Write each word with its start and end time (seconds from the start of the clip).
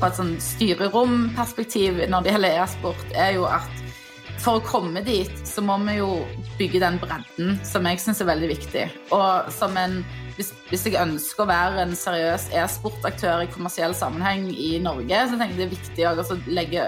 på 0.00 0.08
et 0.08 0.18
sånn 0.18 0.36
styreromperspektiv 0.42 2.04
når 2.10 2.24
det 2.24 2.34
gjelder 2.34 2.60
e-sport, 2.62 3.10
er 3.16 3.36
jo 3.38 3.48
at 3.48 3.82
for 4.42 4.60
å 4.60 4.64
komme 4.66 5.00
dit, 5.02 5.32
så 5.48 5.64
må 5.64 5.78
vi 5.86 5.96
jo 5.96 6.10
bygge 6.58 6.82
den 6.82 7.00
bredden 7.02 7.56
som 7.66 7.86
jeg 7.88 8.02
syns 8.02 8.20
er 8.22 8.28
veldig 8.28 8.50
viktig. 8.52 8.84
Og 9.16 9.50
som 9.54 9.76
en 9.80 10.02
hvis, 10.36 10.50
hvis, 10.68 10.84
jeg 10.84 11.00
ønsker 11.00 11.46
å 11.46 11.48
være 11.48 11.84
en 11.86 11.94
seriøs 11.96 12.50
e-sportaktør 12.60 13.46
i 13.46 13.48
kommersiell 13.48 13.94
sammenheng 13.96 14.50
i 14.52 14.74
Norge, 14.84 15.22
så 15.30 15.38
tenker 15.40 15.56
jeg 15.56 15.62
det 15.62 15.66
er 15.66 15.72
viktig 15.72 16.08
å 16.10 16.36
legge, 16.52 16.82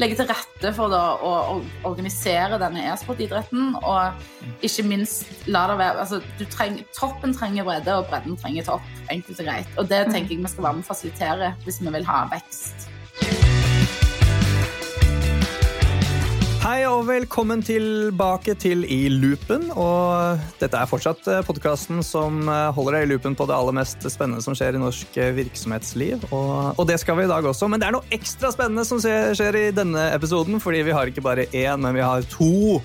legge, 0.00 0.18
til 0.18 0.28
rette 0.30 0.72
for 0.76 0.92
da, 0.92 1.02
å, 1.20 1.58
organisere 1.86 2.58
denne 2.62 2.86
e-sportidretten. 2.92 3.74
Og 3.82 4.64
ikke 4.66 4.86
minst 4.88 5.46
la 5.50 5.66
det 5.70 5.78
være 5.80 6.06
altså, 6.06 6.22
treng, 6.54 6.80
Toppen 6.96 7.36
trenger 7.36 7.68
bredde, 7.68 7.98
og 7.98 8.08
bredden 8.10 8.38
trenger 8.40 8.66
topp. 8.72 8.90
Enkelt 9.12 9.40
og 9.40 9.50
greit. 9.50 9.78
Og 9.78 9.90
det 9.90 10.06
tenker 10.10 10.36
jeg 10.36 10.44
vi 10.44 10.56
skal 10.56 10.68
være 10.68 10.80
med 10.80 10.86
å 10.86 10.92
fasilitere 10.92 11.54
hvis 11.66 11.80
vi 11.82 11.94
vil 11.98 12.08
ha 12.08 12.24
vekst. 12.32 12.90
Hei 16.64 16.86
og 16.88 17.02
velkommen 17.04 17.60
tilbake 17.60 18.54
til 18.56 18.86
I 18.88 19.10
loopen. 19.12 19.66
Og 19.76 20.40
dette 20.56 20.78
er 20.80 20.88
fortsatt 20.88 21.26
eh, 21.28 21.42
podkasten 21.44 21.98
som 22.00 22.38
eh, 22.48 22.70
holder 22.72 22.94
deg 22.96 23.02
i 23.04 23.08
loopen 23.10 23.34
på 23.36 23.44
det 23.50 23.52
aller 23.52 23.74
mest 23.76 24.06
spennende 24.08 24.40
som 24.40 24.56
skjer 24.56 24.78
i 24.78 24.80
norsk 24.80 25.18
eh, 25.20 25.34
virksomhetsliv. 25.36 26.22
Og, 26.30 26.70
og, 26.72 26.86
det 26.88 26.96
skal 27.02 27.18
vi 27.18 27.26
i 27.26 27.28
dag 27.28 27.44
også. 27.44 27.68
Men 27.68 27.82
det 27.82 27.90
er 27.90 27.92
noe 27.98 28.08
ekstra 28.16 28.48
spennende 28.54 28.86
som 28.88 28.96
skjer 28.96 29.58
i 29.60 29.66
denne 29.76 30.06
episoden, 30.14 30.56
fordi 30.56 30.80
vi 30.86 30.94
har 30.96 31.12
ikke 31.12 31.26
bare 31.26 31.44
én, 31.52 31.84
men 31.84 31.98
vi 31.98 32.00
har 32.00 32.24
to 32.32 32.80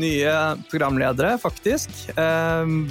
nye 0.00 0.34
programledere, 0.72 1.36
faktisk. 1.38 1.92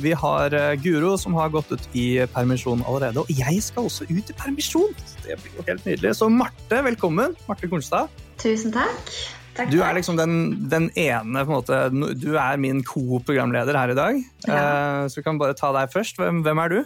Vi 0.04 0.16
har 0.24 0.56
Guro, 0.84 1.18
som 1.20 1.36
har 1.36 1.52
gått 1.52 1.74
ut 1.74 1.90
i 2.00 2.06
permisjon 2.32 2.86
allerede. 2.86 3.26
Og 3.26 3.42
jeg 3.42 3.60
skal 3.66 3.92
også 3.92 4.08
ut 4.08 4.32
i 4.32 4.38
permisjon! 4.40 4.96
Det 5.26 5.36
blir 5.44 5.60
jo 5.60 5.68
helt 5.68 5.84
nydelig. 5.88 6.16
Så 6.20 6.32
Marte, 6.32 6.80
velkommen. 6.88 7.36
Marte 7.52 7.72
Kornstad. 7.72 8.08
Tusen 8.40 8.76
takk. 8.76 9.16
Takk, 9.58 9.72
du 9.74 9.80
er 9.84 9.96
liksom 9.98 10.18
den, 10.20 10.34
den 10.72 10.90
ene 11.00 11.44
på 11.46 11.52
en 11.52 11.58
måte, 11.58 11.80
Du 12.20 12.30
er 12.40 12.60
min 12.62 12.84
co-programleder 12.86 13.78
her 13.78 13.94
i 13.94 13.98
dag. 13.98 14.20
Ja. 14.48 14.60
Uh, 14.60 15.08
så 15.10 15.20
vi 15.20 15.26
kan 15.26 15.40
bare 15.42 15.58
ta 15.58 15.72
deg 15.76 15.92
først. 15.94 16.20
Hvem, 16.22 16.44
hvem, 16.46 16.62
er 16.64 16.76
du? 16.76 16.78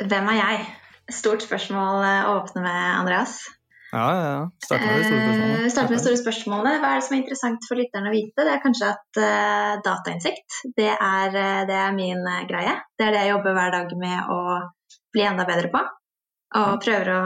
Hvem 0.00 0.28
er 0.34 0.38
jeg? 0.38 0.68
Stort 1.10 1.42
spørsmål 1.42 2.04
å 2.04 2.36
åpne 2.36 2.62
med, 2.62 2.82
Andreas. 3.00 3.40
Ja, 3.90 4.04
ja, 4.14 4.26
ja. 4.28 4.42
Start 4.62 4.84
med 4.86 5.00
de 5.00 5.06
store 5.08 5.24
spørsmålene. 5.24 5.64
Uh, 5.64 5.70
start 5.74 5.88
med 5.88 5.96
de 5.96 6.02
store 6.04 6.20
spørsmålene. 6.20 6.74
Hva 6.78 6.92
er 6.92 7.00
det 7.00 7.06
som 7.08 7.16
er 7.16 7.22
interessant 7.24 7.66
for 7.66 7.80
lytterne 7.80 8.12
å 8.12 8.14
vite? 8.14 8.46
Det 8.46 8.54
er 8.54 8.62
kanskje 8.62 8.92
at 8.92 9.22
uh, 9.24 9.72
datainnsikt, 9.86 10.60
det 10.78 10.92
er, 10.94 11.38
det 11.66 11.80
er 11.80 11.96
min 11.96 12.22
greie. 12.50 12.76
Det 12.94 13.08
er 13.08 13.16
det 13.16 13.24
jeg 13.24 13.34
jobber 13.34 13.58
hver 13.58 13.74
dag 13.74 13.96
med 13.98 14.30
å 14.30 14.40
bli 15.10 15.26
enda 15.26 15.48
bedre 15.48 15.72
på. 15.74 15.82
Og 16.60 16.80
prøver 16.82 17.12
å, 17.14 17.20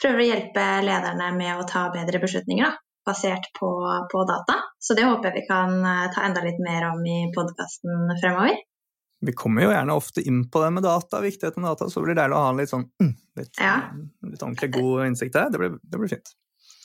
prøver 0.00 0.22
å 0.22 0.28
hjelpe 0.28 0.64
lederne 0.84 1.32
med 1.36 1.56
å 1.56 1.66
ta 1.68 1.88
bedre 1.92 2.20
beslutninger. 2.20 2.68
Da 2.68 2.80
basert 3.06 3.48
på, 3.58 3.70
på, 4.12 4.24
data. 4.28 4.58
Så 4.78 4.94
det 4.98 5.06
håper 5.06 5.30
jeg 5.30 5.42
vi 5.42 5.46
kan 5.48 5.78
eh, 5.80 6.10
ta 6.14 6.26
enda 6.26 6.44
litt 6.44 6.60
mer 6.62 6.90
om 6.92 7.02
i 7.06 7.18
podkasten 7.34 8.12
fremover. 8.20 8.60
Vi 9.22 9.32
kommer 9.38 9.62
jo 9.62 9.70
gjerne 9.70 9.94
ofte 9.94 10.22
inn 10.26 10.44
på 10.50 10.62
det 10.64 10.70
med 10.74 10.82
data, 10.82 11.20
viktigheten 11.22 11.64
av 11.64 11.76
data, 11.76 11.90
så 11.90 12.02
blir 12.02 12.14
det 12.14 12.22
deilig 12.22 12.34
å 12.34 12.40
ha 12.42 12.48
en 12.50 12.58
litt 12.58 12.72
sånn 12.72 12.88
mm, 13.02 13.12
litt, 13.38 13.52
ja. 13.60 13.74
litt 14.26 14.42
ordentlig 14.42 14.70
god 14.74 15.04
innsikt 15.06 15.36
der. 15.36 15.52
Det 15.52 15.60
blir, 15.62 15.76
det 15.82 16.00
blir, 16.00 16.10
fint. 16.10 16.32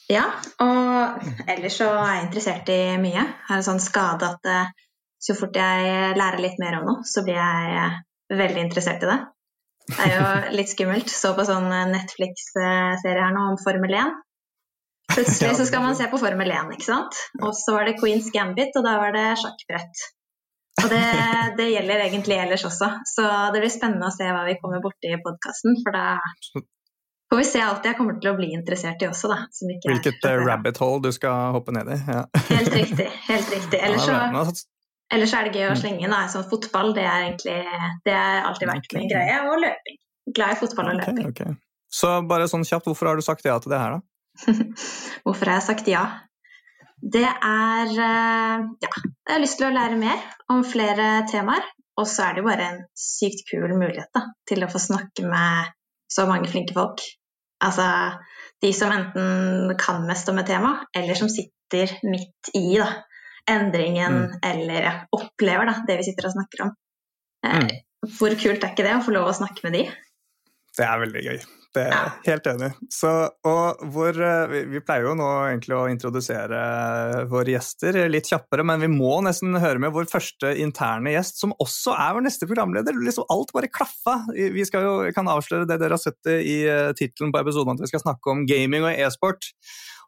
Ja, 0.07 0.27
og 0.63 1.47
ellers 1.49 1.79
så 1.81 1.87
er 1.95 2.11
jeg 2.11 2.27
interessert 2.27 2.69
i 2.71 2.81
mye. 3.01 3.23
Jeg 3.23 3.47
har 3.49 3.57
en 3.57 3.65
sånn 3.65 3.81
skade 3.83 4.29
at 4.29 4.51
eh, 4.53 4.69
så 5.17 5.33
fort 5.35 5.57
jeg 5.57 6.13
lærer 6.19 6.43
litt 6.43 6.61
mer 6.61 6.77
om 6.77 6.85
noe, 6.91 7.07
så 7.09 7.25
blir 7.25 7.39
jeg 7.39 7.81
eh, 7.81 7.97
veldig 8.37 8.63
interessert 8.67 9.01
i 9.01 9.09
det. 9.09 9.17
Det 9.87 9.97
er 10.05 10.13
jo 10.13 10.29
litt 10.59 10.71
skummelt. 10.71 11.09
Så 11.09 11.33
på 11.33 11.47
sånn 11.47 11.67
Netflix-serie 11.95 13.17
her 13.17 13.33
nå 13.33 13.49
om 13.53 13.59
Formel 13.63 13.97
1. 13.97 14.13
Plutselig 15.13 15.55
så 15.57 15.65
skal 15.65 15.81
man 15.85 15.95
se 15.97 16.07
på 16.11 16.19
Formel 16.21 16.51
1, 16.51 16.71
ikke 16.75 16.85
sant. 16.85 17.17
Og 17.41 17.55
så 17.57 17.73
var 17.75 17.87
det 17.87 17.97
Queens 18.01 18.29
Gambit, 18.33 18.75
og 18.77 18.85
da 18.85 18.97
var 19.01 19.15
det 19.15 19.25
sjakkbrett. 19.41 20.07
Og 20.83 20.89
det, 20.91 21.03
det, 21.59 21.69
gjelder 21.73 22.05
egentlig 22.05 22.37
ellers 22.37 22.65
også. 22.67 22.89
Så 23.09 23.27
det 23.53 23.63
blir 23.63 23.73
spennende 23.73 24.09
å 24.09 24.13
se 24.13 24.27
hva 24.29 24.43
vi 24.47 24.57
kommer 24.61 24.83
borti 24.83 25.13
i 25.13 25.19
podkasten. 25.23 25.79
For 25.83 25.95
da 25.95 26.07
får 27.31 27.41
vi 27.41 27.47
se 27.49 27.61
alt 27.63 27.87
jeg 27.87 27.97
kommer 27.99 28.19
til 28.21 28.31
å 28.31 28.37
bli 28.37 28.51
interessert 28.55 29.03
i 29.03 29.09
også, 29.09 29.31
da. 29.31 29.43
Hvilket 29.87 30.27
er, 30.29 30.41
rabbit 30.45 30.81
hole 30.83 31.03
du 31.07 31.11
skal 31.15 31.53
hoppe 31.57 31.75
ned 31.75 31.93
i. 31.95 31.99
Ja. 32.07 32.25
Helt 32.51 32.73
riktig. 32.75 33.07
helt 33.31 33.53
riktig. 33.53 33.79
Ellers 33.79 34.05
så, 34.07 34.57
ellers 35.13 35.37
er 35.39 35.47
det 35.47 35.55
gøy 35.55 35.69
å 35.69 35.75
mm. 35.75 35.79
slenge 35.83 36.05
inn. 36.05 36.17
Sånn 36.35 36.49
fotball 36.51 36.93
det 36.97 37.07
er 37.07 37.29
egentlig 37.29 37.61
det 38.05 38.17
har 38.17 38.51
alltid 38.51 38.73
vært 38.73 38.99
min 38.99 39.09
greie. 39.11 39.39
Og 39.47 39.63
løping. 39.63 40.03
Glad 40.35 40.57
i 40.57 40.59
fotball 40.59 40.91
og 40.91 41.01
løping. 41.01 41.31
Okay, 41.31 41.55
okay. 41.55 41.63
Så 41.87 42.19
bare 42.27 42.49
sånn 42.51 42.67
kjapt, 42.67 42.85
hvorfor 42.89 43.09
har 43.09 43.17
du 43.17 43.23
sagt 43.23 43.45
ja 43.47 43.55
til 43.63 43.71
det 43.71 43.79
her, 43.79 43.97
da? 43.97 44.03
Hvorfor 45.23 45.49
har 45.49 45.59
jeg 45.59 45.67
sagt 45.67 45.91
ja? 45.91 46.03
Det 46.97 47.25
er 47.25 47.91
eh, 47.93 48.67
Ja, 48.83 48.91
jeg 48.91 49.33
har 49.33 49.43
lyst 49.43 49.59
til 49.59 49.69
å 49.69 49.73
lære 49.75 49.99
mer 49.99 50.21
om 50.53 50.63
flere 50.65 51.27
temaer. 51.31 51.65
Og 51.97 52.05
så 52.09 52.27
er 52.27 52.35
det 52.35 52.43
jo 52.43 52.49
bare 52.49 52.65
en 52.69 52.81
sykt 52.97 53.47
kul 53.49 53.71
mulighet 53.73 54.11
da, 54.13 54.27
til 54.45 54.61
å 54.61 54.69
få 54.69 54.81
snakke 54.81 55.25
med 55.25 55.71
så 56.13 56.27
mange 56.29 56.49
flinke 56.51 56.75
folk. 56.77 57.01
Altså 57.65 57.87
de 58.61 58.69
som 58.73 58.93
enten 58.93 59.73
kan 59.81 60.05
mest 60.05 60.29
om 60.29 60.37
et 60.37 60.49
tema, 60.49 60.75
eller 60.93 61.17
som 61.17 61.29
sitter 61.29 61.95
midt 62.05 62.51
i 62.53 62.77
da, 62.77 62.91
endringen, 63.49 64.19
mm. 64.27 64.37
eller 64.45 64.85
ja, 64.85 64.93
opplever 65.17 65.69
da, 65.69 65.79
det 65.87 65.97
vi 66.01 66.05
sitter 66.09 66.29
og 66.29 66.35
snakker 66.37 66.67
om. 66.67 66.73
Eh, 67.45 67.57
mm. 67.63 67.73
Hvor 68.17 68.37
kult 68.37 68.61
er 68.61 68.73
ikke 68.75 68.85
det 68.85 68.95
å 68.97 69.03
få 69.05 69.15
lov 69.15 69.31
å 69.31 69.37
snakke 69.37 69.65
med 69.65 69.77
de? 69.79 69.83
Det 70.77 70.85
er 70.85 71.01
veldig 71.01 71.23
gøy. 71.25 71.39
Det 71.77 71.83
er 71.85 71.93
jeg 71.93 72.13
helt 72.31 72.47
enig 72.49 72.69
Så, 72.93 73.11
og 73.47 73.81
hvor, 73.93 74.17
eh, 74.17 74.53
vi, 74.71 74.81
pleier 74.85 75.07
jo 75.09 75.15
nå 75.17 75.27
egentlig 75.47 75.75
å 75.77 75.85
introdusere 75.91 76.61
våre 77.29 77.53
gjester 77.53 77.99
litt 78.09 78.29
kjappere, 78.29 78.65
men 78.67 78.81
vi 78.81 78.89
må 78.91 79.17
nesten 79.25 79.57
høre 79.61 79.81
med 79.83 79.93
vår 79.95 80.07
første 80.09 80.53
interne 80.61 81.13
gjest, 81.13 81.41
som 81.41 81.53
også 81.61 81.93
er 81.97 82.15
vår 82.17 82.25
neste 82.27 82.49
programleder. 82.49 82.97
Liksom 82.97 83.27
alt 83.33 83.53
bare 83.55 83.69
klaffa. 83.71 84.19
Vi 84.33 84.65
jo, 84.65 84.95
kan 85.15 85.29
avsløre 85.31 85.67
det 85.69 85.79
dere 85.81 85.97
har 85.97 86.01
sett 86.01 86.31
i 86.31 86.57
uh, 86.69 86.93
tittelen 86.97 87.33
på 87.33 87.41
episoden, 87.43 87.75
at 87.75 87.83
vi 87.83 87.91
skal 87.91 88.03
snakke 88.05 88.33
om 88.33 88.45
gaming 88.49 88.87
og 88.87 88.93
e-sport. 88.95 89.51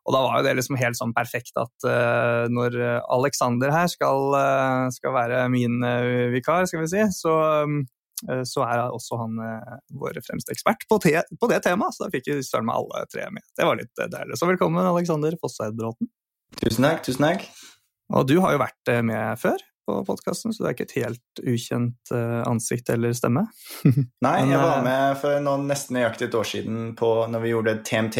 Og 0.08 0.16
da 0.16 0.24
var 0.26 0.40
jo 0.40 0.48
det 0.48 0.56
liksom 0.58 0.80
helt 0.80 0.98
sånn 0.98 1.14
perfekt 1.14 1.60
at 1.60 1.86
uh, 1.86 2.50
når 2.50 2.80
Alexander 3.12 3.74
her 3.76 3.92
skal, 3.92 4.34
uh, 4.34 4.90
skal 4.96 5.16
være 5.16 5.46
min 5.54 5.84
uh, 5.86 6.30
vikar, 6.34 6.66
skal 6.70 6.86
vi 6.86 6.92
si, 6.96 7.06
så 7.20 7.38
um, 7.68 7.82
Eh, 7.84 7.99
så 8.44 8.64
er 8.66 8.82
også 8.90 9.20
han 9.22 9.40
eh, 9.44 9.80
vår 9.96 10.20
fremste 10.26 10.54
ekspert 10.56 10.86
på, 10.90 11.00
te, 11.04 11.16
på 11.40 11.50
det 11.52 11.62
temaet. 11.66 11.96
Så 11.96 12.06
da 12.06 12.12
fikk 12.14 12.30
vi 12.32 12.40
søren 12.46 12.68
meg 12.70 12.80
alle 12.80 13.06
tre 13.12 13.28
med. 13.34 13.46
Det 13.56 13.68
var 13.68 13.80
litt 13.80 14.02
eh, 14.04 14.12
deilig. 14.12 14.40
Så 14.40 14.50
velkommen, 14.50 14.84
Alexander 14.84 15.36
Fosseid 15.42 15.78
Bråten. 15.80 16.12
Tusen 16.60 16.88
takk. 16.88 17.04
tusen 17.06 17.28
takk. 17.28 17.50
Og 18.18 18.26
du 18.28 18.40
har 18.44 18.56
jo 18.56 18.64
vært 18.64 18.92
med 19.06 19.38
før 19.38 19.62
på 19.90 20.00
podkasten, 20.06 20.54
så 20.54 20.64
det 20.64 20.70
er 20.70 20.76
ikke 20.76 20.88
et 20.88 20.96
helt 20.98 21.42
ukjent 21.50 22.12
ansikt 22.50 22.90
eller 22.94 23.14
stemme. 23.18 23.44
Nei, 24.26 24.36
jeg 24.50 24.62
var 24.62 24.82
med 24.86 25.18
for 25.22 25.38
noen, 25.46 25.68
nesten 25.70 25.98
nøyaktig 25.98 26.28
et 26.28 26.38
år 26.38 26.48
siden 26.50 26.80
på 26.98 27.10
når 27.30 27.44
vi 27.44 27.52
gjorde 27.54 27.76
TMT 27.86 28.18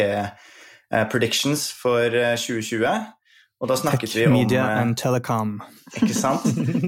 Predictions 1.10 1.66
for 1.74 2.06
2020. 2.06 2.86
Og 3.60 3.68
da 3.68 3.76
snakket 3.76 4.14
vi 4.16 4.24
om 4.24 4.32
Media 4.32 4.62
eh, 4.64 4.78
and 4.80 4.96
Telecom. 4.96 5.58
Ikke 6.00 6.14
sant? 6.16 6.46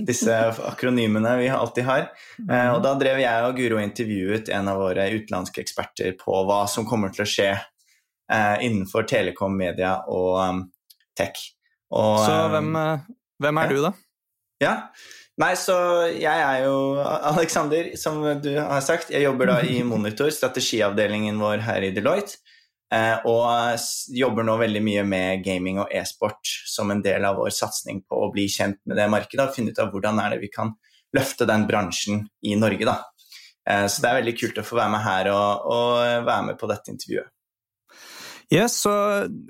Disse 0.08 0.36
akronymene 0.64 1.34
vi 1.42 1.50
alltid 1.52 1.84
har. 1.84 2.06
Eh, 2.40 2.68
og 2.72 2.80
da 2.84 2.94
drev 3.00 3.20
jeg 3.20 3.48
og 3.48 3.58
Guro 3.60 3.80
intervjuet 3.82 4.48
en 4.56 4.70
av 4.72 4.80
våre 4.80 5.10
utenlandske 5.12 5.60
eksperter 5.64 6.14
på 6.20 6.44
hva 6.48 6.62
som 6.70 6.88
kommer 6.88 7.12
til 7.12 7.26
å 7.26 7.28
skje 7.28 7.50
eh, 7.52 8.54
innenfor 8.64 9.04
telekom, 9.10 9.58
media 9.58 9.98
og 10.08 10.38
um, 10.40 10.62
tech. 11.18 11.44
Og, 11.92 12.22
så 12.24 12.38
hvem, 12.54 12.72
hvem 13.42 13.60
er 13.60 13.68
ja. 13.68 13.76
du, 13.76 13.84
da? 13.84 13.92
Ja, 14.62 14.76
Nei, 15.40 15.54
så 15.56 15.74
jeg 16.12 16.28
er 16.44 16.66
jo 16.66 17.00
Alexander, 17.00 17.86
som 17.96 18.20
du 18.44 18.50
har 18.58 18.82
sagt. 18.84 19.08
Jeg 19.10 19.24
jobber 19.24 19.48
da 19.48 19.54
i 19.64 19.78
Monitor, 19.86 20.28
strategiavdelingen 20.30 21.40
vår 21.40 21.64
her 21.64 21.86
i 21.86 21.92
Deloitte. 21.96 22.36
Eh, 22.92 23.24
og 23.24 23.80
jobber 24.12 24.44
nå 24.44 24.58
veldig 24.60 24.82
mye 24.84 25.02
med 25.08 25.44
gaming 25.46 25.80
og 25.80 25.92
e-sport 25.96 26.50
som 26.68 26.90
en 26.92 27.00
del 27.04 27.24
av 27.24 27.38
vår 27.40 27.54
satsing 27.56 28.02
på 28.04 28.18
å 28.20 28.30
bli 28.34 28.44
kjent 28.52 28.82
med 28.84 29.00
det 29.00 29.08
markedet 29.12 29.46
og 29.46 29.54
finne 29.56 29.72
ut 29.72 29.80
av 29.80 29.92
hvordan 29.94 30.20
er 30.20 30.34
det 30.34 30.42
vi 30.42 30.50
kan 30.52 30.74
løfte 31.16 31.48
den 31.48 31.64
bransjen 31.68 32.26
i 32.44 32.56
Norge. 32.60 32.84
Da. 32.88 32.98
Eh, 33.68 33.86
så 33.88 34.04
det 34.04 34.10
er 34.10 34.18
veldig 34.20 34.36
kult 34.36 34.60
å 34.60 34.66
få 34.66 34.76
være 34.80 34.92
med 34.96 35.06
her 35.06 35.30
og, 35.32 35.70
og 35.72 36.26
være 36.28 36.50
med 36.50 36.60
på 36.60 36.68
dette 36.68 36.92
intervjuet. 36.92 37.32
Yes, 38.52 38.74
så 38.82 38.92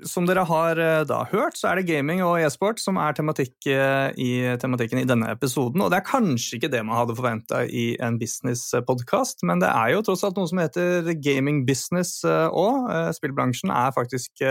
Som 0.07 0.27
dere 0.29 0.45
har 0.47 0.79
eh, 0.79 1.01
da 1.07 1.23
hørt, 1.27 1.57
så 1.59 1.69
er 1.69 1.81
det 1.81 1.89
gaming 1.89 2.21
og 2.23 2.37
e-sport 2.39 2.79
som 2.79 2.95
er 3.01 3.15
tematikk 3.17 3.67
eh, 3.67 4.15
i 4.15 4.29
tematikken 4.61 5.01
i 5.01 5.07
denne 5.09 5.27
episoden. 5.33 5.83
Og 5.83 5.91
det 5.91 5.99
er 5.99 6.07
kanskje 6.07 6.55
ikke 6.55 6.71
det 6.71 6.85
man 6.87 6.95
hadde 6.95 7.17
forventa 7.17 7.65
i 7.67 7.97
en 8.03 8.15
business-podkast, 8.21 9.43
men 9.49 9.59
det 9.59 9.73
er 9.73 9.91
jo 9.91 10.05
tross 10.07 10.23
alt 10.23 10.39
noe 10.39 10.47
som 10.47 10.61
heter 10.63 11.11
gaming 11.19 11.65
business 11.67 12.21
òg. 12.23 12.87
Eh, 12.93 13.09
spillbransjen 13.17 13.73
er 13.75 13.91
faktisk 13.95 14.45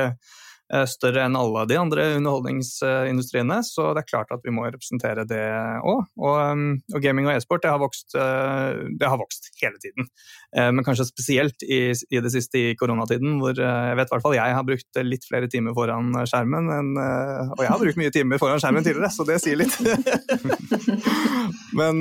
større 0.88 1.26
enn 1.26 1.36
alle 1.36 1.64
de 1.68 1.76
andre 1.76 2.06
underholdningsindustriene, 2.16 3.58
så 3.66 3.90
det 3.92 4.02
er 4.02 4.08
klart 4.08 4.32
at 4.32 4.40
vi 4.44 4.54
må 4.54 4.64
representere 4.66 5.26
det 5.28 5.44
òg. 5.84 6.06
Og, 6.16 6.36
um, 6.38 6.64
og, 6.94 6.98
gaming 7.04 7.28
og 7.28 7.34
e-sport 7.34 7.64
det 7.66 7.72
eh, 7.72 8.80
det 9.00 9.10
har 9.10 9.20
vokst 9.20 9.50
hele 9.60 9.76
tiden. 9.82 10.08
Eh, 10.56 10.70
men 10.72 10.84
kanskje 10.86 11.08
spesielt 11.08 11.64
i, 11.66 11.82
i 11.92 12.22
det 12.24 12.32
siste 12.32 12.60
i 12.60 12.74
koronatiden, 12.78 13.38
hvor 13.42 13.56
jeg 13.56 13.98
vet 13.98 14.08
i 14.08 14.14
hvert 14.14 14.24
fall 14.24 14.38
jeg 14.38 14.56
har 14.56 14.66
brukt 14.68 15.02
litt 15.04 15.28
flere 15.28 15.50
timer 15.52 15.76
foran 15.76 16.12
skjermen. 16.24 16.70
Enn, 16.72 16.92
og 16.96 17.64
jeg 17.64 17.72
har 17.72 17.82
brukt 17.82 18.00
mye 18.00 18.14
timer 18.14 18.42
foran 18.42 18.62
skjermen 18.62 18.86
tidligere, 18.86 19.12
så 19.12 19.28
det 19.28 19.40
sier 19.44 19.60
litt. 19.60 19.76
men 21.78 22.00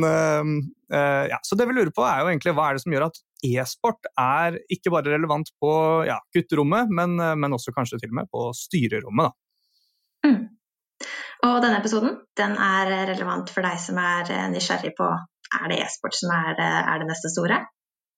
ja, 0.91 1.37
Så 1.47 1.55
det 1.55 1.67
vi 1.69 1.75
lurer 1.77 1.91
på 1.95 2.03
er 2.03 2.19
jo 2.21 2.31
egentlig 2.31 2.53
hva 2.57 2.69
er 2.69 2.77
det 2.77 2.83
som 2.83 2.93
gjør 2.95 3.05
at 3.07 3.19
e-sport 3.47 4.09
er 4.19 4.57
ikke 4.73 4.91
bare 4.93 5.13
relevant 5.13 5.51
på 5.61 5.71
ja, 6.07 6.17
gutterommet, 6.35 6.91
men, 6.91 7.15
men, 7.15 7.55
også 7.55 7.73
kanskje 7.75 8.01
til 8.01 8.11
og 8.11 8.17
med 8.19 8.31
på 8.33 8.49
styrerommet. 8.57 9.37
Mm. 10.27 10.41
Og 11.47 11.55
denne 11.63 11.79
episoden 11.79 12.19
den 12.37 12.57
er 12.59 12.91
relevant 13.13 13.49
for 13.49 13.65
deg 13.65 13.79
som 13.81 13.97
er 14.03 14.29
nysgjerrig 14.53 14.93
på 14.99 15.07
er 15.59 15.71
det 15.71 15.79
e-sport 15.83 16.15
som 16.15 16.31
er 16.35 16.59
er 16.59 16.99
det, 17.01 17.07
neste 17.09 17.31
store. 17.33 17.59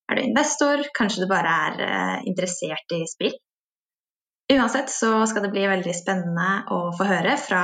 Er 0.10 0.20
du 0.20 0.22
investor, 0.24 0.84
kanskje 0.98 1.24
du 1.24 1.32
bare 1.32 1.54
er 1.68 1.84
eh, 1.88 2.18
interessert 2.30 2.94
i 2.94 3.04
spill. 3.10 3.34
Uansett 4.54 4.92
så 4.92 5.24
skal 5.30 5.46
det 5.46 5.54
bli 5.54 5.64
veldig 5.70 5.94
spennende 5.96 6.50
å 6.76 6.92
få 6.98 7.08
høre 7.08 7.38
fra 7.40 7.64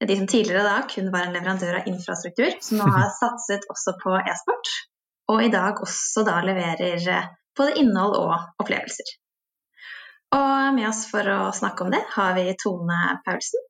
de 0.00 0.16
som 0.16 0.26
tidligere 0.26 0.64
da 0.66 0.78
kun 0.90 1.10
var 1.12 1.26
en 1.26 1.34
leverandør 1.36 1.80
av 1.80 1.90
infrastruktur, 1.90 2.56
som 2.60 2.80
nå 2.80 2.88
har 2.96 3.12
satset 3.20 3.66
også 3.72 3.96
på 4.02 4.16
e-sport, 4.20 4.72
og 5.32 5.44
i 5.44 5.52
dag 5.52 5.82
også 5.84 6.24
da 6.26 6.40
leverer 6.44 7.10
eh, 7.18 7.28
både 7.56 7.78
innhold 7.80 8.16
og 8.18 8.64
opplevelser. 8.64 9.14
Og 10.34 10.74
med 10.74 10.88
oss 10.88 11.04
for 11.06 11.28
å 11.30 11.52
snakke 11.54 11.84
om 11.84 11.92
det 11.94 12.02
har 12.16 12.34
vi 12.34 12.48
Tone 12.58 12.98
Paulsen, 13.26 13.62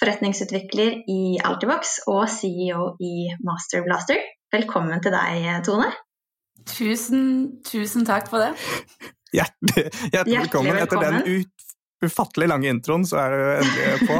forretningsutvikler 0.00 1.02
i 1.12 1.36
Altibox 1.44 1.98
og 2.08 2.24
CEO 2.32 2.94
i 3.04 3.28
Masterblaster. 3.44 4.22
Velkommen 4.52 5.02
til 5.04 5.12
deg, 5.12 5.44
Tone. 5.66 5.90
Tusen, 6.66 7.26
tusen 7.68 8.06
takk 8.08 8.30
for 8.32 8.42
det. 8.42 9.12
Hjertelig, 9.36 9.90
hjertelig 10.14 10.40
velkommen. 10.46 10.78
Etter 10.80 11.02
den 11.04 11.20
ut, 11.26 11.65
ufattelig 12.06 12.48
lange 12.50 12.70
introen, 12.70 13.04
så 13.08 13.20
er 13.22 13.34
du 13.34 13.42
endelig 13.60 14.08
på. 14.08 14.16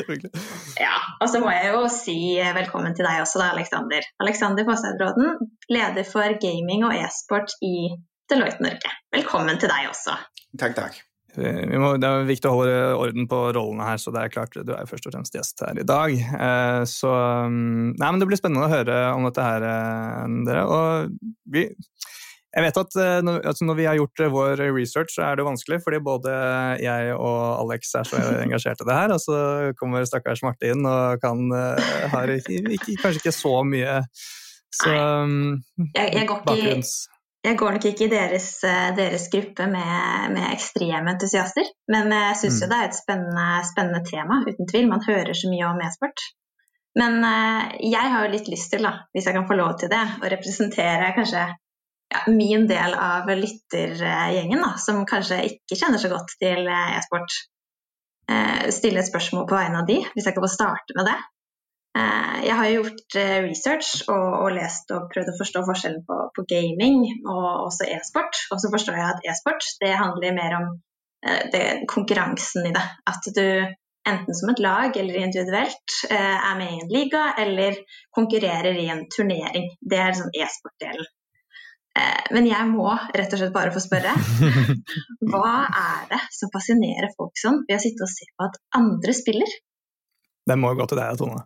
ja, 0.84 0.96
og 1.20 1.28
så 1.32 1.42
må 1.42 1.52
jeg 1.54 1.74
jo 1.74 1.84
si 1.92 2.16
velkommen 2.56 2.96
til 2.96 3.06
deg 3.08 3.24
også, 3.24 3.42
da, 3.42 3.50
Aleksander. 3.54 4.08
Aleksander 4.22 4.66
Fosseidbråten, 4.68 5.36
leder 5.72 6.08
for 6.08 6.40
gaming 6.42 6.86
og 6.88 6.96
e-sport 6.96 7.54
i 7.66 7.92
Deloitte 8.30 8.64
Norge. 8.64 8.96
Velkommen 9.14 9.60
til 9.60 9.72
deg 9.72 9.90
også. 9.90 10.16
Takk, 10.58 10.76
takk. 10.78 11.00
Må, 11.38 11.92
det 12.02 12.08
er 12.08 12.26
viktig 12.26 12.48
å 12.50 12.56
holde 12.56 12.78
orden 12.98 13.28
på 13.30 13.38
rollene 13.54 13.86
her, 13.86 14.00
så 14.02 14.10
det 14.14 14.24
er 14.24 14.32
klart 14.34 14.56
du 14.66 14.72
er 14.74 14.88
først 14.90 15.06
og 15.06 15.14
fremst 15.14 15.36
gjest 15.36 15.62
her 15.62 15.78
i 15.78 15.86
dag. 15.86 16.14
Eh, 16.16 16.82
så 16.90 17.12
mm, 17.46 17.94
Nei, 18.00 18.08
men 18.08 18.18
det 18.22 18.26
blir 18.30 18.40
spennende 18.40 18.66
å 18.66 18.72
høre 18.72 18.96
om 19.14 19.28
dette 19.28 19.46
her, 19.46 19.66
eh, 19.68 20.24
dere. 20.48 20.64
Og 20.66 21.14
vi 21.54 21.68
jeg 22.50 22.64
vet 22.66 22.78
at 22.80 22.96
eh, 22.98 23.20
når, 23.22 23.44
altså 23.46 23.66
når, 23.66 23.76
vi 23.78 23.86
har 23.86 23.98
gjort 23.98 24.22
eh, 24.24 24.32
vår 24.32 24.62
research, 24.74 25.14
så 25.14 25.28
er 25.28 25.38
det 25.38 25.46
vanskelig, 25.46 25.78
fordi 25.84 26.00
både 26.02 26.32
jeg 26.82 27.14
og 27.14 27.38
Alex 27.60 27.94
er 27.94 28.08
så 28.10 28.22
engasjert 28.44 28.82
i 28.82 28.88
det 28.88 28.96
her, 28.96 29.14
og 29.14 29.22
så 29.22 29.38
kommer 29.78 30.08
stakkars 30.08 30.42
Marte 30.46 30.72
inn 30.72 30.82
og 30.82 31.22
kan, 31.22 31.46
eh, 31.54 31.94
har 32.10 32.34
ikke, 32.34 32.58
ikke, 32.74 32.98
kanskje 33.04 33.22
ikke 33.22 33.36
så 33.36 33.54
mye 33.66 34.00
så, 34.70 34.90
mm, 34.90 35.54
jeg, 35.94 36.10
jeg, 36.14 36.26
går 36.30 36.42
bakgrunns... 36.46 36.92
jeg, 37.46 37.56
går 37.58 37.72
nok 37.76 37.86
ikke 37.90 38.06
i 38.06 38.10
deres, 38.12 38.50
deres 38.98 39.24
gruppe 39.30 39.66
med, 39.70 40.34
med, 40.34 40.44
ekstreme 40.50 41.14
entusiaster, 41.14 41.70
men 41.90 42.10
jeg 42.14 42.36
syns 42.42 42.58
mm. 42.58 42.60
jo 42.62 42.68
det 42.70 42.78
er 42.78 42.90
et 42.90 42.98
spennende, 42.98 43.48
spennende, 43.70 44.04
tema, 44.06 44.42
uten 44.46 44.70
tvil. 44.70 44.86
Man 44.90 45.02
hører 45.06 45.34
så 45.34 45.50
mye 45.50 45.72
om 45.72 45.82
e-sport. 45.86 46.22
Men 46.98 47.18
jeg 47.82 48.14
har 48.14 48.26
jo 48.26 48.30
litt 48.30 48.46
lyst 48.50 48.70
til, 48.70 48.86
da, 48.86 49.08
hvis 49.14 49.26
jeg 49.26 49.34
kan 49.34 49.50
få 49.50 49.58
lov 49.58 49.74
til 49.82 49.90
det, 49.90 50.04
å 50.22 50.30
representere 50.30 51.10
kanskje 51.18 51.48
ja, 52.10 52.32
min 52.32 52.66
del 52.66 52.94
av 52.94 53.30
lyttergjengen, 53.30 54.60
da, 54.62 54.74
som 54.82 55.04
kanskje 55.08 55.42
ikke 55.46 55.78
kjenner 55.78 56.02
så 56.02 56.10
godt 56.12 56.34
til 56.42 56.66
eh, 56.66 56.94
e-sport, 56.98 57.36
eh, 58.30 58.70
stille 58.74 59.02
et 59.02 59.10
spørsmål 59.10 59.46
på 59.48 59.58
vegne 59.58 59.82
av 59.82 59.90
de, 59.90 60.00
hvis 60.14 60.26
jeg 60.26 60.36
kan 60.36 60.46
få 60.46 60.50
starte 60.50 60.96
med 60.98 61.06
det. 61.10 61.18
Eh, 62.00 62.36
jeg 62.48 62.56
har 62.58 62.70
gjort 62.74 63.18
research 63.46 63.90
og, 64.08 64.28
og, 64.42 64.48
lest 64.56 64.90
og 64.94 65.10
prøvd 65.12 65.32
å 65.32 65.38
forstå 65.38 65.64
forskjellen 65.68 66.06
på, 66.08 66.16
på 66.34 66.46
gaming 66.50 67.04
og 67.30 67.50
også 67.68 67.86
e-sport. 67.94 68.46
Og 68.50 68.62
så 68.62 68.72
forstår 68.74 68.98
jeg 68.98 69.10
at 69.10 69.28
e-sport 69.30 69.70
det 69.82 69.98
handler 69.98 70.38
mer 70.38 70.56
om 70.60 70.72
det, 71.52 71.84
konkurransen 71.84 72.70
i 72.70 72.72
det. 72.72 72.82
At 73.10 73.26
du 73.36 73.44
enten 74.08 74.34
som 74.34 74.48
et 74.48 74.62
lag 74.64 74.96
eller 74.96 75.18
individuelt 75.20 75.98
er 76.08 76.54
med 76.56 76.70
i 76.72 76.78
en 76.80 76.88
liga 76.94 77.26
eller 77.42 77.76
konkurrerer 78.16 78.78
i 78.80 78.86
en 78.88 79.04
turnering. 79.12 79.68
Det 79.84 80.00
er 80.00 80.14
liksom 80.14 80.32
e-sport-delen. 80.32 81.10
Eh, 81.98 82.26
men 82.34 82.46
jeg 82.46 82.68
må 82.70 82.86
rett 82.90 83.32
og 83.34 83.40
slett 83.40 83.54
bare 83.54 83.74
få 83.74 83.82
spørre. 83.82 84.14
Hva 85.32 85.54
er 85.66 86.06
det 86.12 86.20
som 86.36 86.52
fascinerer 86.54 87.10
folk 87.16 87.38
sånn 87.40 87.64
ved 87.66 87.78
å 87.78 87.82
sitte 87.82 88.06
og 88.06 88.12
se 88.12 88.28
på 88.30 88.46
at 88.46 88.60
andre 88.78 89.16
spiller? 89.16 89.58
Det 90.46 90.56
må 90.58 90.72
gå 90.74 90.86
til 90.90 90.98
deg, 90.98 91.18
Tone. 91.20 91.44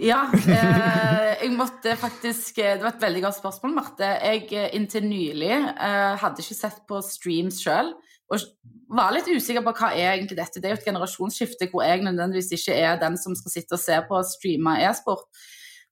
Ja, 0.00 0.20
eh, 0.38 1.32
jeg 1.42 1.50
måtte 1.58 1.96
faktisk 1.98 2.60
eh, 2.62 2.76
Det 2.78 2.84
var 2.84 2.94
et 2.94 3.02
veldig 3.02 3.22
godt 3.24 3.38
spørsmål, 3.40 3.74
Marte. 3.74 4.12
Jeg 4.22 4.68
inntil 4.76 5.08
nylig 5.08 5.50
eh, 5.52 6.14
hadde 6.22 6.44
ikke 6.44 6.56
sett 6.56 6.84
på 6.88 7.00
streams 7.04 7.62
sjøl. 7.64 7.92
Og 8.28 8.44
var 8.92 9.12
litt 9.12 9.28
usikker 9.28 9.64
på 9.64 9.72
hva 9.80 9.90
er 9.96 10.14
egentlig 10.14 10.38
dette. 10.38 10.60
Det 10.60 10.68
er 10.68 10.76
jo 10.76 10.80
et 10.82 10.88
generasjonsskifte 10.88 11.68
hvor 11.72 11.84
jeg 11.84 12.04
nødvendigvis 12.04 12.52
ikke 12.56 12.76
er 12.76 13.00
den 13.00 13.16
som 13.20 13.36
skal 13.36 13.54
sitte 13.54 13.76
og 13.76 13.82
se 13.82 13.96
på 14.08 14.20
og 14.20 14.28
streame 14.28 14.76
e-sport. 14.84 15.26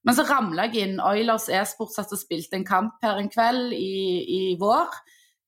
Men 0.07 0.15
så 0.15 0.23
ramla 0.23 0.69
jeg 0.69 0.85
inn. 0.85 0.99
Oilers 1.03 1.49
e-sport 1.51 1.91
satt 1.91 2.13
og 2.15 2.21
spilte 2.21 2.55
en 2.55 2.67
kamp 2.67 2.95
her 3.03 3.19
en 3.19 3.27
kveld 3.31 3.73
i, 3.75 4.23
i 4.23 4.41
vår. 4.59 4.93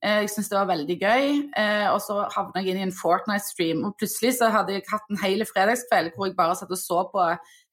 Eh, 0.04 0.22
jeg 0.24 0.30
syntes 0.34 0.50
det 0.52 0.58
var 0.58 0.68
veldig 0.68 0.98
gøy. 1.00 1.26
Eh, 1.60 1.88
og 1.94 2.02
så 2.04 2.26
havna 2.36 2.60
jeg 2.60 2.74
inn 2.74 2.82
i 2.82 2.86
en 2.90 2.96
Fortnite-stream. 2.96 3.86
Og 3.88 3.96
plutselig 4.00 4.36
så 4.36 4.52
hadde 4.52 4.76
jeg 4.76 4.88
hatt 4.90 5.08
en 5.08 5.22
hel 5.24 5.46
fredagskveld 5.48 6.12
hvor 6.16 6.28
jeg 6.28 6.38
bare 6.38 6.60
satt 6.60 6.76
og 6.76 6.80
så 6.80 7.06
på 7.12 7.24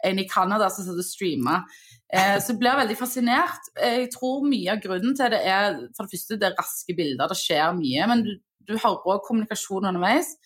en 0.07 0.23
i 0.23 0.29
Canada 0.31 0.71
som 0.71 0.87
satt 0.87 1.03
og 1.03 1.07
streama. 1.07 1.61
Eh, 2.07 2.37
så 2.39 2.53
jeg 2.55 2.61
blir 2.63 2.79
veldig 2.79 2.99
fascinert. 2.99 3.71
Jeg 3.83 4.11
tror 4.15 4.47
mye 4.47 4.75
av 4.75 4.83
grunnen 4.83 5.19
til 5.19 5.35
det 5.35 5.43
er 5.43 5.73
for 5.97 6.07
det 6.07 6.15
første 6.15 6.39
det 6.39 6.53
er 6.53 6.59
raske 6.61 6.99
bilder, 6.99 7.31
det 7.31 7.41
skjer 7.41 7.75
mye. 7.79 8.11
Men 8.13 8.27
du, 8.27 8.37
du 8.63 8.77
hører 8.77 9.11
òg 9.11 9.27
kommunikasjon 9.27 9.91
underveis. 9.91 10.37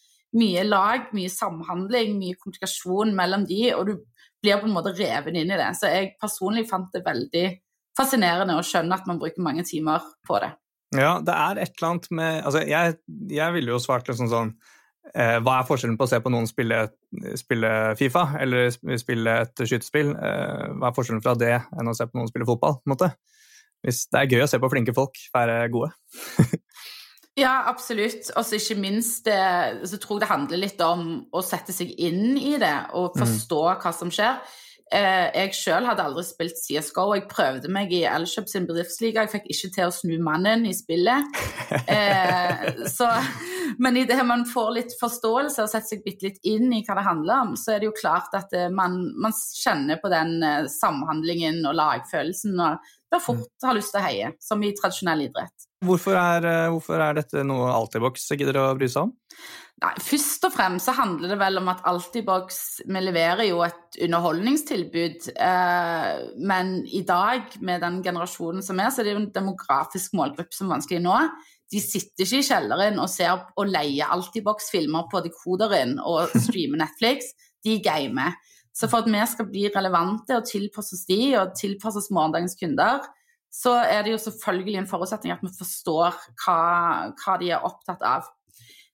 Mye 0.40 0.64
lag, 0.64 1.10
mye 1.12 1.28
samhandling, 1.32 2.16
mye 2.16 2.40
kommunikasjon 2.40 3.16
mellom 3.18 3.44
de, 3.50 3.64
og 3.74 3.88
du 3.88 3.96
blir 4.42 4.60
på 4.60 4.68
en 4.68 4.74
måte 4.74 4.94
reven 4.96 5.36
inn 5.36 5.52
i 5.52 5.58
det. 5.58 5.70
Så 5.78 5.90
jeg 5.92 6.14
personlig 6.20 6.66
fant 6.70 6.90
det 6.94 7.04
veldig 7.06 7.46
fascinerende 7.98 8.56
å 8.56 8.64
skjønne 8.64 8.96
at 8.96 9.08
man 9.08 9.20
bruker 9.20 9.44
mange 9.44 9.64
timer 9.68 10.04
på 10.26 10.40
det. 10.42 10.52
Ja, 10.96 11.18
det 11.22 11.34
er 11.36 11.62
et 11.62 11.76
eller 11.76 11.92
annet 11.92 12.06
med 12.18 12.38
altså 12.42 12.64
Jeg, 12.66 12.96
jeg 13.30 13.54
ville 13.54 13.70
jo 13.70 13.76
svart 13.78 14.08
liksom 14.10 14.26
sånn 14.26 14.48
eh, 15.14 15.36
Hva 15.38 15.60
er 15.60 15.68
forskjellen 15.68 15.94
på 16.00 16.08
å 16.08 16.10
se 16.10 16.18
på 16.18 16.32
noen 16.34 16.48
spille, 16.50 16.80
spille 17.38 17.70
Fifa 17.94 18.24
eller 18.40 18.72
spille 18.98 19.36
et 19.44 19.62
skytespill? 19.62 20.10
Eh, 20.16 20.64
hva 20.80 20.90
er 20.90 20.96
forskjellen 20.96 21.22
fra 21.22 21.36
det 21.38 21.52
enn 21.54 21.92
å 21.92 21.94
se 21.94 22.08
på 22.10 22.18
noen 22.18 22.32
spille 22.32 22.48
fotball? 22.48 22.80
på 22.80 22.90
en 22.90 22.94
måte? 22.96 23.12
Hvis 23.86 24.02
det 24.10 24.18
er 24.18 24.34
gøy 24.34 24.44
å 24.44 24.50
se 24.50 24.58
på 24.60 24.68
flinke 24.72 24.92
folk 24.96 25.16
være 25.32 25.62
gode. 25.72 25.92
Ja, 27.40 27.54
absolutt. 27.70 28.30
Og 28.36 28.44
så 28.46 28.58
ikke 28.58 28.80
minst 28.80 29.24
det, 29.28 29.40
så 29.88 30.00
tror 30.00 30.18
jeg 30.18 30.24
det 30.24 30.32
handler 30.32 30.64
litt 30.64 30.82
om 30.84 31.04
å 31.32 31.44
sette 31.44 31.74
seg 31.74 31.94
inn 31.96 32.34
i 32.36 32.56
det 32.60 32.76
og 32.92 33.14
mm. 33.14 33.22
forstå 33.22 33.62
mm. 33.66 33.78
hva 33.84 33.94
som 33.96 34.12
skjer. 34.14 34.42
Eh, 34.90 35.28
jeg 35.36 35.54
sjøl 35.54 35.84
hadde 35.86 36.02
aldri 36.02 36.24
spilt 36.26 36.58
CSGO. 36.58 37.12
Jeg 37.14 37.28
prøvde 37.30 37.70
meg 37.70 37.92
i 37.94 38.02
Elkjøp 38.10 38.48
sin 38.50 38.66
bedriftsliga. 38.66 39.22
Jeg 39.22 39.32
fikk 39.36 39.46
ikke 39.54 39.70
til 39.76 39.86
å 39.86 39.94
snu 39.94 40.16
mannen 40.24 40.66
i 40.68 40.76
spillet. 40.76 41.26
Eh, 41.90 42.86
så, 42.90 43.06
men 43.82 43.94
i 43.98 44.02
det 44.06 44.16
man 44.26 44.42
får 44.48 44.70
litt 44.74 44.94
forståelse 44.98 45.62
og 45.62 45.70
setter 45.70 45.86
seg 45.92 46.02
bitte 46.02 46.26
litt 46.26 46.40
inn 46.46 46.72
i 46.74 46.80
hva 46.86 46.96
det 46.98 47.04
handler 47.06 47.44
om, 47.44 47.52
så 47.58 47.74
er 47.74 47.82
det 47.82 47.86
jo 47.86 47.94
klart 47.94 48.34
at 48.34 48.50
eh, 48.58 48.66
man, 48.74 48.96
man 49.22 49.34
kjenner 49.34 50.00
på 50.02 50.10
den 50.10 50.42
eh, 50.46 50.66
samhandlingen 50.70 51.62
og 51.70 51.76
lagfølelsen. 51.78 52.58
og 52.58 52.90
da 53.10 53.22
fort 53.22 53.46
mm. 53.46 53.68
har 53.68 53.78
lyst 53.78 53.94
til 53.94 54.02
å 54.02 54.06
heie, 54.06 54.32
som 54.42 54.66
i 54.66 54.72
tradisjonell 54.74 55.28
idrett. 55.28 55.69
Hvorfor 55.80 56.12
er, 56.12 56.44
eh, 56.44 56.68
hvorfor 56.68 57.00
er 57.00 57.16
dette 57.16 57.42
noe 57.46 57.70
Altibox 57.72 58.26
gidder 58.36 58.58
å 58.60 58.66
bry 58.76 58.88
seg 58.90 59.06
om? 59.06 59.12
Nei, 59.80 59.92
Først 60.04 60.42
og 60.44 60.52
fremst 60.52 60.90
så 60.90 60.92
handler 60.92 61.32
det 61.32 61.38
vel 61.40 61.56
om 61.56 61.70
at 61.72 61.80
Altibox 61.88 62.58
vi 62.84 63.00
leverer 63.00 63.46
jo 63.48 63.62
et 63.64 63.96
underholdningstilbud. 64.04 65.30
Eh, 65.40 66.10
men 66.36 66.74
i 66.84 67.00
dag, 67.08 67.48
med 67.64 67.80
den 67.80 68.02
generasjonen 68.04 68.62
som 68.62 68.82
er, 68.82 68.90
så 68.92 69.00
er 69.00 69.08
det 69.08 69.14
jo 69.14 69.22
en 69.22 69.32
demografisk 69.32 70.12
målgruppe 70.20 70.52
som 70.52 70.68
er 70.68 70.76
vanskelig 70.76 71.00
nå. 71.06 71.16
De 71.72 71.80
sitter 71.80 72.26
ikke 72.26 72.42
i 72.42 72.48
kjelleren 72.50 73.00
og 73.00 73.08
ser 73.08 73.32
og 73.56 73.70
leier 73.70 74.12
Altibox-filmer 74.12 75.08
på 75.08 75.22
dekoderen 75.24 75.96
og 76.02 76.34
streamer 76.34 76.82
Netflix. 76.82 77.32
De 77.64 77.78
gamer. 77.80 78.36
Så 78.76 78.88
for 78.88 79.00
at 79.00 79.08
vi 79.08 79.24
skal 79.32 79.48
bli 79.48 79.64
relevante 79.72 80.36
og 80.36 80.44
tilpasses 80.48 81.06
de, 81.08 81.22
og 81.40 81.56
tilpasses 81.56 82.10
morgendagens 82.12 82.56
kunder, 82.60 83.00
så 83.50 83.74
er 83.82 84.04
det 84.06 84.14
jo 84.14 84.20
selvfølgelig 84.22 84.78
en 84.80 84.90
forutsetning 84.90 85.34
at 85.34 85.42
vi 85.42 85.50
forstår 85.56 86.14
hva, 86.44 86.60
hva 87.18 87.38
de 87.40 87.50
er 87.50 87.66
opptatt 87.66 88.04
av. 88.06 88.28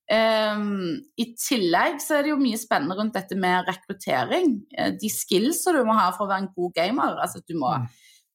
Um, 0.06 1.02
I 1.18 1.32
tillegg 1.34 1.98
så 1.98 2.16
er 2.16 2.24
det 2.24 2.30
jo 2.30 2.38
mye 2.38 2.58
spennende 2.60 2.94
rundt 2.94 3.16
dette 3.16 3.36
med 3.38 3.66
rekruttering. 3.66 4.52
Uh, 4.78 4.92
de 4.96 5.10
skillsa 5.10 5.74
du 5.74 5.82
må 5.86 5.96
ha 5.98 6.12
for 6.14 6.26
å 6.26 6.30
være 6.30 6.46
en 6.46 6.52
god 6.54 6.76
gamer. 6.78 7.18
Altså 7.24 7.42
du 7.42 7.56
må, 7.58 7.72
mm. 7.74 7.88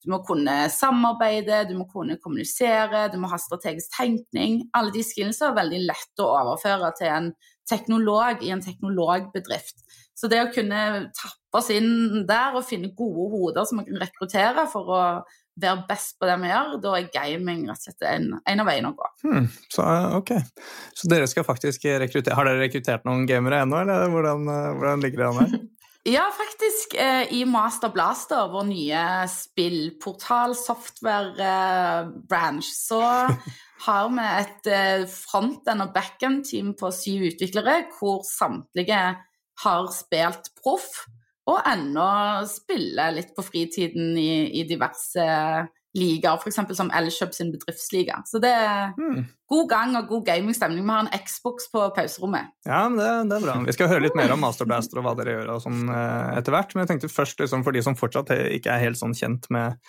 du 0.04 0.12
må 0.13 0.20
kunne 0.28 0.58
samarbeide, 0.74 1.63
du 1.72 1.74
må 1.80 1.88
kunne 1.90 2.20
kommunisere, 2.22 3.08
du 3.13 3.18
må 3.24 3.32
ha 3.32 3.40
strategisk 3.42 3.96
tenkning. 3.98 4.66
Alle 4.78 4.94
de 4.94 5.06
skillsa 5.08 5.50
er 5.50 5.60
veldig 5.62 5.82
lett 5.88 6.24
å 6.24 6.30
overføre 6.44 6.92
til 7.00 7.12
en 7.16 7.32
teknolog 7.72 8.44
i 8.44 8.51
en 8.51 8.62
teknologbedrift. 8.62 9.80
Så 10.18 10.28
det 10.30 10.42
å 10.44 10.51
kunne 10.54 11.08
tappe 11.16 11.58
oss 11.58 11.72
inn 11.74 12.25
der 12.30 12.58
og 12.60 12.68
finne 12.68 12.92
gode 12.98 13.32
hoder 13.32 13.66
som 13.66 13.80
man 13.80 13.88
kan 13.88 14.04
rekruttere 14.04 14.68
for 14.70 14.92
å 14.92 15.04
være 15.60 15.84
best 15.89 16.17
på 16.20 16.29
det 16.29 16.38
vi 16.41 16.51
gjør, 16.51 16.77
da 16.84 16.93
er 16.98 17.10
gaming 17.13 17.65
rett 17.70 17.81
og 17.81 17.89
slett 17.89 18.08
en, 18.08 18.29
en 18.39 18.63
av 18.63 18.70
veiene 18.70 18.93
å 18.93 18.98
gå. 18.98 19.12
Hmm, 19.25 19.50
så, 19.74 19.86
ok. 20.22 20.34
Så 20.98 21.12
dere 21.12 21.27
skal 21.29 21.48
faktisk 21.48 21.86
rekruttere 21.86 22.38
Har 22.38 22.48
dere 22.48 22.63
rekruttert 22.63 23.05
noen 23.08 23.27
gamere 23.29 23.63
ennå, 23.65 23.84
eller 23.84 24.10
hvordan, 24.13 24.50
hvordan 24.79 25.05
ligger 25.05 25.24
det 25.24 25.29
an 25.29 25.43
her? 25.43 25.62
Ja, 26.03 26.31
faktisk. 26.34 26.93
Eh, 26.93 27.34
I 27.34 27.46
Master 27.46 27.89
Blaster, 27.89 28.48
vår 28.50 28.63
nye 28.63 29.27
spillportal, 29.29 30.55
software-branch, 30.58 32.65
eh, 32.65 32.72
så 32.74 33.01
har 33.86 34.10
vi 34.10 34.22
et 34.39 34.67
eh, 34.67 35.05
front-end- 35.05 35.81
og 35.86 35.93
back-end-team 35.93 36.74
på 36.79 36.91
syv 36.96 37.22
utviklere, 37.29 37.84
hvor 38.00 38.24
samtlige 38.25 39.17
har 39.62 39.88
spilt 39.93 40.50
proff 40.58 41.05
og 41.50 41.62
ennå 41.66 42.08
spiller 42.50 43.16
litt 43.16 43.32
på 43.36 43.46
fritiden 43.46 44.18
i, 44.20 44.62
i 44.62 44.66
diverse 44.70 45.26
ligaer, 45.98 46.40
f.eks. 46.40 46.60
som 46.78 46.92
Elkjøp 46.96 47.34
sin 47.36 47.50
bedriftsliga. 47.52 48.22
Så 48.30 48.40
det 48.44 48.52
er 48.56 48.94
mm. 48.96 49.24
god 49.52 49.66
gang 49.72 49.98
og 50.00 50.08
god 50.12 50.24
gamingstemning. 50.30 50.86
Vi 50.86 50.94
har 50.94 51.08
en 51.08 51.26
Xbox 51.26 51.68
på 51.74 51.84
pauserommet. 51.96 52.54
Ja, 52.68 52.86
men 52.88 53.02
det, 53.02 53.10
det, 53.32 53.40
er 53.40 53.48
bra. 53.48 53.58
Vi 53.68 53.76
skal 53.76 53.92
høre 53.92 54.06
litt 54.06 54.16
mer 54.20 54.32
om 54.36 54.44
Masterblaster 54.44 55.02
og 55.02 55.08
hva 55.08 55.16
dere 55.20 55.36
gjør 55.40 55.54
og 55.58 55.66
sånn 55.66 55.84
eh, 55.92 56.38
etter 56.38 56.56
hvert. 56.56 56.76
Men 56.76 56.86
jeg 56.86 56.94
tenkte 56.94 57.12
først, 57.12 57.42
liksom, 57.44 57.66
for 57.68 57.76
de 57.76 57.84
som 57.84 57.98
fortsatt 58.00 58.32
ikke 58.32 58.72
er 58.72 58.86
helt 58.86 59.02
sånn 59.02 59.18
kjent 59.18 59.50
med, 59.52 59.82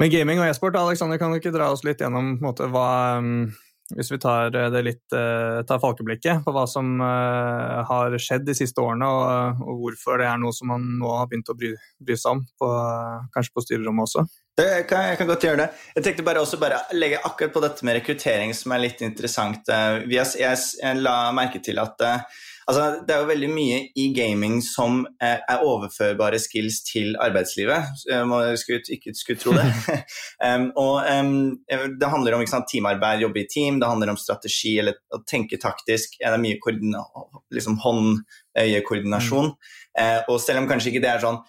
med 0.00 0.14
gaming 0.14 0.40
og 0.40 0.48
e-sport, 0.48 0.78
Alexander, 0.80 1.20
kan 1.20 1.34
du 1.34 1.42
ikke 1.42 1.54
dra 1.54 1.68
oss 1.74 1.84
litt 1.84 2.00
gjennom 2.00 2.38
måte, 2.44 2.70
hva 2.72 2.88
um, 3.20 3.50
hvis 3.92 4.12
vi 4.12 4.18
tar 4.18 4.54
eh, 4.56 4.76
litt, 4.82 5.04
eh, 5.12 5.60
tar 5.68 5.80
falkeblikket 5.82 6.44
på 6.46 6.54
hva 6.56 6.64
som 6.70 6.94
eh, 7.04 7.82
har 7.88 8.16
skjedd 8.16 8.46
de 8.48 8.54
siste 8.56 8.80
årene, 8.80 9.08
og, 9.08 9.60
og 9.60 9.82
hvorfor 9.82 10.22
det 10.22 10.28
er 10.30 10.40
noe 10.40 10.56
som 10.56 10.72
man 10.72 10.86
nå 11.00 11.10
har 11.18 11.28
begynt 11.28 11.52
å 11.52 11.56
bry, 11.58 11.74
bry 12.00 12.16
seg 12.16 12.38
om, 12.38 12.40
på, 12.60 12.70
kanskje 13.34 13.54
på 13.54 13.66
styrerommet 13.66 14.08
også? 14.08 14.24
Det 14.56 14.70
kan, 14.88 15.10
jeg 15.10 15.18
kan 15.20 15.28
godt 15.28 15.44
gjøre 15.44 15.60
det. 15.64 15.68
Jeg 15.98 16.06
tenkte 16.06 16.26
bare 16.26 16.40
også 16.44 16.60
bare 16.62 16.80
legge 16.94 17.20
akkurat 17.26 17.52
på 17.56 17.62
dette 17.64 17.86
med 17.86 17.98
rekruttering, 17.98 18.54
som 18.56 18.72
er 18.72 18.84
litt 18.86 19.02
interessant. 19.04 19.66
Jeg, 19.66 20.28
jeg 20.38 21.00
la 21.02 21.16
merke 21.34 21.60
til 21.64 21.82
at 21.82 22.04
Altså, 22.64 22.84
det 23.04 23.12
er 23.12 23.20
jo 23.20 23.28
veldig 23.28 23.48
mye 23.52 23.78
i 24.00 24.06
gaming 24.16 24.56
som 24.64 25.02
er, 25.20 25.42
er 25.50 25.64
overførbare 25.66 26.38
skills 26.40 26.80
til 26.86 27.12
arbeidslivet. 27.20 27.90
Jeg 28.08 28.60
skulle 28.60 28.80
ikke 28.96 29.12
skulle 29.18 29.40
tro 29.40 29.52
det. 29.56 29.66
um, 30.48 30.70
og 30.80 31.04
um, 31.04 31.34
Det 32.00 32.10
handler 32.10 32.38
om 32.38 32.46
sant, 32.48 32.68
teamarbeid, 32.70 33.24
jobbe 33.24 33.42
i 33.42 33.48
team, 33.52 33.80
det 33.80 33.90
handler 33.90 34.14
om 34.14 34.20
strategi 34.20 34.78
eller 34.80 34.96
å 35.12 35.20
tenke 35.28 35.60
taktisk. 35.60 36.16
Det 36.20 36.30
er 36.30 36.40
mye 36.40 36.60
liksom 37.52 37.76
hånd-øye-koordinasjon. 37.84 39.52
Mm. 39.52 39.82
Eh, 40.00 40.20
og 40.28 40.40
selv 40.42 40.62
om 40.62 40.70
kanskje 40.70 40.90
ikke 40.90 41.04
det 41.04 41.12
er 41.12 41.22
sånn 41.22 41.42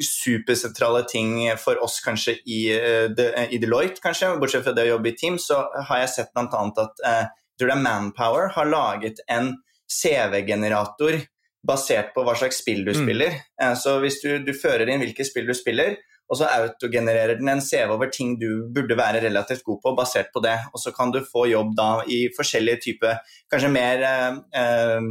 supersentrale 0.00 1.02
ting 1.08 1.38
for 1.56 1.80
oss 1.82 1.98
kanskje 2.04 2.36
i, 2.44 2.60
uh, 2.78 3.06
de, 3.10 3.30
i, 3.48 3.58
Deloitte, 3.58 4.02
kanskje, 4.04 4.36
bortsett 4.38 4.66
fra 4.66 4.76
det 4.76 4.86
å 4.86 4.94
jobbe 4.94 5.10
i 5.10 5.18
team, 5.18 5.40
så 5.40 5.64
har 5.88 6.04
jeg 6.04 6.14
sett 6.14 6.34
bl.a. 6.36 6.46
at 6.46 7.06
jeg 7.08 7.30
tror 7.58 7.70
det 7.70 7.74
er 7.76 7.86
Manpower 7.86 8.52
har 8.54 8.68
laget 8.68 9.22
en 9.30 9.54
CV-generator 9.90 11.20
basert 11.64 12.12
på 12.14 12.24
hva 12.24 12.34
slags 12.36 12.60
spill 12.60 12.82
du 12.84 12.92
mm. 12.92 12.98
spiller. 13.02 13.38
Eh, 13.62 13.76
så 13.80 13.98
hvis 14.02 14.20
du, 14.24 14.36
du 14.44 14.52
fører 14.56 14.90
inn 14.90 15.02
hvilke 15.04 15.26
spill 15.26 15.48
du 15.48 15.54
spiller, 15.56 15.96
og 16.24 16.38
så 16.40 16.48
autogenererer 16.48 17.36
den 17.38 17.50
en 17.52 17.62
CV 17.62 17.92
over 17.92 18.08
ting 18.12 18.38
du 18.40 18.66
burde 18.72 18.96
være 18.96 19.20
relativt 19.26 19.64
god 19.66 19.80
på, 19.82 19.94
basert 19.98 20.32
på 20.32 20.40
det. 20.44 20.56
Og 20.72 20.80
så 20.80 20.92
kan 20.96 21.12
du 21.12 21.20
få 21.24 21.46
jobb 21.50 21.74
da 21.76 21.88
i 22.08 22.24
forskjellige 22.36 22.80
typer 22.86 23.20
Kanskje 23.52 23.72
mer 23.72 24.06
eh, 24.08 24.38
eh, 24.60 25.10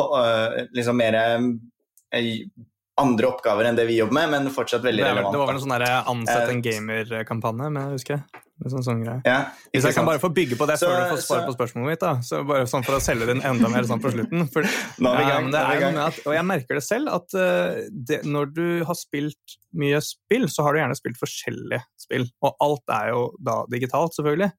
eh 0.00 0.58
liksom 0.76 1.00
mer 1.00 1.16
eh, 1.16 2.36
andre 3.00 3.30
oppgaver 3.30 3.64
enn 3.64 3.78
det 3.78 3.86
vi 3.88 3.96
jobber 3.96 4.18
med, 4.18 4.30
men 4.34 4.52
fortsatt 4.52 4.84
veldig 4.84 5.04
relevant. 5.06 5.32
Det 5.32 5.40
var 5.40 5.48
vel 5.48 5.56
en 5.56 5.64
sånn 5.64 5.76
ansett 6.12 6.52
en 6.52 6.62
gamer-kampanje, 6.66 7.70
men 7.72 7.96
jeg 7.96 8.20
husker 8.60 8.84
Sånn, 8.84 8.84
sånn 8.84 9.22
ja, 9.24 9.38
Hvis 9.72 9.86
jeg 9.88 9.96
kan 9.96 10.06
bare 10.08 10.20
få 10.22 10.30
bygge 10.34 10.58
på 10.60 10.66
det 10.68 10.76
så, 10.80 10.90
før 10.90 11.00
du 11.00 11.14
får 11.14 11.22
svar 11.24 11.46
på 11.46 11.54
spørsmålet 11.56 11.94
mitt, 11.94 12.02
da. 12.02 12.12
Så 12.24 12.42
bare 12.48 12.66
sånn 12.70 12.84
for 12.86 12.98
å 12.98 13.02
selge 13.02 13.28
den 13.30 13.40
enda 13.46 13.70
mer 13.72 13.88
sånn 13.88 14.02
på 14.02 14.12
slutten. 14.12 14.44
For, 14.52 14.66
er. 15.10 15.22
Ja, 15.24 15.38
er 15.62 15.80
gang. 15.80 15.98
At, 16.04 16.20
og 16.26 16.36
jeg 16.36 16.46
merker 16.50 16.80
det 16.80 16.84
selv, 16.84 17.12
at 17.16 17.36
uh, 17.36 17.80
det, 17.90 18.20
når 18.28 18.52
du 18.56 18.66
har 18.88 18.98
spilt 18.98 19.56
mye 19.80 20.00
spill, 20.04 20.48
så 20.52 20.66
har 20.66 20.74
du 20.74 20.82
gjerne 20.82 20.98
spilt 20.98 21.20
forskjellige 21.20 21.82
spill. 22.00 22.28
Og 22.44 22.66
alt 22.66 22.94
er 22.96 23.12
jo 23.14 23.24
da 23.40 23.60
digitalt, 23.72 24.16
selvfølgelig. 24.18 24.50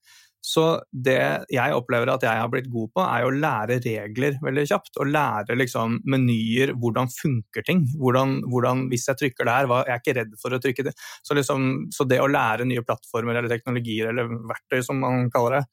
Så 0.42 0.66
det 0.90 1.20
jeg 1.54 1.76
opplever 1.78 2.10
at 2.10 2.24
jeg 2.26 2.42
har 2.42 2.50
blitt 2.50 2.70
god 2.74 2.90
på, 2.96 3.04
er 3.06 3.28
å 3.28 3.34
lære 3.34 3.78
regler 3.84 4.40
veldig 4.42 4.66
kjapt. 4.72 4.98
Og 4.98 5.12
lære 5.14 5.58
liksom 5.60 6.00
menyer, 6.10 6.74
hvordan 6.82 7.12
funker 7.14 7.66
ting. 7.68 7.86
Hvordan, 8.02 8.40
hvordan, 8.50 8.88
hvis 8.92 9.08
jeg 9.12 9.22
trykker 9.22 9.48
der, 9.48 9.70
hva, 9.70 9.84
jeg 9.86 9.96
er 9.96 10.04
ikke 10.04 10.18
redd 10.18 10.36
for 10.42 10.58
å 10.58 10.62
trykke 10.64 10.90
det. 10.90 10.96
Så, 11.22 11.38
liksom, 11.38 11.72
så, 11.94 12.10
det 12.10 12.22
å 12.24 12.30
lære 12.30 12.66
nye 12.68 12.84
plattformer 12.86 13.38
eller 13.38 13.54
teknologier 13.54 14.10
eller 14.12 14.34
verktøy, 14.50 14.82
som 14.86 15.02
man 15.06 15.30
kaller 15.34 15.60
det, 15.60 15.66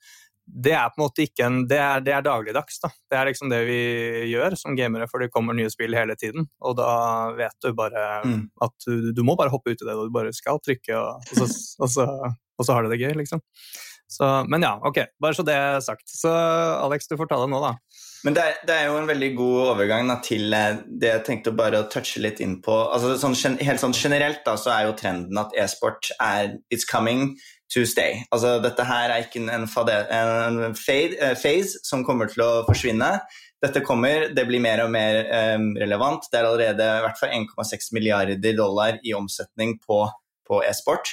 det 0.48 0.72
er 0.72 0.88
på 0.88 1.00
en 1.00 1.04
måte 1.04 1.24
ikke 1.26 1.44
en, 1.44 1.58
det 1.68 1.76
er, 1.76 2.00
det 2.04 2.12
er 2.16 2.24
dagligdags. 2.24 2.78
da. 2.80 2.88
Det 3.10 3.18
er 3.18 3.28
liksom 3.28 3.50
det 3.52 3.58
vi 3.68 3.80
gjør 4.30 4.56
som 4.56 4.76
gamere, 4.76 5.08
for 5.10 5.20
det 5.20 5.32
kommer 5.32 5.56
nye 5.56 5.68
spill 5.72 5.96
hele 5.96 6.16
tiden. 6.16 6.48
Og 6.64 6.76
da 6.78 6.92
vet 7.36 7.56
du 7.64 7.74
bare 7.76 8.06
mm. 8.24 8.40
at 8.64 8.86
du, 8.86 9.10
du, 9.16 9.24
må 9.26 9.36
bare 9.36 9.52
hoppe 9.52 9.74
ut 9.74 9.82
i 9.82 9.84
det, 9.84 9.96
og 9.96 10.08
du 10.08 10.14
bare 10.14 10.32
skal 10.36 10.60
trykke, 10.64 10.96
og, 10.96 11.20
og, 11.20 11.36
så, 11.36 11.48
og, 11.84 11.92
så, 11.92 12.08
og 12.32 12.68
så 12.68 12.76
har 12.76 12.84
du 12.84 12.92
det 12.94 13.00
gøy, 13.02 13.12
liksom. 13.20 13.44
Så, 14.08 14.24
men 14.48 14.64
ja, 14.64 14.78
ok, 14.88 15.02
bare 15.20 15.36
så 15.36 15.44
det 15.44 15.54
er 15.54 15.82
sagt. 15.84 16.08
Så 16.08 16.32
Alex, 16.32 17.10
du 17.10 17.16
får 17.20 17.28
ta 17.28 17.42
det 17.42 17.50
nå, 17.52 17.60
da. 17.60 17.74
Men 18.26 18.34
det 18.34 18.42
er, 18.42 18.54
det 18.66 18.74
er 18.74 18.86
jo 18.88 18.96
en 18.98 19.08
veldig 19.08 19.28
god 19.38 19.58
overgang 19.74 20.08
da, 20.10 20.16
til 20.24 20.54
eh, 20.56 20.80
det 20.88 21.10
jeg 21.12 21.24
tenkte 21.26 21.52
bare 21.54 21.82
å 21.82 21.88
touche 21.92 22.22
litt 22.24 22.40
inn 22.42 22.56
på. 22.64 22.74
Altså, 22.88 23.14
sånn, 23.20 23.58
helt 23.62 23.82
sånn 23.82 23.94
generelt 23.94 24.40
da, 24.48 24.56
så 24.58 24.72
er 24.74 24.88
jo 24.88 24.96
trenden 24.98 25.38
at 25.38 25.54
e-sport 25.60 26.10
er 26.16 26.56
It's 26.74 26.88
coming 26.88 27.36
to 27.74 27.84
stay. 27.86 28.24
Altså, 28.34 28.56
dette 28.64 28.88
her 28.88 29.12
er 29.12 29.28
ikke 29.28 29.44
en, 29.44 29.68
fade, 29.70 30.00
en 30.08 30.74
fade, 30.78 31.20
uh, 31.20 31.36
phase 31.38 31.84
som 31.86 32.02
kommer 32.08 32.32
til 32.32 32.42
å 32.46 32.50
forsvinne. 32.66 33.12
Dette 33.62 33.84
kommer, 33.84 34.30
det 34.34 34.46
blir 34.48 34.62
mer 34.64 34.86
og 34.86 34.92
mer 34.94 35.20
um, 35.54 35.70
relevant. 35.78 36.26
Det 36.32 36.40
er 36.40 36.48
allerede 36.48 36.90
i 36.96 37.04
hvert 37.04 37.20
fall 37.20 37.34
1,6 37.42 37.92
milliarder 37.94 38.56
dollar 38.56 38.98
i 39.04 39.14
omsetning 39.18 39.76
på, 39.84 40.06
på 40.48 40.62
e-sport 40.64 41.12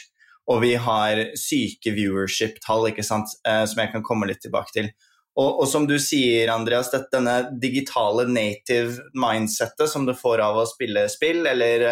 og 0.51 0.61
vi 0.61 0.75
har 0.77 1.21
syke 1.39 1.93
viewership-tall 1.95 2.91
ikke 2.91 3.05
sant, 3.05 3.33
eh, 3.47 3.63
som 3.69 3.81
jeg 3.81 3.93
kan 3.95 4.05
komme 4.05 4.27
litt 4.29 4.43
tilbake 4.45 4.75
til. 4.75 4.91
Og, 5.35 5.63
og 5.63 5.67
som 5.67 5.87
du 5.89 5.97
sier, 5.99 6.51
Andreas, 6.53 6.91
dette, 6.93 7.11
denne 7.11 7.57
digitale 7.59 8.27
native 8.29 9.09
mindsettet 9.19 9.91
som 9.91 10.05
du 10.07 10.13
får 10.15 10.43
av 10.45 10.61
å 10.61 10.67
spille 10.69 11.07
spill, 11.11 11.43
eller 11.49 11.83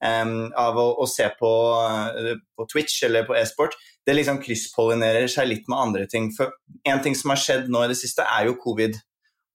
um, 0.00 0.48
av 0.56 0.78
å, 0.80 0.86
å 1.02 1.08
se 1.10 1.26
på, 1.36 1.50
uh, 1.84 2.32
på, 2.56 2.68
Twitch 2.72 3.02
eller 3.04 3.26
på 3.28 3.36
e-sport, 3.36 3.76
det 4.08 4.16
liksom 4.16 4.40
krysspollinerer 4.40 5.28
seg 5.28 5.50
litt 5.50 5.68
med 5.68 5.82
andre 5.82 6.08
ting. 6.08 6.30
For 6.32 6.54
en 6.88 7.04
ting 7.04 7.18
som 7.18 7.34
har 7.34 7.42
skjedd 7.42 7.68
nå 7.68 7.84
i 7.84 7.92
det 7.92 7.98
siste, 8.00 8.24
er 8.24 8.48
jo 8.48 8.56
covid. 8.62 8.96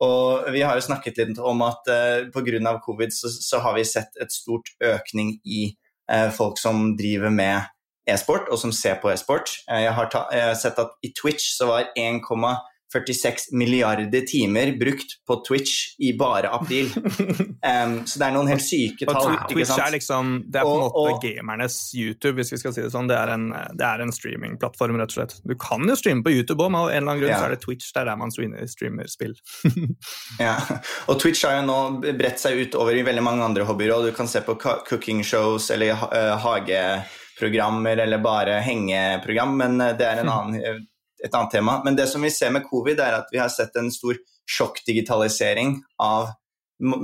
Og 0.04 0.52
vi 0.54 0.62
har 0.62 0.78
jo 0.78 0.86
snakket 0.86 1.24
litt 1.24 1.42
om 1.42 1.66
at 1.66 1.90
uh, 1.90 2.30
pga. 2.34 2.78
covid 2.86 3.16
så, 3.16 3.34
så, 3.34 3.64
har 3.66 3.80
vi 3.80 3.88
sett 3.88 4.14
et 4.22 4.36
stort 4.36 4.70
økning 4.84 5.40
i 5.42 5.72
uh, 6.12 6.30
folk 6.30 6.62
som 6.62 6.92
driver 7.00 7.34
med 7.34 7.73
e-sport, 8.10 8.52
og 8.52 8.60
som 8.60 8.74
ser 8.76 9.00
på 9.02 9.12
e-sport. 9.14 9.56
Eh, 9.70 9.86
jeg, 9.86 9.96
jeg, 10.12 10.46
har 10.50 10.60
sett 10.60 10.80
at 10.82 10.96
i 11.06 11.14
Twitch 11.16 11.54
så 11.56 11.70
var 11.70 11.90
1,46 12.00 13.54
milliarder 13.56 14.26
timer 14.28 14.74
brukt 14.80 15.16
på 15.28 15.40
Twitch 15.48 15.96
i 16.04 16.14
bare 16.18 16.52
april. 16.54 16.92
Um, 17.64 18.02
så 18.04 18.20
det 18.20 18.26
er 18.26 18.34
noen 18.36 18.50
helt 18.52 18.60
syke 18.60 19.06
tall. 19.08 19.38
Twitch 19.48 19.72
er 19.80 19.94
liksom, 19.94 20.34
det 20.52 20.60
er 20.60 20.66
på 20.68 20.72
en 20.74 20.82
måte 20.82 21.00
og, 21.00 21.22
gamernes 21.24 21.78
YouTube, 21.96 22.34
hvis 22.36 22.52
vi 22.52 22.58
skal 22.60 22.74
si 22.76 22.82
det 22.84 22.90
sånn. 22.92 23.08
Det 23.08 23.16
er 23.16 23.32
en, 23.32 23.46
det 23.80 23.86
er 23.88 24.04
en 24.04 24.12
streamingplattform, 24.12 24.98
rett 25.00 25.14
og 25.14 25.16
slett. 25.16 25.38
Du 25.48 25.54
kan 25.56 25.88
jo 25.88 25.96
streame 25.96 26.26
på 26.26 26.34
YouTube 26.36 26.60
òg, 26.60 26.74
men 26.74 26.82
av 26.82 26.90
en 26.90 26.98
eller 26.98 27.14
annen 27.14 27.24
grunn 27.24 27.32
ja. 27.32 27.40
så 27.40 27.48
er 27.48 27.56
det 27.56 27.62
Twitch 27.64 27.88
det 27.96 28.04
er 28.04 28.12
der 28.12 28.20
man 28.20 28.36
streamer, 28.36 28.68
streamer 28.68 29.08
spill. 29.08 29.38
ja, 30.44 30.58
og 31.08 31.24
Twitch 31.24 31.48
har 31.48 31.62
jo 31.62 31.64
nå 31.72 31.80
bredt 32.20 32.44
seg 32.44 32.60
ut 32.60 32.76
over 32.84 33.00
i 33.00 33.08
veldig 33.08 33.24
mange 33.24 33.48
andre 33.48 33.64
hobbyer, 33.72 33.96
og 33.96 34.12
du 34.12 34.18
kan 34.20 34.28
se 34.28 34.44
på 34.44 34.60
cooking 34.60 35.24
shows 35.24 35.72
eller 35.72 35.96
uh, 36.04 36.36
hage 36.44 36.84
programmer 37.40 37.98
eller 37.98 38.18
bare 38.18 38.60
hengeprogram, 38.60 39.58
men 39.58 39.82
eh, 39.82 39.96
det 39.98 40.08
er 40.08 40.22
annen, 40.24 40.56
eh, 40.60 40.80
et 41.24 41.34
annet 41.34 41.52
tema. 41.52 41.80
Men 41.86 41.98
det 41.98 42.08
som 42.12 42.24
vi 42.24 42.32
ser 42.34 42.54
med 42.54 42.66
covid, 42.68 43.00
er 43.00 43.20
at 43.22 43.32
vi 43.32 43.42
har 43.42 43.52
sett 43.54 43.76
en 43.80 43.92
stor 43.92 44.20
sjokkdigitalisering 44.58 45.78
av 46.04 46.34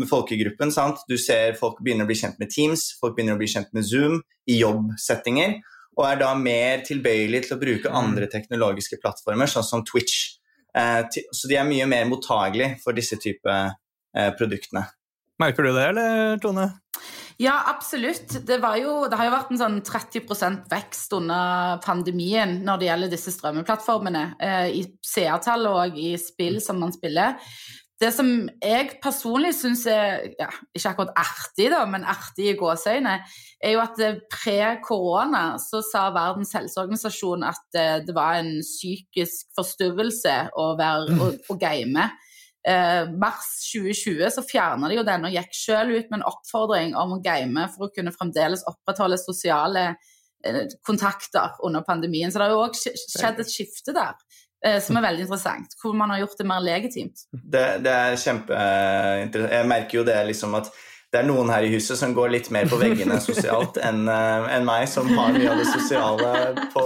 folkegruppen. 0.10 0.74
Sant? 0.76 1.06
Du 1.08 1.16
ser 1.18 1.56
folk 1.60 1.80
begynner 1.84 2.08
å 2.08 2.10
bli 2.10 2.18
kjent 2.20 2.40
med 2.42 2.52
Teams, 2.52 2.90
folk 3.00 3.16
begynner 3.16 3.38
å 3.38 3.42
bli 3.42 3.48
kjent 3.48 3.72
med 3.78 3.88
Zoom 3.88 4.20
i 4.50 4.58
jobbsettinger, 4.60 5.56
og 5.96 6.04
er 6.10 6.20
da 6.20 6.34
mer 6.36 6.84
tilbøyelig 6.88 7.46
til 7.46 7.56
å 7.56 7.62
bruke 7.62 7.88
mm. 7.88 7.96
andre 7.96 8.28
teknologiske 8.32 9.00
plattformer, 9.00 9.48
sånn 9.52 9.68
som 9.68 9.86
Twitch. 9.88 10.36
Så 10.76 11.50
de 11.50 11.58
er 11.58 11.68
mye 11.68 11.88
mer 11.90 12.06
mottagelige 12.08 12.78
for 12.84 12.96
disse 12.96 13.18
type 13.20 13.56
produktene. 14.38 14.84
Merker 15.40 15.66
du 15.66 15.72
det, 15.72 15.88
eller 15.94 16.38
Tone? 16.44 16.68
Ja, 17.40 17.56
absolutt. 17.72 18.34
Det, 18.48 18.58
jo, 18.82 18.94
det, 19.08 19.16
har 19.16 19.30
jo 19.30 19.32
vært 19.32 19.52
en 19.54 19.62
sånn 19.62 19.78
30% 19.88 20.66
vekst 20.68 21.14
under 21.16 21.80
pandemien 21.86 22.58
når 22.68 22.82
det 22.82 22.90
gjelder 22.90 23.12
disse 23.14 23.32
strømmeplattformene. 23.32 24.24
Eh, 24.44 24.66
I 24.82 24.82
seertall 25.08 25.70
og 25.72 25.96
i 25.96 26.18
spill 26.20 26.60
som 26.64 26.82
man 26.84 26.92
spiller. 26.92 27.40
Det 28.00 28.12
som 28.16 28.28
jeg 28.64 28.92
personlig 29.04 29.54
syns 29.56 29.86
er 29.92 30.34
ja, 30.40 30.50
ikke 30.76 30.92
akkurat 30.92 31.18
artig, 31.20 31.70
da, 31.72 31.82
men 31.88 32.08
artig 32.08 32.52
i 32.52 32.58
gåseøyne, 32.60 33.18
er 33.64 33.76
jo 33.76 33.86
at 33.88 34.04
eh, 34.04 34.20
pre-korona 34.36 35.46
så 35.64 35.80
sa 35.84 36.10
Verdens 36.16 36.52
helseorganisasjon 36.60 37.48
at 37.48 37.80
eh, 37.80 37.98
det 38.04 38.20
var 38.20 38.42
en 38.42 38.58
psykisk 38.60 39.48
forstyrrelse 39.56 40.42
å, 40.60 40.74
være, 40.80 41.16
å, 41.16 41.32
å 41.56 41.60
game 41.60 42.12
eh, 42.68 43.04
mars 43.22 43.50
2020 43.74 44.30
så 44.36 44.44
fjerna 44.48 44.90
de 44.90 45.00
jo 45.00 45.06
den 45.08 45.28
og 45.30 45.36
gikk 45.36 45.56
selv 45.56 45.96
ut 45.96 46.12
med 46.12 46.20
en 46.20 46.28
oppfordring 46.32 46.96
om 47.00 47.18
å 47.18 47.22
game 47.24 47.68
for 47.76 47.88
å 47.88 47.94
kunne 47.96 48.14
fremdeles 48.16 48.66
opprettholde 48.70 49.20
sosiale 49.22 49.86
eh, 50.46 50.66
kontakter 50.88 51.60
under 51.66 51.86
pandemien. 51.88 52.32
Så 52.32 52.40
det 52.40 52.50
har 52.50 52.56
jo 52.56 52.66
òg 52.66 52.78
skjedd 52.80 53.44
et 53.44 53.54
skifte 53.54 53.96
der. 53.96 54.18
Eh, 54.66 54.82
som 54.84 54.98
er 55.00 55.06
veldig 55.06 55.24
interessant, 55.24 55.76
hvor 55.80 55.94
man 55.96 56.12
har 56.12 56.20
gjort 56.26 56.42
det 56.42 56.46
mer 56.50 56.60
legitimt. 56.60 57.22
Det, 57.32 57.66
det 57.86 57.92
er 57.96 58.18
kjempeinteressant. 58.20 59.54
Jeg 59.56 59.68
merker 59.72 60.02
jo 60.02 60.08
det 60.10 60.18
liksom 60.28 60.58
at 60.60 60.68
det 61.10 61.24
er 61.24 61.26
noen 61.26 61.50
her 61.50 61.66
i 61.66 61.72
huset 61.74 61.98
som 61.98 62.12
går 62.14 62.30
litt 62.36 62.48
mer 62.54 62.68
på 62.70 62.78
veggene 62.78 63.16
sosialt 63.24 63.80
enn 63.82 64.04
uh, 64.06 64.46
en 64.54 64.66
meg, 64.68 64.86
som 64.92 65.10
har 65.10 65.34
mye 65.34 65.50
av 65.50 65.58
det 65.58 65.66
sosiale 65.72 66.34
på 66.70 66.84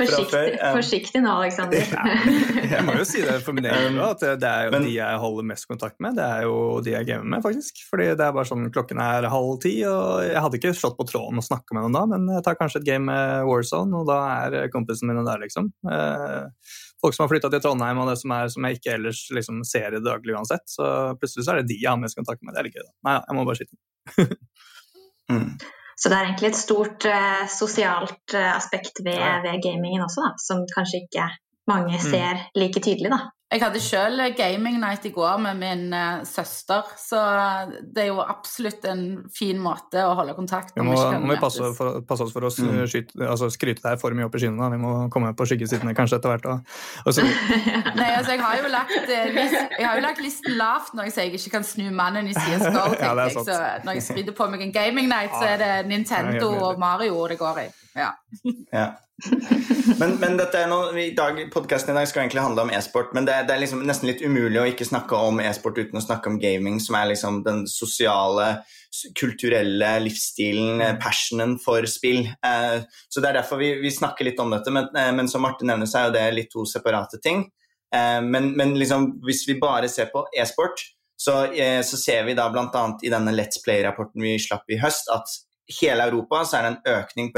Forsiktig, 0.00 0.40
um, 0.60 0.78
forsiktig 0.78 1.20
nå, 1.20 1.34
Aleksander. 1.42 1.84
Ja, 1.92 2.72
jeg 2.72 2.86
må 2.86 2.96
jo 2.96 3.04
si 3.08 3.20
det 3.24 3.36
for 3.44 3.56
min 3.56 3.68
egen 3.68 3.98
del, 3.98 4.02
at 4.06 4.24
det 4.40 4.48
er 4.48 4.68
jo 4.68 4.74
Men, 4.74 4.86
de 4.88 4.94
jeg 4.96 5.20
holder 5.24 5.48
mest 5.50 5.68
kontakt 5.68 5.98
med. 6.00 6.16
Det 6.16 6.24
er 6.24 6.46
jo 6.48 6.56
de 6.84 6.94
jeg 6.94 7.08
gamer 7.08 7.28
med, 7.34 7.44
faktisk. 7.44 7.82
Fordi 7.90 8.10
det 8.16 8.26
er 8.26 8.36
bare 8.36 8.48
sånn 8.48 8.68
klokken 8.72 9.00
er 9.04 9.28
halv 9.32 9.58
ti, 9.64 9.74
og 9.88 10.24
jeg 10.24 10.44
hadde 10.44 10.60
ikke 10.60 10.76
slått 10.76 10.96
på 11.00 11.08
tråden 11.10 11.40
og 11.40 11.46
snakka 11.46 11.76
med 11.76 11.84
noen 11.84 11.98
da, 11.98 12.04
men 12.14 12.28
jeg 12.36 12.46
tar 12.46 12.56
kanskje 12.60 12.80
et 12.80 12.88
game 12.88 13.10
med 13.10 13.48
Warzone, 13.48 14.00
og 14.00 14.08
da 14.08 14.20
er 14.46 14.72
kompisen 14.72 15.10
mine 15.10 15.26
der, 15.26 15.42
liksom. 15.44 15.72
Uh, 15.84 16.48
folk 17.02 17.16
som 17.16 17.24
har 17.24 17.32
flytta 17.32 17.50
til 17.52 17.62
Trondheim, 17.64 18.00
og 18.02 18.10
det 18.10 18.16
som, 18.20 18.32
er, 18.36 18.52
som 18.52 18.66
jeg 18.66 18.78
ikke 18.78 18.94
ellers 18.98 19.24
liksom, 19.34 19.60
ser 19.68 19.96
i 19.96 20.02
daglig 20.04 20.36
uansett. 20.36 20.64
Så 20.70 20.86
plutselig 21.20 21.46
så 21.46 21.54
er 21.54 21.60
det 21.60 21.70
de 21.72 21.80
jeg 21.80 21.90
har 21.90 22.00
mest 22.00 22.18
kontakt 22.18 22.42
med. 22.44 22.54
Det 22.54 22.62
er 22.62 22.68
litt 22.68 22.78
gøy, 22.78 22.86
da. 22.86 22.94
Nei, 23.08 23.18
jeg 23.18 23.38
må 23.38 23.44
bare 23.48 23.60
skyte 23.60 24.26
mm. 25.32 25.50
Så 26.00 26.08
det 26.08 26.16
er 26.16 26.30
egentlig 26.30 26.48
et 26.48 26.58
stort 26.58 27.04
uh, 27.08 27.42
sosialt 27.52 28.34
uh, 28.36 28.52
aspekt 28.54 29.02
ved, 29.04 29.18
ja. 29.20 29.34
ved, 29.44 29.60
gamingen 29.64 30.06
også, 30.06 30.24
da, 30.24 30.30
som 30.40 30.62
kanskje 30.72 31.02
ikke 31.04 31.26
mange 31.68 31.98
mm. 31.98 32.06
ser 32.06 32.40
like 32.56 32.80
tydelig, 32.80 33.12
da. 33.12 33.20
Jeg 33.50 33.64
hadde 33.64 33.80
sjøl 33.82 34.20
gaming 34.38 34.76
night 34.78 35.06
i 35.08 35.10
går 35.10 35.40
med 35.42 35.58
min 35.58 35.80
uh, 35.90 36.20
søster, 36.28 36.86
så 36.94 37.18
det 37.82 38.04
er 38.04 38.08
jo 38.12 38.20
absolutt 38.22 38.84
en 38.86 39.02
fin 39.34 39.58
måte 39.58 40.04
å 40.06 40.12
holde 40.18 40.36
kontakt 40.36 40.70
på. 40.76 40.84
Vi 40.84 40.86
må, 40.86 40.94
må 41.24 41.32
vi 41.32 41.38
passe, 41.42 41.72
for, 41.74 41.98
passe, 42.06 42.28
oss 42.28 42.36
for 42.36 42.46
å 42.46 42.52
mm. 42.52 42.84
skyte, 42.92 43.18
altså 43.26 43.50
skryte 43.50 43.82
deg 43.82 43.98
for 43.98 44.14
mye 44.14 44.28
opp 44.28 44.38
i 44.38 44.44
skyene. 44.44 44.70
Vi 44.76 44.78
må 44.78 44.92
komme 45.10 45.32
på 45.34 45.48
skyggesidene 45.50 45.96
kanskje 45.98 46.20
etter 46.20 46.36
hvert. 46.36 46.46
Og, 46.46 46.78
og 47.02 47.20
Nei, 47.98 48.12
altså, 48.20 48.36
jeg 48.36 48.44
har, 48.44 48.56
jo 48.60 48.70
lagt, 48.70 48.96
eh, 49.18 49.42
jeg 49.42 49.88
har 49.88 49.98
jo 49.98 50.06
lagt 50.06 50.22
listen 50.22 50.54
lavt 50.60 50.94
når 50.94 51.10
jeg 51.10 51.16
sier 51.16 51.28
jeg 51.30 51.42
ikke 51.42 51.56
kan 51.58 51.66
snu 51.66 51.90
mannen 51.90 52.30
i 52.30 52.38
CSGO. 52.38 52.86
ja, 53.02 53.12
jeg. 53.24 53.46
Så 53.50 53.60
når 53.82 53.98
jeg 53.98 54.08
skryter 54.12 54.38
på 54.38 54.50
meg 54.54 54.66
en 54.68 54.74
gaming 54.78 55.10
night, 55.10 55.34
så 55.34 55.56
er 55.56 55.62
det 55.64 55.74
Nintendo 55.90 56.54
og 56.70 56.78
Mario 56.78 57.26
det 57.26 57.42
går 57.42 57.64
i. 57.66 57.70
Ja. 57.98 58.14
ja. 58.70 58.90
men, 60.00 60.14
men 60.20 60.36
dette 60.38 60.62
er 60.62 60.68
noe, 60.70 60.92
i 61.00 61.10
dag, 61.16 61.38
podkasten 61.52 61.92
i 61.92 61.98
dag 61.98 62.08
skal 62.08 62.24
egentlig 62.24 62.44
handle 62.44 62.64
om 62.66 62.72
e-sport, 62.72 63.12
men 63.16 63.26
det, 63.28 63.36
det, 63.46 63.54
er 63.54 63.62
liksom 63.62 63.82
nesten 63.86 64.10
litt 64.10 64.22
umulig 64.22 64.60
å 64.60 64.66
ikke 64.70 64.86
snakke 64.88 65.18
om 65.28 65.40
e-sport 65.42 65.78
uten 65.80 66.00
å 66.00 66.04
snakke 66.04 66.30
om 66.30 66.38
gaming, 66.42 66.78
som 66.82 66.96
er 66.98 67.10
liksom 67.12 67.42
den 67.46 67.64
sosiale, 67.70 68.62
kulturelle 69.18 69.90
livsstilen, 70.04 70.80
mm. 70.80 71.00
passionen 71.02 71.56
for 71.62 71.86
spill. 71.90 72.24
Eh, 72.26 72.78
så 73.08 73.22
det 73.22 73.30
er 73.30 73.40
derfor 73.40 73.60
vi, 73.62 73.72
vi, 73.82 73.92
snakker 73.94 74.26
litt 74.28 74.40
om 74.42 74.52
dette, 74.54 74.72
men, 74.74 74.88
eh, 74.96 75.10
men 75.16 75.30
som 75.30 75.44
Marte 75.44 75.68
nevner, 75.68 75.90
så 75.90 76.00
er 76.00 76.08
jo 76.08 76.16
det 76.18 76.24
litt 76.36 76.52
to 76.54 76.66
separate 76.68 77.20
ting. 77.24 77.44
Eh, 77.94 78.20
men, 78.22 78.52
men 78.58 78.74
liksom, 78.78 79.12
hvis 79.26 79.44
vi 79.48 79.58
bare 79.62 79.90
ser 79.90 80.10
på 80.14 80.24
e-sport, 80.38 80.82
så, 81.20 81.44
eh, 81.52 81.82
så, 81.84 81.98
ser 82.00 82.24
vi 82.24 82.34
da 82.38 82.48
bl.a. 82.52 82.84
i 83.02 83.12
denne 83.12 83.34
Let's 83.34 83.60
Play-rapporten 83.64 84.24
vi 84.24 84.38
slapp 84.40 84.70
i 84.72 84.80
høst, 84.80 85.10
at 85.12 85.28
hele 85.80 86.06
Europa 86.08 86.42
så 86.48 86.58
er 86.58 86.66
det 86.66 86.70
en 86.72 86.96
økning 86.96 87.30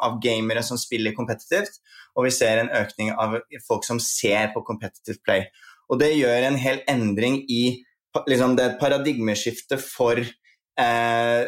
av 0.00 0.16
gamere 0.22 0.62
som 0.66 0.80
spiller 0.80 1.14
kompetitivt, 1.16 1.76
og 2.16 2.26
vi 2.26 2.34
ser 2.34 2.62
en 2.62 2.72
økning 2.72 3.12
av 3.12 3.38
folk 3.66 3.86
som 3.86 4.00
ser 4.02 4.50
på 4.54 4.64
competitive 4.66 5.20
play. 5.24 5.46
Og 5.92 6.00
det 6.00 6.16
gjør 6.16 6.48
en 6.48 6.58
hel 6.58 6.80
endring 6.90 7.42
i 7.52 7.62
liksom, 8.26 8.56
det 8.58 8.72
paradigmeskiftet 8.80 9.82
for 9.84 10.18
eh, 10.18 11.42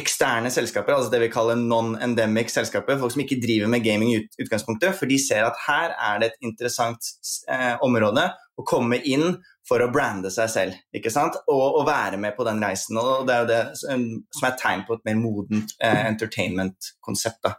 eksterne 0.00 0.50
selskaper, 0.52 0.94
altså 0.94 1.10
det 1.12 1.20
vi 1.24 1.32
kaller 1.32 1.58
non-endemic 1.58 2.52
selskaper, 2.54 2.98
folk 3.00 3.12
som 3.14 3.22
ikke 3.24 3.40
driver 3.42 3.70
med 3.72 3.84
gaming 3.84 4.14
i 4.14 4.20
utgangspunktet, 4.40 4.94
for 4.96 5.10
de 5.10 5.18
ser 5.20 5.44
at 5.44 5.58
her 5.66 5.94
er 5.96 6.20
det 6.22 6.30
et 6.30 6.46
interessant 6.48 7.10
eh, 7.50 7.74
område 7.84 8.28
å 8.56 8.64
komme 8.66 9.00
inn 9.08 9.40
for 9.68 9.82
å 9.82 9.90
brande 9.92 10.30
seg 10.32 10.50
selv 10.52 10.96
ikke 10.96 11.12
sant? 11.12 11.36
Og, 11.46 11.80
og, 11.80 11.82
være 11.88 12.20
med 12.20 12.36
på 12.36 12.46
den 12.48 12.62
reisen. 12.64 12.98
og 13.00 13.26
Det 13.28 13.34
er 13.34 13.42
jo 13.42 13.50
det 13.50 13.62
som 13.80 14.46
er 14.46 14.52
et 14.52 14.62
tegn 14.62 14.86
på 14.86 14.96
et 14.96 15.04
mer 15.08 15.18
modent 15.20 15.74
eh, 15.78 16.06
entertainment-konsept. 16.08 17.50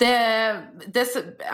Det, 0.00 0.14
det, 0.90 1.04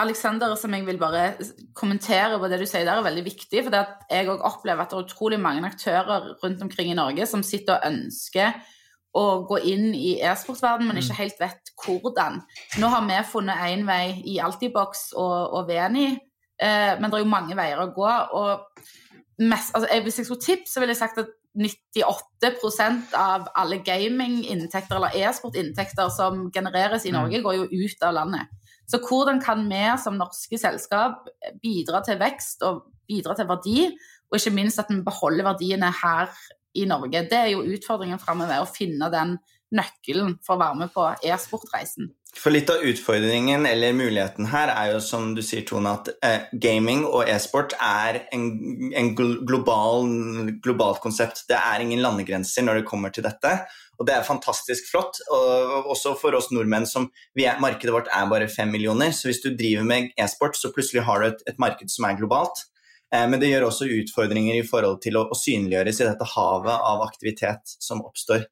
Alexander, 0.00 0.54
som 0.56 0.72
jeg 0.72 0.86
vil 0.86 0.98
bare 1.00 1.34
kommentere 1.76 2.38
på 2.40 2.48
det 2.48 2.62
du 2.62 2.66
sier 2.68 2.86
der, 2.86 2.96
er 2.96 3.04
veldig 3.04 3.24
viktig. 3.26 3.64
For 3.66 3.76
jeg 4.08 4.30
òg 4.32 4.44
opplever 4.48 4.84
at 4.84 4.92
det 4.92 4.98
er 4.98 5.08
utrolig 5.08 5.40
mange 5.40 5.66
aktører 5.68 6.30
rundt 6.42 6.62
omkring 6.64 6.92
i 6.92 6.96
Norge 6.96 7.28
som 7.28 7.44
sitter 7.44 7.76
og 7.76 7.90
ønsker 7.90 8.56
å 9.16 9.24
gå 9.48 9.58
inn 9.66 9.90
i 9.96 10.14
e-sportverdenen, 10.22 10.88
men 10.88 11.00
ikke 11.00 11.16
mm. 11.16 11.18
helt 11.18 11.40
vet 11.42 11.72
hvordan. 11.82 12.40
Nå 12.78 12.90
har 12.92 13.06
vi 13.08 13.20
funnet 13.26 13.64
én 13.66 13.82
vei 13.88 14.04
i 14.30 14.38
Altibox 14.42 15.10
og, 15.18 15.56
og 15.58 15.66
Veni, 15.68 16.12
eh, 16.62 16.92
men 16.94 17.08
det 17.10 17.18
er 17.18 17.24
jo 17.24 17.32
mange 17.32 17.58
veier 17.58 17.82
å 17.82 17.90
gå. 17.96 18.10
og 18.38 18.68
mest, 19.40 19.74
altså, 19.74 20.00
Hvis 20.02 20.18
jeg 20.18 20.26
skulle 20.26 20.46
tippe, 20.46 20.70
så 20.70 20.80
ville 20.80 20.94
jeg 20.94 21.02
sagt 21.02 21.18
at 21.18 21.34
98% 21.58 23.14
av 23.18 23.48
alle 23.58 23.80
gaminginntekter 23.82 24.96
eller 24.96 25.16
e-sportinntekter 25.18 26.10
som 26.14 26.46
genereres 26.54 27.06
i 27.06 27.10
mm. 27.10 27.18
Norge, 27.18 27.42
går 27.42 27.56
jo 27.58 27.66
ut 27.70 28.06
av 28.06 28.14
landet. 28.14 28.52
Så 28.90 29.00
hvordan 29.02 29.40
kan 29.42 29.66
vi 29.70 29.82
som 30.02 30.18
norske 30.18 30.58
selskap 30.58 31.26
bidra 31.62 32.02
til 32.06 32.18
vekst 32.22 32.62
og 32.66 32.84
bidra 33.10 33.34
til 33.38 33.48
verdi, 33.50 33.88
og 34.30 34.38
ikke 34.38 34.54
minst 34.54 34.82
at 34.82 34.90
vi 34.90 35.00
beholder 35.06 35.48
verdiene 35.50 35.90
her 36.02 36.30
i 36.78 36.86
Norge? 36.90 37.26
Det 37.30 37.38
er 37.38 37.52
jo 37.54 37.66
utfordringen 37.66 38.22
framover, 38.22 38.62
å 38.62 38.70
finne 38.70 39.10
den 39.10 39.36
nøkkelen 39.74 40.38
for 40.46 40.56
å 40.56 40.62
være 40.62 40.80
med 40.82 40.94
på 40.94 41.04
e-sportreisen. 41.26 42.10
For 42.30 42.54
litt 42.54 42.70
av 42.70 42.84
utfordringen 42.86 43.64
eller 43.66 43.94
muligheten 43.96 44.46
her 44.52 44.70
er 44.70 44.92
jo 44.92 45.00
som 45.02 45.32
du 45.34 45.42
sier, 45.42 45.64
Tone, 45.66 45.96
at 45.98 46.10
eh, 46.26 46.46
gaming 46.62 47.02
og 47.08 47.26
e-sport 47.30 47.74
er 47.82 48.20
en, 48.34 48.46
en 48.94 49.10
global, 49.18 50.06
globalt 50.62 51.02
konsept. 51.02 51.42
Det 51.50 51.58
er 51.58 51.82
ingen 51.82 52.02
landegrenser 52.04 52.66
når 52.66 52.80
det 52.80 52.88
kommer 52.90 53.14
til 53.14 53.26
dette. 53.26 53.56
Og 53.98 54.06
det 54.08 54.14
er 54.14 54.26
fantastisk 54.26 54.86
flott. 54.92 55.18
Og 55.34 55.90
også 55.92 56.14
for 56.22 56.38
oss 56.38 56.52
nordmenn 56.54 56.86
som 56.88 57.10
er, 57.34 57.58
Markedet 57.60 57.94
vårt 57.94 58.12
er 58.14 58.30
bare 58.30 58.48
fem 58.48 58.70
millioner, 58.72 59.10
så 59.12 59.28
hvis 59.28 59.42
du 59.42 59.50
driver 59.50 59.86
med 59.90 60.14
e-sport, 60.14 60.56
så 60.56 60.70
plutselig 60.74 61.04
har 61.10 61.20
du 61.20 61.32
et, 61.32 61.42
et 61.50 61.60
marked 61.62 61.90
som 61.92 62.06
er 62.08 62.18
globalt. 62.20 62.62
Eh, 63.14 63.26
men 63.26 63.40
det 63.42 63.50
gjør 63.50 63.68
også 63.68 63.90
utfordringer 63.90 64.60
i 64.60 64.66
forhold 64.66 65.02
til 65.04 65.18
å, 65.20 65.26
synliggjøres 65.36 66.00
i 66.00 66.08
dette 66.08 66.30
havet 66.36 66.88
av 66.92 67.04
aktivitet 67.06 67.76
som 67.82 68.04
oppstår. 68.06 68.46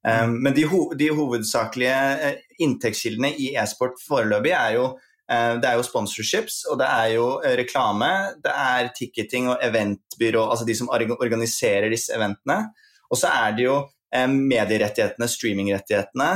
Um, 0.00 0.38
men 0.42 0.54
de, 0.56 0.64
ho 0.64 0.86
de, 0.96 1.10
hovedsakelige 1.12 1.96
uh, 2.24 2.42
inntektskildene 2.64 3.34
i 3.36 3.50
e-sport 3.60 4.00
foreløpig 4.00 4.54
er 4.56 4.76
jo 4.78 4.86
uh, 4.94 5.54
det 5.60 5.68
er 5.68 5.76
jo 5.76 5.84
sponsorships, 5.84 6.62
og 6.72 6.80
det 6.80 6.88
er 6.88 7.14
jo 7.18 7.26
uh, 7.42 7.52
reklame, 7.60 8.10
det 8.40 8.54
er 8.54 8.92
ticketing 8.96 9.50
og 9.52 9.60
eventbyrå, 9.66 10.46
altså 10.48 10.68
de 10.68 10.76
som 10.78 10.88
organiserer 10.92 11.90
disse 11.92 12.16
eventene. 12.16 12.62
Og 13.10 13.20
så 13.20 13.32
er 13.44 13.56
det 13.58 13.66
jo 13.68 13.80
medierettighetene, 14.10 15.26
streamingrettighetene, 15.30 16.28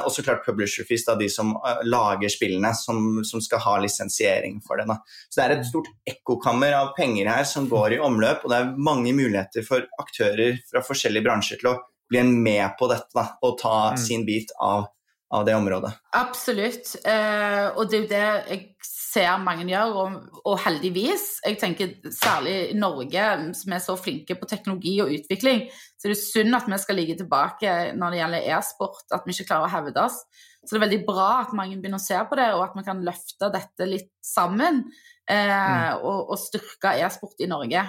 og 0.00 0.06
så 0.08 0.22
klart 0.24 0.46
publisher 0.46 0.86
fees, 0.88 1.02
da, 1.04 1.12
de 1.20 1.26
som 1.28 1.50
lager 1.84 2.32
spillene, 2.32 2.70
som, 2.72 3.18
som, 3.28 3.42
skal 3.44 3.60
ha 3.66 3.74
lisensiering 3.84 4.62
for 4.64 4.80
det. 4.80 4.86
Da. 4.88 4.96
Så 5.28 5.36
det 5.36 5.44
er 5.44 5.54
et 5.58 5.68
stort 5.68 5.90
ekkokammer 6.08 6.72
av 6.78 6.94
penger 6.96 7.28
her 7.28 7.44
som 7.48 7.68
går 7.68 7.98
i 7.98 8.00
omløp, 8.00 8.46
og 8.46 8.52
det 8.52 8.62
er 8.62 8.72
mange 8.80 9.12
muligheter 9.12 9.66
for 9.68 9.84
aktører 10.00 10.56
fra 10.70 10.80
forskjellige 10.88 11.28
bransjer 11.28 11.60
til 11.60 11.74
å 11.74 11.76
bli 12.08 12.22
en 12.22 12.32
med 12.42 12.76
på 12.78 12.88
dette 12.90 13.12
da, 13.16 13.26
og 13.44 13.58
ta 13.60 13.74
mm. 13.94 14.00
sin 14.00 14.24
bit 14.28 14.52
av, 14.64 14.88
av 15.34 15.44
det 15.48 15.56
området. 15.58 15.92
Absolutt. 16.16 16.94
Eh, 17.04 17.66
og 17.74 17.88
det 17.90 17.98
er 17.98 18.02
jo 18.02 18.10
det 18.12 18.24
jeg 18.24 18.62
ser 19.08 19.40
mange 19.40 19.66
gjør, 19.68 19.94
og, 20.02 20.16
og, 20.42 20.56
heldigvis. 20.64 21.26
Jeg 21.46 21.58
tenker 21.60 21.94
særlig 22.14 22.56
i 22.72 22.76
Norge, 22.78 23.24
som 23.56 23.74
er 23.74 23.82
så 23.84 23.96
flinke 23.98 24.36
på 24.38 24.48
teknologi 24.50 24.98
og 25.04 25.12
utvikling, 25.14 25.66
så 25.96 26.08
er 26.08 26.14
det 26.14 26.20
synd 26.20 26.58
at 26.58 26.68
vi 26.68 26.80
skal 26.82 26.98
ligge 26.98 27.16
tilbake 27.18 27.74
når 27.98 28.14
det 28.14 28.20
gjelder 28.20 28.50
e-sport, 28.56 29.06
at 29.14 29.26
vi 29.26 29.34
ikke 29.34 29.48
klarer 29.50 29.68
å 29.68 29.72
hevde 29.72 30.04
oss. 30.04 30.20
Så 30.64 30.74
det 30.74 30.80
er 30.80 30.86
veldig 30.86 31.04
bra 31.06 31.28
at 31.44 31.54
mange 31.56 31.78
begynner 31.78 32.00
å 32.00 32.04
se 32.04 32.18
på 32.28 32.38
det, 32.38 32.50
og 32.56 32.66
at 32.66 32.76
vi 32.76 32.84
kan 32.86 33.04
løfte 33.06 33.52
dette 33.54 33.88
litt 33.88 34.12
sammen. 34.24 34.84
Eh, 35.28 35.54
mm. 35.54 36.02
og, 36.02 36.32
og, 36.32 36.36
styrke 36.40 36.94
e-sport 37.04 37.40
i 37.44 37.48
Norge, 37.50 37.84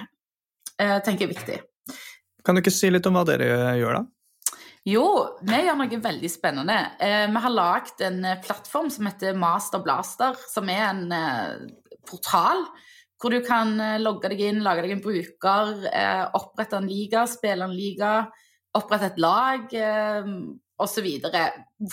eh, 0.76 0.96
tenker 1.04 1.26
jeg 1.26 1.30
er 1.30 1.34
viktig. 1.34 1.58
Kan 2.44 2.56
du 2.56 2.62
ikke 2.62 2.74
si 2.74 2.90
litt 2.90 3.06
om 3.08 3.18
hva 3.18 3.26
dere 3.28 3.76
gjør, 3.78 4.00
da? 4.00 4.06
Jo, 4.88 5.04
vi 5.44 5.58
gjør 5.60 5.76
noe 5.76 5.98
veldig 6.00 6.28
spennende. 6.32 6.76
Eh, 7.04 7.26
vi 7.28 7.42
har 7.44 7.52
lagd 7.52 8.00
en 8.06 8.22
eh, 8.24 8.38
plattform 8.40 8.88
som 8.92 9.08
heter 9.10 9.36
Master 9.36 9.82
Blaster, 9.84 10.38
som 10.48 10.70
er 10.72 10.86
en 10.86 11.02
eh, 11.12 11.66
portal 12.08 12.64
hvor 13.20 13.34
du 13.34 13.42
kan 13.44 13.74
logge 14.00 14.30
deg 14.32 14.38
inn, 14.46 14.62
lage 14.64 14.80
deg 14.80 14.94
en 14.94 15.02
bruker, 15.04 15.82
opprette 16.38 16.78
en 16.78 16.86
liga, 16.88 17.26
spille 17.28 17.66
en 17.66 17.74
liga, 17.76 18.14
opprette 18.72 19.10
et 19.10 19.18
lag 19.20 19.66
osv. 20.80 21.08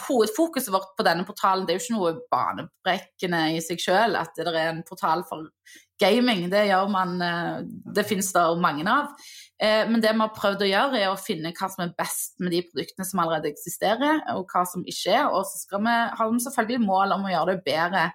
Hovedfokuset 0.07 0.71
vårt 0.71 0.93
på 0.95 1.03
denne 1.03 1.25
portalen 1.27 1.65
det 1.67 1.75
er 1.75 1.81
jo 1.81 1.83
ikke 1.83 1.97
noe 1.97 2.13
banebrekkende 2.31 3.41
i 3.57 3.59
seg 3.65 3.83
sjøl 3.83 4.15
at 4.15 4.39
det 4.39 4.53
er 4.53 4.69
en 4.69 4.79
portal 4.87 5.25
for 5.27 5.51
gaming. 5.99 6.47
Det 6.47 6.63
gjør 6.69 6.87
man 6.95 7.19
Det 7.91 8.07
finnes 8.07 8.31
det 8.31 8.47
mange 8.63 8.87
av. 8.87 9.11
Eh, 9.63 9.89
men 9.89 10.01
det 10.01 10.11
vi 10.13 10.21
har 10.21 10.33
prøvd 10.35 10.63
å 10.63 10.69
gjøre, 10.69 10.99
er 11.01 11.11
å 11.11 11.19
finne 11.19 11.53
hva 11.57 11.69
som 11.73 11.83
er 11.87 11.93
best 11.97 12.35
med 12.43 12.53
de 12.53 12.61
produktene 12.67 13.07
som 13.09 13.21
allerede 13.23 13.49
eksisterer, 13.49 14.21
og 14.35 14.51
hva 14.53 14.63
som 14.69 14.83
ikke 14.85 15.15
er. 15.15 15.29
Og 15.31 15.47
så 15.49 15.61
skal 15.63 15.81
vi 15.85 15.95
ha 16.19 16.27
selvfølgelig 16.45 16.83
mål 16.85 17.15
om 17.17 17.25
å 17.25 17.31
gjøre 17.33 17.55
det 17.55 17.65
bedre 17.65 18.09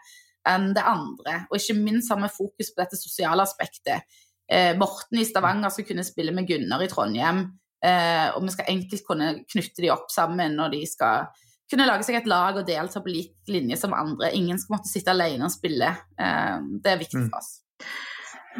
enn 0.49 0.71
det 0.77 0.85
andre. 0.87 1.41
Og 1.51 1.59
ikke 1.59 1.79
minst 1.79 2.13
har 2.13 2.21
vi 2.23 2.31
fokus 2.35 2.71
på 2.71 2.83
dette 2.83 2.99
sosiale 2.99 3.47
aspektet. 3.47 4.07
Eh, 4.51 4.73
Morten 4.79 5.19
i 5.19 5.27
Stavanger 5.27 5.75
skal 5.75 5.87
kunne 5.89 6.07
spille 6.07 6.35
med 6.35 6.47
Gunnar 6.51 6.83
i 6.83 6.91
Trondheim. 6.91 7.45
Eh, 7.83 8.29
og 8.37 8.45
vi 8.47 8.55
skal 8.55 8.71
enkelt 8.71 9.07
kunne 9.07 9.33
knytte 9.51 9.83
de 9.83 9.91
opp 9.91 10.11
sammen 10.15 10.55
når 10.59 10.77
de 10.77 10.85
skal 10.87 11.27
kunne 11.71 11.87
lage 11.89 12.05
seg 12.07 12.19
et 12.19 12.29
lag 12.29 12.59
og 12.61 12.67
delta 12.69 13.01
på 13.03 13.11
lik 13.11 13.51
linje 13.51 13.79
som 13.81 13.95
andre. 13.97 14.31
Ingen 14.37 14.61
skal 14.61 14.77
måtte 14.77 14.91
sitte 14.93 15.11
alene 15.15 15.49
og 15.49 15.55
spille. 15.55 15.89
det 16.15 16.91
er 16.91 17.01
viktig 17.01 17.25
for 17.31 17.39
oss. 17.41 17.55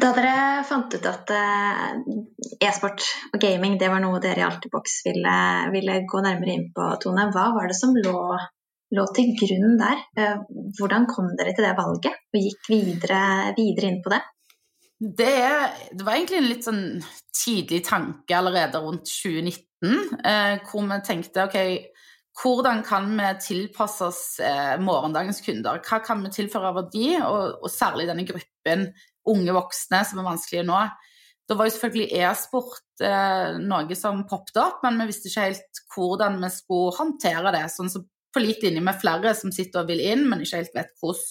Da 0.01 0.09
dere 0.15 0.63
fant 0.65 0.93
ut 0.95 1.05
at 1.05 1.31
eh, 1.35 1.93
e-sport 2.65 3.05
og 3.29 3.41
gaming 3.41 3.75
det 3.81 3.91
var 3.91 4.01
noe 4.01 4.21
dere 4.23 4.41
i 4.41 4.45
Altibox 4.47 5.01
ville, 5.05 5.35
ville, 5.73 5.99
gå 6.09 6.21
nærmere 6.25 6.55
inn 6.55 6.67
på, 6.73 6.87
Tone, 7.03 7.27
hva 7.33 7.49
var 7.53 7.69
det 7.69 7.77
som 7.77 7.93
lå, 7.93 8.15
lå 8.97 9.05
til 9.13 9.33
grunn 9.37 9.77
der? 9.81 10.01
Eh, 10.17 10.41
hvordan 10.79 11.05
kom 11.11 11.29
dere 11.37 11.53
til 11.53 11.67
det 11.67 11.75
valget 11.77 12.17
og 12.33 12.41
gikk 12.41 12.71
videre, 12.73 13.21
videre 13.59 13.91
inn 13.91 14.01
på 14.03 14.15
det? 14.15 14.23
Det, 15.03 15.31
det, 15.91 16.01
var 16.01 16.15
egentlig 16.15 16.39
en 16.39 16.49
litt 16.49 16.65
sånn 16.65 16.83
tidlig 17.35 17.83
tanke 17.85 18.37
allerede 18.37 18.81
rundt 18.81 19.09
2019, 19.11 20.19
eh, 20.25 20.57
hvor 20.65 20.89
vi 20.89 21.01
tenkte 21.05 21.45
ok, 21.45 21.59
hvordan 22.41 22.81
kan 22.87 23.11
vi 23.13 23.29
tilpasse 23.45 24.07
oss 24.09 24.21
morgendagens 24.81 25.43
kunder? 25.45 25.77
Hva 25.85 25.99
kan 26.01 26.23
vi 26.23 26.31
tilføre 26.33 26.71
verdi, 26.79 27.11
og, 27.21 27.59
og 27.61 27.69
særlig 27.69 28.07
denne 28.09 28.25
gruppen 28.25 28.87
unge 29.29 29.55
voksne 29.55 30.03
som 30.07 30.21
er 30.21 30.27
vanskelige 30.27 30.67
nå. 30.67 30.79
Da 31.49 31.57
var 31.59 31.67
jo 31.67 31.73
selvfølgelig 31.75 32.21
e-sport 32.23 33.03
eh, 33.03 33.59
noe 33.59 33.97
som 33.99 34.23
poppet 34.29 34.59
opp, 34.61 34.79
men 34.85 35.01
vi 35.01 35.09
visste 35.11 35.29
ikke 35.29 35.47
helt 35.49 35.81
hvordan 35.95 36.39
vi 36.39 36.49
skulle 36.55 36.95
håndtere 36.99 37.51
det. 37.55 37.65
sånn 37.73 37.91
som 37.91 38.07
På 38.33 38.41
lik 38.41 38.63
linje 38.63 38.81
med 38.81 38.97
flere 38.97 39.35
som 39.37 39.51
sitter 39.53 39.83
og 39.83 39.91
vil 39.91 39.99
inn, 40.01 40.23
men 40.25 40.41
ikke 40.41 40.63
helt 40.63 40.73
vet 40.73 40.95
hvordan. 40.97 41.27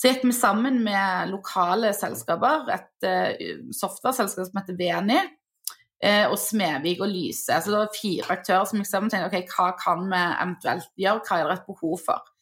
Så 0.00 0.08
gikk 0.08 0.22
vi 0.24 0.32
sammen 0.32 0.78
med 0.80 1.28
lokale 1.28 1.90
selskaper, 1.92 2.70
et 2.72 3.04
uh, 3.04 3.58
software-selskap 3.76 4.48
som 4.48 4.56
heter 4.62 4.78
Veni, 4.78 5.18
uh, 5.20 6.30
og 6.30 6.38
Smedvik 6.40 7.02
og 7.04 7.12
Lyse. 7.12 7.52
Så 7.52 7.68
det 7.68 7.76
var 7.76 7.92
fire 7.92 8.30
aktører 8.32 8.64
som 8.70 8.80
gikk 8.80 8.88
sammen 8.88 9.12
og 9.12 9.14
tenkte 9.14 9.28
ok, 9.28 9.52
hva 9.52 9.68
kan 9.82 10.08
vi 10.08 10.22
eventuelt 10.22 10.88
gjøre, 11.04 11.24
hva 11.28 11.38
er 11.42 11.50
det 11.50 11.58
et 11.58 11.68
behov 11.68 12.00
for. 12.06 12.32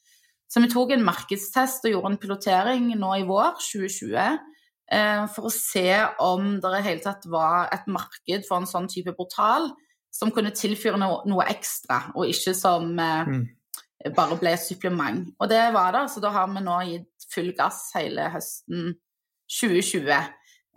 Så 0.46 0.62
vi 0.62 0.70
tok 0.70 0.94
en 0.94 1.04
markedstest 1.10 1.90
og 1.90 1.96
gjorde 1.96 2.14
en 2.14 2.22
pilotering 2.22 2.88
nå 2.94 3.12
i 3.18 3.26
vår, 3.26 3.58
2020 3.58 4.14
Eh, 4.20 4.49
for 5.30 5.46
å 5.46 5.52
se 5.54 5.86
om 6.18 6.56
det 6.58 6.70
i 6.80 6.82
hele 6.82 7.02
tatt 7.04 7.22
var 7.30 7.68
et 7.70 7.84
marked 7.86 8.46
for 8.48 8.58
en 8.58 8.66
sånn 8.66 8.88
type 8.90 9.12
portal 9.14 9.68
som 10.14 10.32
kunne 10.34 10.52
tilføre 10.54 10.98
noe, 11.00 11.22
noe 11.30 11.46
ekstra, 11.52 12.10
og 12.18 12.28
ikke 12.30 12.54
som 12.58 12.90
eh, 12.98 13.30
mm. 13.30 13.44
bare 14.16 14.38
ble 14.40 14.54
et 14.56 14.64
supplement. 14.64 15.22
Og 15.38 15.50
det 15.50 15.62
var 15.74 15.94
det, 15.96 16.04
så 16.12 16.22
da 16.22 16.32
har 16.34 16.50
vi 16.50 16.64
nå 16.64 16.80
gitt 16.90 17.30
full 17.30 17.52
gass 17.56 17.86
hele 17.94 18.26
høsten 18.34 18.94
2020. 19.60 20.10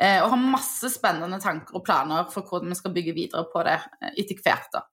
Eh, 0.03 0.19
og 0.21 0.31
har 0.33 0.41
masse 0.41 0.89
spennende 0.93 1.41
tanker 1.41 1.77
og 1.77 1.85
planer 1.85 2.29
for 2.33 2.45
hvordan 2.45 2.73
vi 2.73 2.79
skal 2.79 2.93
bygge 2.95 3.17
videre 3.17 3.45
på 3.49 3.65
det 3.65 3.79
etter 4.13 4.41
hvert. 4.45 4.69
da. 4.73 4.85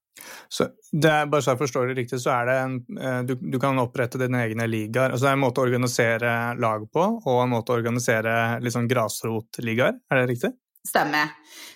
Så 0.49 0.69
det 0.91 1.11
er, 1.11 1.29
bare 1.31 1.45
så 1.45 1.55
jeg 1.55 1.63
forstår 1.63 1.91
det 1.91 1.99
riktig, 2.01 2.21
så 2.23 2.33
er 2.35 2.49
det 2.49 2.57
en, 2.65 2.79
eh, 2.99 3.21
du, 3.29 3.37
du, 3.41 3.59
kan 3.63 3.79
opprette 3.83 4.21
dine 4.21 4.43
egne 4.47 4.67
ligaer. 4.71 5.13
Altså 5.15 5.29
det 5.29 5.33
er 5.33 5.39
en 5.39 5.45
måte 5.45 5.63
å 5.63 5.69
organisere 5.69 6.33
lag 6.61 6.89
på, 6.93 7.07
og 7.21 7.45
en 7.45 7.55
måte 7.55 7.75
å 7.75 7.79
organisere 7.79 8.35
liksom 8.65 8.89
grasrotligaer. 8.91 10.01
Er 10.11 10.23
det 10.23 10.33
riktig? 10.35 10.55
Stemmer. 10.89 11.29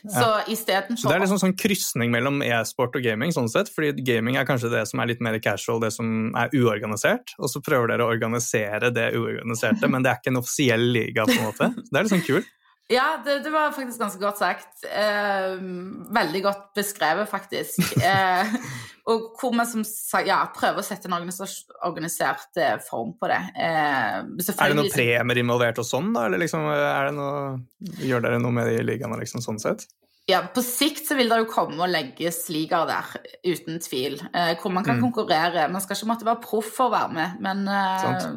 Så 0.02 0.20
ja. 0.20 0.44
istedenfor 0.48 0.96
Så 0.96 1.08
det 1.10 1.16
er 1.16 1.22
liksom 1.22 1.40
sånn 1.40 1.54
krysning 1.60 2.12
mellom 2.12 2.40
e-sport 2.44 2.96
og 2.96 3.04
gaming, 3.04 3.34
sånn 3.36 3.50
sett, 3.52 3.68
fordi 3.72 4.04
gaming 4.04 4.38
er 4.40 4.46
kanskje 4.48 4.70
det 4.72 4.82
som 4.88 5.00
er 5.00 5.10
litt 5.12 5.22
mer 5.24 5.36
casual, 5.44 5.80
det 5.82 5.92
som 5.92 6.32
er 6.40 6.52
uorganisert, 6.56 7.34
og 7.36 7.52
så 7.52 7.60
prøver 7.64 7.92
dere 7.92 8.06
å 8.06 8.12
organisere 8.12 8.90
det 8.96 9.10
uorganiserte, 9.18 9.88
men 9.92 10.04
det 10.04 10.12
er 10.12 10.20
ikke 10.22 10.32
en 10.32 10.40
offisiell 10.40 10.86
liga, 10.96 11.28
på 11.28 11.36
en 11.36 11.48
måte. 11.50 11.70
Så 11.76 11.90
det 11.90 12.00
er 12.00 12.12
sånn 12.14 12.24
kult. 12.24 12.48
Ja, 12.92 13.22
det, 13.24 13.38
det, 13.46 13.50
var 13.50 13.72
faktisk 13.72 14.00
ganske 14.00 14.20
godt 14.20 14.38
sagt. 14.38 14.84
Eh, 14.84 15.54
veldig 16.14 16.42
godt 16.44 16.66
beskrevet, 16.76 17.28
faktisk. 17.30 17.80
Eh, 18.04 18.56
og 19.08 19.34
hvor 19.40 19.52
vi 19.52 19.64
som 19.68 19.82
sagt 19.84 20.28
ja, 20.28 20.38
prøver 20.52 20.80
å 20.80 20.84
sette 20.84 21.08
en 21.08 21.16
organisert 21.16 22.60
eh, 22.60 22.76
form 22.84 23.14
på 23.20 23.28
det. 23.28 23.40
Eh, 23.56 24.20
er 24.20 24.72
det 24.72 24.76
noen 24.78 24.92
premier 24.92 25.40
involvert 25.40 25.80
og 25.80 25.88
sånn, 25.88 26.12
da? 26.16 26.26
Eller 26.28 26.40
liksom, 26.44 26.64
noe, 27.16 27.42
gjør 28.04 28.24
dere 28.24 28.40
noe 28.40 28.56
med 28.56 28.68
de 28.72 28.84
ligaene 28.84 29.18
liksom, 29.20 29.44
sånn 29.44 29.60
sett? 29.62 29.86
Ja, 30.28 30.40
På 30.54 30.62
sikt 30.64 31.04
så 31.08 31.18
vil 31.18 31.28
det 31.28 31.42
jo 31.42 31.48
komme 31.52 31.76
og 31.84 31.90
legges 31.92 32.46
ligaer 32.52 32.88
der, 32.88 33.10
uten 33.44 33.80
tvil. 33.84 34.16
Eh, 34.32 34.54
hvor 34.60 34.72
man 34.72 34.86
kan 34.86 34.96
mm. 34.96 35.04
konkurrere. 35.04 35.66
Man 35.72 35.84
skal 35.84 35.98
ikke 35.98 36.08
måtte 36.14 36.28
være 36.28 36.44
proff 36.44 36.70
for 36.78 36.88
å 36.88 36.94
være 36.94 37.16
med, 37.16 37.42
men 37.44 37.66
eh, 37.68 38.30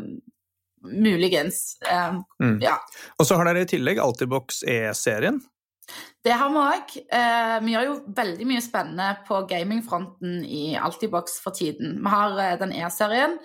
Muligens. 0.85 1.77
Um, 1.87 2.23
mm. 2.43 2.57
Ja. 2.61 2.77
Og 3.17 3.27
så 3.27 3.37
har 3.39 3.49
dere 3.49 3.65
i 3.65 3.69
tillegg 3.69 4.01
Altibox 4.03 4.63
E-serien. 4.67 5.41
Det 6.23 6.35
har 6.35 6.51
vi 6.51 6.59
òg. 6.59 6.95
Eh, 7.15 7.53
vi 7.63 7.73
gjør 7.73 7.85
jo 7.87 7.95
veldig 8.17 8.47
mye 8.49 8.63
spennende 8.63 9.07
på 9.27 9.39
gamingfronten 9.47 10.41
i 10.43 10.75
Altibox 10.75 11.39
for 11.43 11.55
tiden. 11.55 11.95
Vi 12.03 12.11
har 12.11 12.35
eh, 12.43 12.57
den 12.59 12.73
E-serien. 12.75 13.37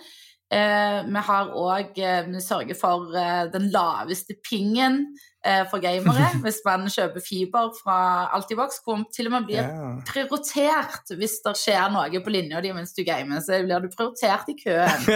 Vi 0.53 1.21
har 1.27 1.53
òg 1.57 1.99
Vi 2.29 2.41
sørger 2.43 2.77
for 2.77 3.13
den 3.53 3.69
laveste 3.73 4.35
pingen 4.45 4.99
Eh, 5.43 5.65
for 5.67 5.81
gamere 5.83 6.29
hvis 6.43 6.61
man 6.63 6.85
kjøper 6.87 7.23
fiber 7.23 7.73
fra 7.75 7.97
Altibox, 8.35 8.77
hvor 8.83 9.01
til 9.11 9.27
og 9.27 9.33
med 9.33 9.49
blir 9.49 9.65
prioritert 10.07 11.11
hvis 11.19 11.41
det 11.43 11.55
skjer 11.59 11.91
noe 11.91 12.21
på 12.23 12.31
linja 12.31 12.61
di 12.63 12.71
mens 12.75 12.95
du 12.95 13.03
gamer. 13.03 13.43
Så 13.43 13.59
blir 13.65 13.83
du 13.83 13.89
prioritert 13.91 14.53
i 14.53 14.57
køen. 14.61 15.07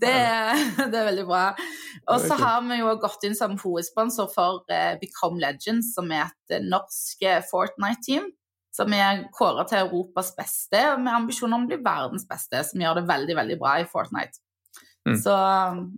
Det, 0.00 0.14
det 0.78 0.96
er 0.96 1.04
veldig 1.10 1.26
bra. 1.28 1.42
Og 2.08 2.22
så 2.24 2.38
har 2.40 2.62
vi 2.64 2.78
jo 2.78 2.94
gått 3.02 3.26
inn 3.28 3.34
som 3.36 3.58
hovedsponsor 3.60 4.30
for 4.32 4.62
Become 4.96 5.36
Legends, 5.42 5.90
som 5.92 6.08
er 6.08 6.30
et 6.30 6.64
norsk 6.64 7.26
Fortnite-team. 7.50 8.30
Som 8.72 8.94
er 8.96 9.26
kåra 9.36 9.66
til 9.68 9.82
Europas 9.82 10.30
beste, 10.38 10.80
med 11.02 11.12
ambisjoner 11.12 11.58
om 11.58 11.66
å 11.66 11.68
bli 11.68 11.82
verdens 11.84 12.24
beste. 12.30 12.62
Som 12.70 12.80
gjør 12.80 13.02
det 13.02 13.10
veldig, 13.12 13.36
veldig 13.42 13.58
bra 13.60 13.74
i 13.82 13.88
Fortnite. 13.92 14.40
Mm. 15.08 15.16
Så, 15.16 15.34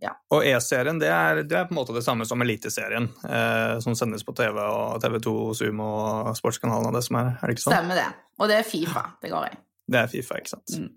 ja. 0.01 0.13
Og 0.31 0.45
E-serien 0.47 1.01
det 1.01 1.11
det 1.51 1.57
er, 1.59 1.67
på 1.67 1.75
en 1.75 1.81
måte 1.81 1.95
det 1.97 2.05
samme 2.07 2.27
som 2.29 2.43
Eliteserien, 2.45 3.09
eh, 3.27 3.75
som 3.83 3.97
sendes 3.99 4.23
på 4.25 4.35
TV 4.39 4.61
og 4.63 5.03
TV2, 5.03 5.35
Zoom 5.59 5.83
og 5.83 6.31
sportskanalen 6.39 6.93
og 6.93 6.97
det 6.97 7.03
som 7.09 7.19
er, 7.19 7.33
er 7.35 7.51
det 7.51 7.57
ikke 7.57 7.65
sånn? 7.67 7.77
Stemmer 7.77 7.99
det. 7.99 8.09
Og 8.39 8.51
det 8.51 8.61
er 8.61 8.69
Fifa 8.69 9.05
det 9.23 9.33
går 9.33 9.49
i. 9.51 9.59
Det 9.93 9.99
er 9.99 10.13
Fifa, 10.13 10.39
ikke 10.39 10.55
sant. 10.55 10.77
Mm. 10.79 10.93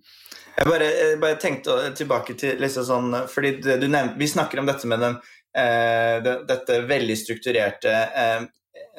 Jeg, 0.56 0.68
bare, 0.70 0.92
jeg 0.92 1.18
bare, 1.24 1.40
tenkte 1.42 1.80
tilbake 1.98 2.36
til 2.40 2.62
liksom 2.62 2.86
sånn 2.88 3.16
Fordi 3.28 3.50
du 3.60 3.88
nevnte 3.90 4.16
Vi 4.22 4.28
snakker 4.32 4.62
om 4.62 4.70
dette 4.70 4.88
med 4.88 5.02
den, 5.04 5.18
eh, 5.58 6.22
det, 6.24 6.36
dette 6.48 6.78
veldig 6.88 7.18
strukturerte 7.20 7.92
eh, 7.92 8.46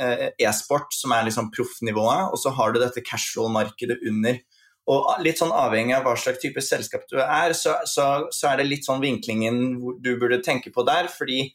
eh, 0.02 0.26
e-sport, 0.48 0.92
som 0.92 1.14
er 1.16 1.28
liksom 1.28 1.48
proffnivået, 1.54 2.32
og 2.32 2.40
så 2.40 2.52
har 2.58 2.74
du 2.74 2.80
dette 2.82 3.04
casual-markedet 3.06 4.02
under. 4.10 4.42
Og 4.86 5.08
litt 5.24 5.40
sånn 5.40 5.54
avhengig 5.54 5.96
av 5.96 6.04
hva 6.06 6.12
slags 6.18 6.38
type 6.42 6.62
selskap 6.62 7.08
du 7.10 7.16
er, 7.18 7.54
så, 7.58 7.74
så, 7.90 8.28
så 8.30 8.52
er 8.52 8.60
det 8.60 8.68
litt 8.68 8.86
sånn 8.86 9.02
vinklingen 9.02 9.80
du 10.02 10.12
burde 10.20 10.38
tenke 10.46 10.70
på 10.74 10.86
der. 10.86 11.10
fordi 11.10 11.50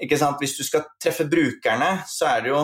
hvis 0.00 0.56
du 0.56 0.62
skal 0.64 0.86
treffe 1.02 1.26
brukerne, 1.28 2.04
så 2.08 2.30
er 2.30 2.44
det 2.44 2.52
jo 2.54 2.62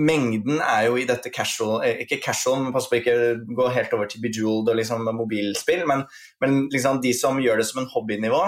mengden 0.00 0.60
er 0.64 0.86
jo 0.88 0.96
i 0.96 1.04
dette 1.08 1.30
casual 1.30 1.82
eh, 1.84 2.02
Ikke 2.04 2.20
casual, 2.24 2.62
men 2.62 2.72
pass 2.72 2.88
på 2.88 2.96
ikke 2.96 3.16
gå 3.58 3.66
helt 3.74 3.92
over 3.92 4.08
til 4.08 4.22
bejeweled 4.24 4.70
og 4.72 4.78
liksom 4.78 5.04
mobilspill, 5.18 5.84
men, 5.88 6.06
men 6.40 6.62
liksom 6.72 7.02
de 7.04 7.12
som 7.16 7.40
gjør 7.42 7.60
det 7.60 7.68
som 7.68 7.82
en 7.82 7.90
hobbynivå. 7.92 8.40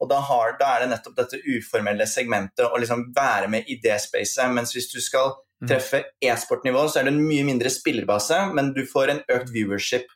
Og 0.00 0.08
da, 0.08 0.22
har, 0.24 0.54
da 0.56 0.70
er 0.74 0.84
det 0.84 0.92
nettopp 0.94 1.18
dette 1.18 1.42
uformelle 1.44 2.06
segmentet 2.08 2.64
å 2.64 2.78
liksom 2.80 3.10
være 3.16 3.50
med 3.52 3.68
i 3.68 3.76
det 3.82 3.98
spacet. 4.00 4.48
Mens 4.56 4.72
hvis 4.72 4.88
du 4.88 4.96
skal 5.04 5.34
mm. 5.34 5.68
treffe 5.68 6.00
e-sportnivå, 6.24 6.86
så 6.88 7.02
er 7.02 7.08
det 7.08 7.12
en 7.12 7.26
mye 7.26 7.44
mindre 7.44 7.72
spillerbase, 7.72 8.38
men 8.56 8.72
du 8.76 8.86
får 8.88 9.12
en 9.12 9.20
økt 9.36 9.52
viewership. 9.52 10.08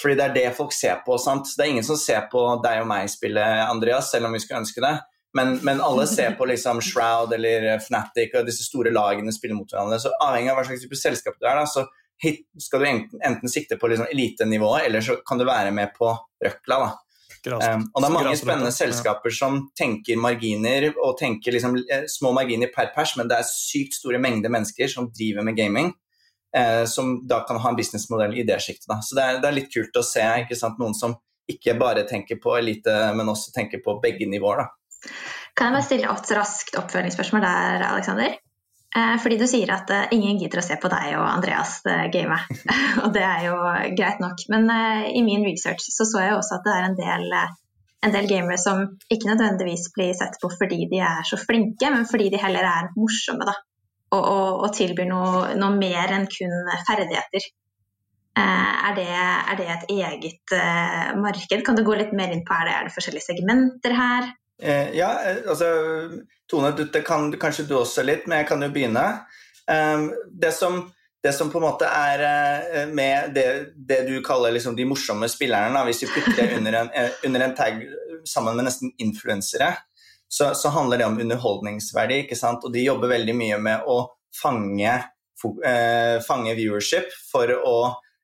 Fordi 0.00 0.16
det 0.16 0.24
er 0.24 0.36
det 0.36 0.56
folk 0.56 0.72
ser 0.72 1.02
på. 1.06 1.18
sant? 1.20 1.50
Det 1.56 1.64
er 1.64 1.72
ingen 1.74 1.86
som 1.86 1.98
ser 2.00 2.24
på 2.32 2.44
deg 2.64 2.80
og 2.80 2.88
meg 2.88 3.10
spille, 3.12 3.42
Andreas, 3.66 4.10
selv 4.12 4.28
om 4.28 4.36
vi 4.36 4.40
skulle 4.40 4.62
ønske 4.64 4.84
det. 4.84 4.94
Men, 5.36 5.56
men, 5.64 5.80
alle 5.80 6.06
ser 6.08 6.34
på 6.36 6.46
liksom 6.48 6.80
Shroud 6.84 7.32
eller 7.32 7.78
Fnatic 7.80 8.34
og 8.36 8.48
disse 8.48 8.66
store 8.66 8.92
lagene 8.92 9.32
spiller 9.32 9.56
mot 9.56 9.68
hverandre. 9.68 10.00
Så 10.00 10.12
avhengig 10.20 10.52
av 10.52 10.60
hva 10.60 10.64
slags 10.68 10.84
type 10.84 10.98
selskap 11.00 11.38
du 11.40 11.46
er, 11.46 11.60
da, 11.60 11.68
så 11.68 11.86
skal 12.60 12.82
du 12.82 12.88
enten, 12.88 13.22
enten 13.24 13.50
sikte 13.50 13.78
på 13.80 13.88
liksom 13.90 14.10
elitenivået, 14.12 14.86
eller 14.86 15.04
så 15.04 15.16
kan 15.26 15.40
du 15.40 15.48
være 15.48 15.72
med 15.74 15.94
på 15.96 16.12
røkla. 16.44 16.78
da. 16.84 16.92
Um, 17.42 17.88
og 17.90 18.04
det 18.04 18.06
er 18.06 18.14
mange 18.14 18.36
spennende 18.38 18.70
selskaper 18.70 19.32
som 19.34 19.56
tenker 19.74 20.20
marginer 20.20 20.92
og 20.92 21.16
tenker 21.18 21.56
liksom, 21.56 21.74
eh, 21.90 22.04
små 22.06 22.30
marginer 22.36 22.70
per 22.70 22.92
pers, 22.94 23.16
men 23.18 23.26
det 23.30 23.40
er 23.40 23.48
sykt 23.48 23.98
store 23.98 24.20
mengder 24.22 24.52
mennesker 24.52 24.86
som 24.92 25.08
driver 25.10 25.42
med 25.42 25.58
gaming. 25.58 25.90
Eh, 26.56 26.84
som 26.84 27.26
da 27.26 27.40
kan 27.40 27.56
ha 27.56 27.68
en 27.70 27.76
businessmodell 27.76 28.34
i 28.38 28.44
det 28.44 28.60
sjiktet. 28.60 28.92
Så 29.02 29.16
det 29.16 29.24
er, 29.24 29.40
det 29.40 29.48
er, 29.48 29.56
litt 29.56 29.72
kult 29.72 29.96
å 29.96 30.04
se 30.04 30.24
sant, 30.58 30.80
noen 30.80 30.94
som 30.96 31.16
ikke 31.48 31.74
bare 31.80 32.04
tenker 32.08 32.38
på 32.42 32.54
elite, 32.58 32.92
men 33.16 33.28
også 33.32 33.54
tenker 33.54 33.80
på 33.84 33.96
begge 34.02 34.28
nivåer. 34.28 34.62
Da. 34.62 35.12
Kan 35.56 35.70
jeg 35.70 35.76
bare 35.78 35.86
stille 35.86 36.12
et 36.12 36.32
raskt 36.36 36.76
oppfølgingsspørsmål 36.78 37.44
der, 37.44 37.86
Aleksander? 37.88 38.36
Eh, 38.92 39.16
fordi 39.24 39.38
du 39.40 39.46
sier 39.48 39.72
at 39.72 39.88
uh, 39.88 40.04
ingen 40.12 40.36
gidder 40.36 40.60
å 40.60 40.66
se 40.66 40.76
på 40.76 40.90
deg 40.92 41.16
og 41.16 41.24
Andreas 41.24 41.78
uh, 41.88 42.04
game. 42.12 42.36
og 43.06 43.08
det 43.16 43.24
er 43.24 43.48
jo 43.48 43.56
greit 43.96 44.20
nok. 44.20 44.44
Men 44.52 44.68
i 45.08 45.24
min 45.24 45.48
research 45.48 45.88
så, 45.88 46.04
så 46.04 46.20
jeg 46.20 46.36
også 46.36 46.60
at 46.60 46.68
det 46.68 46.76
er 46.76 46.88
en 46.90 46.98
del, 47.00 47.26
en 48.04 48.12
del 48.12 48.28
gamere 48.28 48.60
som 48.60 48.84
ikke 49.08 49.32
nødvendigvis 49.32 49.88
blir 49.96 50.12
sett 50.18 50.36
på 50.42 50.52
fordi 50.52 50.84
de 50.92 51.00
er 51.00 51.24
så 51.24 51.40
flinke, 51.40 51.94
men 51.96 52.04
fordi 52.08 52.28
de 52.36 52.44
heller 52.44 52.68
er 52.68 52.92
morsomme. 52.98 53.48
da. 53.48 53.56
Og, 54.12 54.20
og, 54.20 54.62
og 54.66 54.76
tilbyr 54.76 55.08
noe, 55.08 55.54
noe, 55.56 55.72
mer 55.78 56.12
enn 56.12 56.28
kun 56.28 56.52
ferdigheter. 56.88 57.48
Er 58.36 58.94
det, 58.96 59.08
er, 59.08 59.56
det, 59.56 59.66
et 59.72 59.90
eget 59.92 60.54
marked? 61.20 61.64
Kan 61.64 61.76
du 61.76 61.82
gå 61.84 61.96
litt 61.96 62.12
mer 62.16 62.32
inn 62.32 62.44
på 62.44 62.56
er 62.56 62.68
det, 62.68 62.74
er 62.76 62.88
det 62.88 62.94
forskjellige 62.94 63.28
segmenter 63.28 63.96
her? 63.96 64.30
Eh, 64.62 64.92
ja, 64.96 65.10
eh, 65.28 65.42
altså 65.48 65.68
Tone, 66.48 66.72
det 66.76 67.04
kan 67.06 67.30
kanskje 67.40 67.66
du 67.68 67.76
også 67.78 68.04
litt, 68.04 68.26
men 68.28 68.42
jeg 68.42 68.48
kan 68.50 68.64
jo 68.64 68.68
begynne. 68.72 69.04
Det, 69.64 70.50
som, 70.52 70.80
det 71.24 71.32
som, 71.36 71.48
på 71.52 71.60
en 71.60 71.64
måte 71.64 71.88
er 71.88 72.90
med 72.92 73.32
det, 73.36 73.46
det, 73.76 74.02
du 74.08 74.18
kaller 74.24 74.52
liksom 74.52 74.76
de 74.76 74.84
morsomme 74.88 75.28
spillerne, 75.32 75.84
hvis 75.88 76.02
vi 76.04 76.10
putter 76.12 76.42
det 76.42 76.58
under 76.58 76.76
en, 76.82 76.90
under 77.24 77.46
en 77.46 77.54
tag 77.56 77.80
sammen 78.28 78.58
med 78.58 78.68
nesten 78.68 78.92
influensere, 79.00 79.70
så, 80.32 80.54
så, 80.56 80.70
handler 80.72 80.98
det 80.98 81.06
om 81.06 81.18
underholdningsverdi. 81.20 82.22
ikke 82.24 82.38
sant? 82.38 82.64
Og 82.64 82.72
de 82.72 82.86
jobber 82.86 83.12
veldig 83.12 83.34
mye 83.36 83.58
med 83.60 83.84
å 83.90 83.98
fange, 84.32 84.94
uh, 85.44 86.16
fange 86.24 86.54
viewership 86.56 87.12
for 87.28 87.52
å 87.52 87.76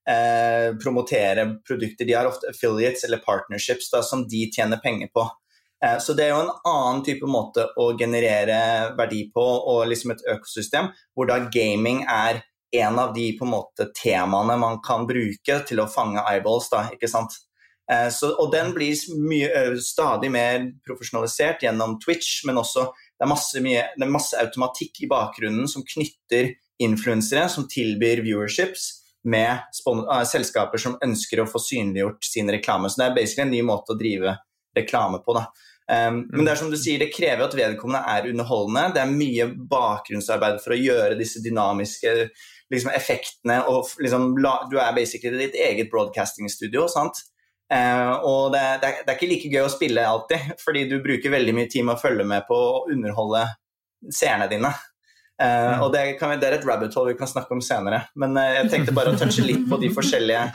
eh, 0.08 0.76
promotere 0.76 1.46
produkter. 1.68 2.04
De 2.04 2.14
har 2.16 2.26
ofte 2.26 2.48
affiliates 2.50 3.04
eller 3.04 3.18
partnerships 3.18 3.90
da, 3.90 4.02
som 4.02 4.24
de 4.28 4.50
tjener 4.52 4.76
penger 4.76 5.12
på. 5.14 5.26
Eh, 5.84 5.98
så 6.00 6.14
det 6.16 6.26
er 6.26 6.32
jo 6.32 6.44
en 6.46 6.54
annen 6.70 7.02
type 7.06 7.28
måte 7.28 7.68
å 7.76 7.90
generere 7.98 8.60
verdi 8.98 9.26
på, 9.34 9.44
og 9.44 9.86
liksom 9.90 10.14
et 10.14 10.24
økosystem, 10.34 10.90
hvor 11.14 11.28
da 11.30 11.42
gaming 11.52 12.04
er 12.08 12.42
en 12.78 12.98
av 13.00 13.14
de 13.14 13.30
på 13.38 13.46
en 13.46 13.54
måte 13.54 13.88
temaene 13.96 14.58
man 14.60 14.80
kan 14.84 15.06
bruke 15.08 15.60
til 15.68 15.80
å 15.80 15.88
fange 15.88 16.24
eyeballs. 16.24 16.68
da, 16.72 16.88
ikke 16.92 17.10
sant? 17.10 17.36
Eh, 17.92 18.08
så, 18.12 18.34
og 18.36 18.52
den 18.52 18.74
blir 18.76 18.96
mye, 19.24 19.50
stadig 19.80 20.30
mer 20.32 20.66
profesjonalisert 20.86 21.64
gjennom 21.64 21.96
Twitch, 22.02 22.42
men 22.48 22.60
også 22.60 22.88
det 22.92 23.24
er, 23.24 23.30
masse, 23.30 23.62
mye, 23.64 23.84
det 23.96 24.06
er 24.06 24.12
masse 24.12 24.38
automatikk 24.38 25.02
i 25.02 25.10
bakgrunnen 25.10 25.68
som 25.70 25.86
knytter 25.86 26.52
influensere 26.84 27.48
som 27.50 27.66
tilbyr 27.70 28.22
viewerships, 28.26 28.94
med 29.28 29.80
selskaper 30.30 30.80
som 30.80 30.94
ønsker 31.04 31.42
å 31.42 31.48
få 31.50 31.60
synliggjort 31.60 32.24
sin 32.24 32.48
reklame. 32.54 32.88
Så 32.88 33.00
det 33.00 33.08
er 33.08 33.16
basically 33.16 33.48
en 33.48 33.50
ny 33.52 33.64
måte 33.66 33.92
å 33.92 33.98
drive 33.98 34.36
reklame 34.78 35.18
på. 35.24 35.34
da. 35.36 35.48
Um, 35.88 36.20
men 36.30 36.44
det 36.44 36.52
er 36.52 36.60
som 36.60 36.70
du 36.70 36.76
sier, 36.78 37.00
det 37.02 37.10
krever 37.12 37.46
at 37.46 37.56
vedkommende 37.56 38.04
er 38.12 38.28
underholdende. 38.30 38.92
Det 38.94 39.02
er 39.02 39.10
mye 39.10 39.48
bakgrunnsarbeid 39.72 40.60
for 40.62 40.76
å 40.76 40.78
gjøre 40.78 41.18
disse 41.18 41.42
dynamiske 41.44 42.14
liksom, 42.72 42.92
effektene. 42.94 43.58
og 43.66 43.90
liksom, 44.00 44.30
Du 44.70 44.78
er 44.78 44.94
basically 44.96 45.42
ditt 45.46 45.58
eget 45.58 45.90
broadcasting-studio. 45.92 46.86
sant? 46.92 47.20
Uh, 47.68 48.14
og 48.24 48.52
det, 48.54 48.60
det, 48.80 48.88
er, 48.88 49.00
det, 49.04 49.10
er, 49.10 49.16
ikke 49.18 49.28
like 49.28 49.48
gøy 49.52 49.64
å 49.66 49.72
spille 49.72 50.04
alltid, 50.08 50.52
fordi 50.64 50.86
du 50.88 50.98
bruker 51.04 51.34
veldig 51.34 51.56
mye 51.56 51.70
tid 51.70 51.84
med 51.84 51.98
å 51.98 52.02
følge 52.02 52.28
med 52.28 52.46
på 52.48 52.56
å 52.56 52.84
underholde 52.92 53.44
seerne 54.14 54.48
dine. 54.50 54.70
Uh, 55.38 55.46
mm. 55.46 55.82
Og 55.84 55.90
det, 55.94 56.04
kan, 56.18 56.32
det, 56.40 56.48
er 56.48 56.58
et 56.58 56.66
rabbit 56.66 56.96
hole 56.98 57.12
vi 57.12 57.18
kan 57.20 57.30
snakke 57.30 57.54
om 57.54 57.62
senere. 57.64 58.06
Men 58.18 58.36
uh, 58.40 58.46
jeg 58.56 58.72
tenkte 58.72 58.96
bare 58.96 59.12
å 59.12 59.18
touche 59.20 59.44
litt 59.44 59.68
på 59.70 59.80
de 59.82 59.92
forskjellige 59.94 60.46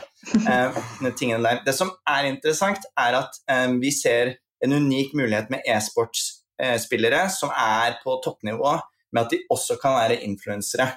tingene 1.14 1.42
der. 1.44 1.62
Det 1.66 1.76
som 1.76 1.92
er 2.10 2.32
interessant, 2.32 2.88
er 3.00 3.20
at 3.22 3.38
um, 3.46 3.78
vi 3.82 3.94
ser 3.94 4.34
en 4.64 4.74
unik 4.74 5.14
mulighet 5.16 5.50
med 5.52 5.64
e-sportsspillere 5.68 7.26
som 7.32 7.52
er 7.52 7.98
på 8.02 8.18
toppnivå, 8.24 8.74
med 9.14 9.26
at 9.26 9.32
de 9.32 9.42
også 9.52 9.76
kan 9.80 9.96
være 10.00 10.22
influensere. 10.26 10.88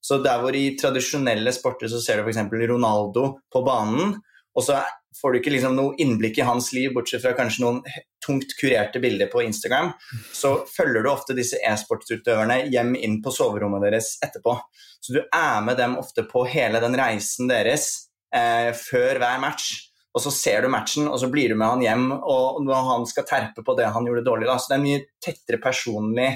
Så 0.00 0.20
der 0.22 0.38
hvor 0.40 0.54
i 0.54 0.76
tradisjonelle 0.78 1.50
sporter 1.54 1.90
så 1.90 1.98
ser 2.02 2.20
du 2.20 2.28
f.eks. 2.28 2.44
Ronaldo 2.70 3.32
på 3.52 3.62
banen, 3.66 4.14
og 4.56 4.64
så 4.64 4.78
får 5.20 5.32
du 5.32 5.38
ikke 5.40 5.54
liksom 5.54 5.76
noe 5.78 5.96
innblikk 6.02 6.40
i 6.40 6.46
hans 6.46 6.72
liv, 6.76 6.92
bortsett 6.94 7.24
fra 7.24 7.34
kanskje 7.38 7.64
noen 7.64 7.80
tungt 8.26 8.56
kurerte 8.60 9.00
bilder 9.02 9.30
på 9.32 9.42
Instagram, 9.44 9.92
så 10.34 10.58
følger 10.70 11.04
du 11.04 11.10
ofte 11.12 11.36
disse 11.36 11.60
e-sportsutøverne 11.62 12.64
hjem 12.72 12.94
inn 12.98 13.20
på 13.24 13.32
soverommet 13.34 13.86
deres 13.86 14.16
etterpå. 14.24 14.56
Så 15.00 15.14
du 15.14 15.20
er 15.24 15.60
med 15.64 15.78
dem 15.78 15.98
ofte 16.00 16.26
på 16.26 16.44
hele 16.50 16.82
den 16.82 16.96
reisen 16.98 17.50
deres 17.50 18.08
eh, 18.34 18.72
før 18.76 19.22
hver 19.22 19.42
match 19.44 19.74
og 20.16 20.22
så 20.24 20.32
ser 20.32 20.64
du 20.64 20.70
matchen, 20.72 21.10
og 21.12 21.18
så 21.20 21.28
blir 21.28 21.52
du 21.52 21.58
med 21.60 21.68
han 21.68 21.82
hjem, 21.84 22.06
og 22.16 22.62
når 22.64 22.86
han 22.88 23.02
skal 23.08 23.26
terpe 23.28 23.60
på 23.64 23.74
det 23.76 23.90
han 23.92 24.06
gjorde 24.08 24.24
dårlig. 24.24 24.46
Da. 24.48 24.56
Så 24.56 24.70
det 24.70 24.76
er 24.76 24.80
en 24.80 24.86
mye 24.86 25.02
tettere 25.26 25.60
personlig 25.60 26.30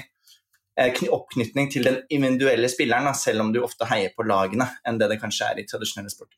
eh, 0.77 1.01
oppknytning 1.17 1.71
til 1.73 1.89
den 1.89 1.97
individuelle 2.13 2.69
spilleren, 2.69 3.09
da, 3.09 3.15
selv 3.17 3.41
om 3.41 3.49
du 3.53 3.63
ofte 3.65 3.89
heier 3.89 4.13
på 4.13 4.27
lagene, 4.29 4.69
enn 4.85 5.01
det 5.01 5.09
det 5.09 5.17
kanskje 5.23 5.49
er 5.49 5.63
i 5.63 5.65
tradisjonelle 5.65 6.13
sport. 6.13 6.37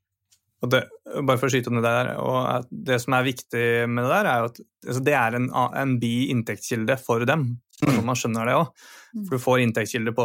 Og 0.63 0.71
det, 0.71 0.85
bare 1.27 1.39
for 1.39 1.49
å 1.49 1.51
skyte 1.51 1.71
om 1.71 1.81
det 1.81 1.83
der, 1.83 2.13
og 2.23 2.69
det 2.71 3.01
som 3.03 3.17
er 3.17 3.27
viktig 3.27 3.65
med 3.91 4.05
det 4.05 4.11
der, 4.13 4.29
er 4.31 4.47
at 4.47 4.61
altså 4.87 5.03
det 5.03 5.15
er 5.19 5.35
en, 5.35 5.49
en 5.51 5.97
bi-inntektskilde 5.99 6.95
for 7.03 7.25
dem. 7.27 7.49
Mm. 7.83 8.03
Man 8.07 8.15
skjønner 8.15 8.47
det 8.47 8.55
òg. 8.55 8.69
Mm. 9.13 9.25
For 9.27 9.35
du 9.35 9.43
får 9.43 9.61
inntektskilder 9.61 10.15
på, 10.15 10.23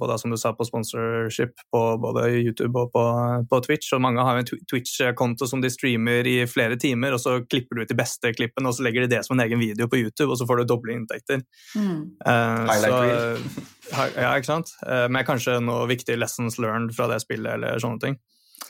på, 0.00 0.08
som 0.20 0.32
du 0.32 0.36
sa, 0.40 0.50
på 0.56 0.66
sponsorship 0.66 1.54
på 1.72 1.82
både 2.02 2.26
YouTube 2.34 2.82
og 2.82 2.90
på, 2.92 3.04
på 3.48 3.60
Twitch. 3.64 3.92
Og 3.96 4.02
mange 4.02 4.24
har 4.26 4.36
jo 4.36 4.44
en 4.44 4.66
Twitch-konto 4.72 5.48
som 5.48 5.62
de 5.62 5.70
streamer 5.72 6.26
i 6.28 6.36
flere 6.50 6.76
timer, 6.80 7.14
og 7.14 7.22
så 7.22 7.38
klipper 7.46 7.78
du 7.78 7.84
ut 7.84 7.94
de 7.94 7.98
beste 7.98 8.34
klippene, 8.36 8.68
og 8.68 8.76
så 8.76 8.84
legger 8.84 9.06
de 9.06 9.14
det 9.14 9.22
som 9.26 9.36
en 9.36 9.44
egen 9.46 9.62
video 9.62 9.88
på 9.92 10.02
YouTube, 10.02 10.32
og 10.32 10.40
så 10.40 10.48
får 10.48 10.62
du 10.62 10.70
doble 10.72 10.98
inntekter. 10.98 11.46
Mm. 11.78 12.00
Uh, 12.26 12.74
så, 12.82 13.02
ja, 14.24 14.34
ikke 14.34 14.50
sant? 14.50 14.74
Uh, 14.82 15.06
med 15.12 15.28
kanskje 15.28 15.60
noe 15.64 15.86
viktig 15.88 16.18
lessons 16.18 16.58
learned 16.58 16.96
fra 16.96 17.08
det 17.12 17.22
spillet, 17.24 17.54
eller 17.54 17.78
sånne 17.82 18.02
ting. 18.02 18.18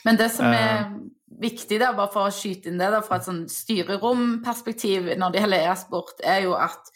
Men 0.07 0.19
det 0.21 0.31
som 0.35 0.47
er 0.49 0.87
uh, 0.87 0.97
viktig, 1.43 1.81
da, 1.83 1.93
bare 1.97 2.13
for 2.15 2.29
å 2.29 2.35
skyte 2.35 2.71
inn 2.71 2.81
det 2.81 2.93
da, 2.95 3.03
fra 3.05 3.19
et 3.19 3.27
sånn 3.29 3.45
styreromperspektiv 3.51 5.13
når 5.19 5.35
det 5.35 5.45
gjelder 5.45 5.69
e-sport, 5.73 6.25
er 6.25 6.45
jo 6.47 6.57
at 6.59 6.93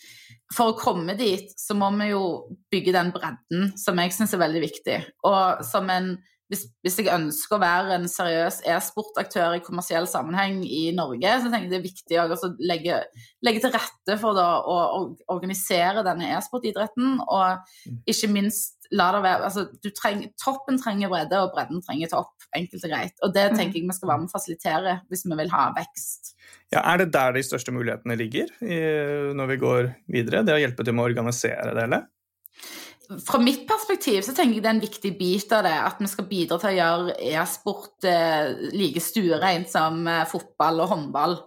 for 0.55 0.73
å 0.73 0.79
komme 0.79 1.15
dit, 1.19 1.53
så 1.59 1.77
må 1.79 1.93
vi 1.99 2.11
jo 2.11 2.25
bygge 2.73 2.95
den 2.97 3.13
bredden 3.15 3.71
som 3.79 3.99
jeg 4.03 4.15
syns 4.17 4.35
er 4.35 4.43
veldig 4.43 4.65
viktig. 4.65 4.97
Og 5.29 5.63
som 5.67 5.91
en 5.93 6.17
hvis, 6.51 6.65
hvis, 6.83 6.97
jeg 6.99 7.15
ønsker 7.15 7.57
å 7.57 7.63
være 7.63 7.95
en 7.95 8.09
seriøs 8.11 8.57
e-sportaktør 8.67 9.55
i 9.55 9.63
kommersiell 9.63 10.09
sammenheng 10.11 10.65
i 10.67 10.89
Norge, 10.97 11.37
så 11.39 11.47
tenker 11.47 11.69
jeg 11.69 11.71
det 11.71 11.79
er 11.79 11.85
viktig 11.85 12.19
å 12.19 12.51
legge, 12.67 12.97
legge, 13.47 13.63
til 13.63 13.75
rette 13.77 14.17
for 14.19 14.35
da, 14.35 14.49
å, 14.59 14.79
å, 14.97 15.01
organisere 15.31 16.03
denne 16.07 16.33
e-sportidretten, 16.35 17.21
og 17.23 17.63
mm. 17.87 18.03
ikke 18.11 18.33
minst 18.35 18.80
la 18.97 19.09
det 19.15 19.23
være 19.23 19.49
altså, 19.49 19.67
treng, 19.97 20.25
Toppen 20.41 20.79
trenger 20.83 21.11
bredde, 21.13 21.41
og 21.41 21.53
bredden 21.55 21.83
trenger 21.85 22.11
topp. 22.13 22.33
Enkelt 22.57 22.85
og 22.87 22.91
greit. 22.91 23.17
Og 23.23 23.35
det 23.35 23.47
mm. 23.53 23.59
tenker 23.59 23.79
jeg 23.79 23.87
vi 23.87 23.95
skal 23.95 24.11
være 24.11 24.23
med 24.23 24.31
å 24.31 24.35
fasilitere 24.35 24.95
hvis 25.11 25.27
vi 25.27 25.37
vil 25.39 25.53
ha 25.55 25.67
vekst. 25.77 26.33
Ja, 26.75 26.83
Er 26.83 27.03
det 27.03 27.13
der 27.15 27.35
de 27.37 27.45
største 27.47 27.75
mulighetene 27.75 28.17
ligger 28.19 28.51
i, 28.63 28.81
når 29.35 29.53
vi 29.53 29.61
går 29.63 29.93
videre? 30.11 30.43
Det 30.47 30.57
å 30.57 30.63
hjelpe 30.63 30.87
til 30.87 30.97
med 30.97 31.05
å 31.05 31.11
organisere 31.13 31.75
det 31.75 31.87
hele? 31.87 32.03
fra 33.27 33.41
mitt 33.43 33.65
perspektiv 33.69 34.23
så 34.23 34.35
tenker 34.37 34.59
jeg 34.59 34.65
det 34.65 34.69
er 34.71 34.77
en 34.77 34.85
viktig 34.85 35.13
bit 35.19 35.55
av 35.55 35.65
det. 35.67 35.77
At 35.89 36.03
vi 36.03 36.11
skal 36.11 36.29
bidra 36.31 36.59
til 36.61 36.71
å 36.71 36.77
gjøre 36.77 37.17
e-sport 37.33 38.07
eh, 38.09 38.53
like 38.77 39.03
stuereint 39.03 39.71
som 39.71 40.05
eh, 40.07 40.27
fotball 40.31 40.85
og 40.85 40.93
håndball. 40.95 41.41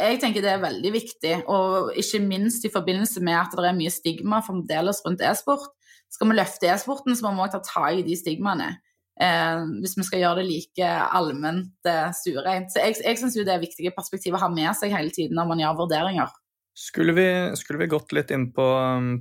jeg 0.00 0.20
tenker 0.20 0.40
det 0.40 0.54
er 0.54 0.62
veldig 0.62 0.92
viktig, 0.94 1.34
og 1.52 1.90
ikke 2.00 2.22
minst 2.24 2.64
i 2.64 2.72
forbindelse 2.72 3.20
med 3.20 3.36
at 3.36 3.52
det 3.52 3.68
er 3.68 3.76
mye 3.76 3.92
stigma 3.92 4.40
fremdeles 4.46 5.02
rundt 5.04 5.20
e-sport. 5.20 5.68
Skal 6.10 6.30
vi 6.30 6.38
løfte 6.38 6.70
e-sporten, 6.70 7.14
så 7.16 7.26
må 7.26 7.36
vi 7.36 7.46
også 7.46 7.60
ta 7.60 7.66
tak 7.68 8.00
i 8.00 8.06
de 8.06 8.16
stigmaene. 8.18 8.72
Eh, 9.20 9.64
hvis 9.82 9.98
vi 9.98 10.06
skal 10.06 10.22
gjøre 10.22 10.40
det 10.40 10.48
like 10.48 10.90
allment 11.12 11.88
eh, 11.88 12.08
stuereint. 12.16 12.70
Så 12.72 12.82
jeg, 12.82 13.00
jeg 13.04 13.20
syns 13.20 13.36
det 13.36 13.52
er 13.52 13.62
viktige 13.62 13.94
perspektiv 13.96 14.36
å 14.36 14.42
ha 14.42 14.48
med 14.52 14.72
seg 14.78 14.94
hele 14.94 15.12
tiden 15.14 15.36
når 15.38 15.50
man 15.50 15.62
gjør 15.62 15.82
vurderinger. 15.84 16.36
Skulle 16.80 17.12
vi, 17.12 17.26
skulle 17.58 17.82
vi, 17.82 17.90
gått 17.92 18.14
litt 18.16 18.30
inn 18.32 18.46
på, 18.56 18.64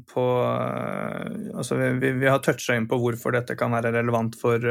på 0.08 0.26
altså 1.60 1.76
vi, 1.76 2.12
vi, 2.22 2.30
har 2.30 2.40
toucha 2.46 2.78
inn 2.78 2.88
på 2.88 3.00
hvorfor 3.02 3.34
dette 3.36 3.58
kan 3.60 3.74
være 3.74 3.92
relevant 3.98 4.38
for, 4.40 4.64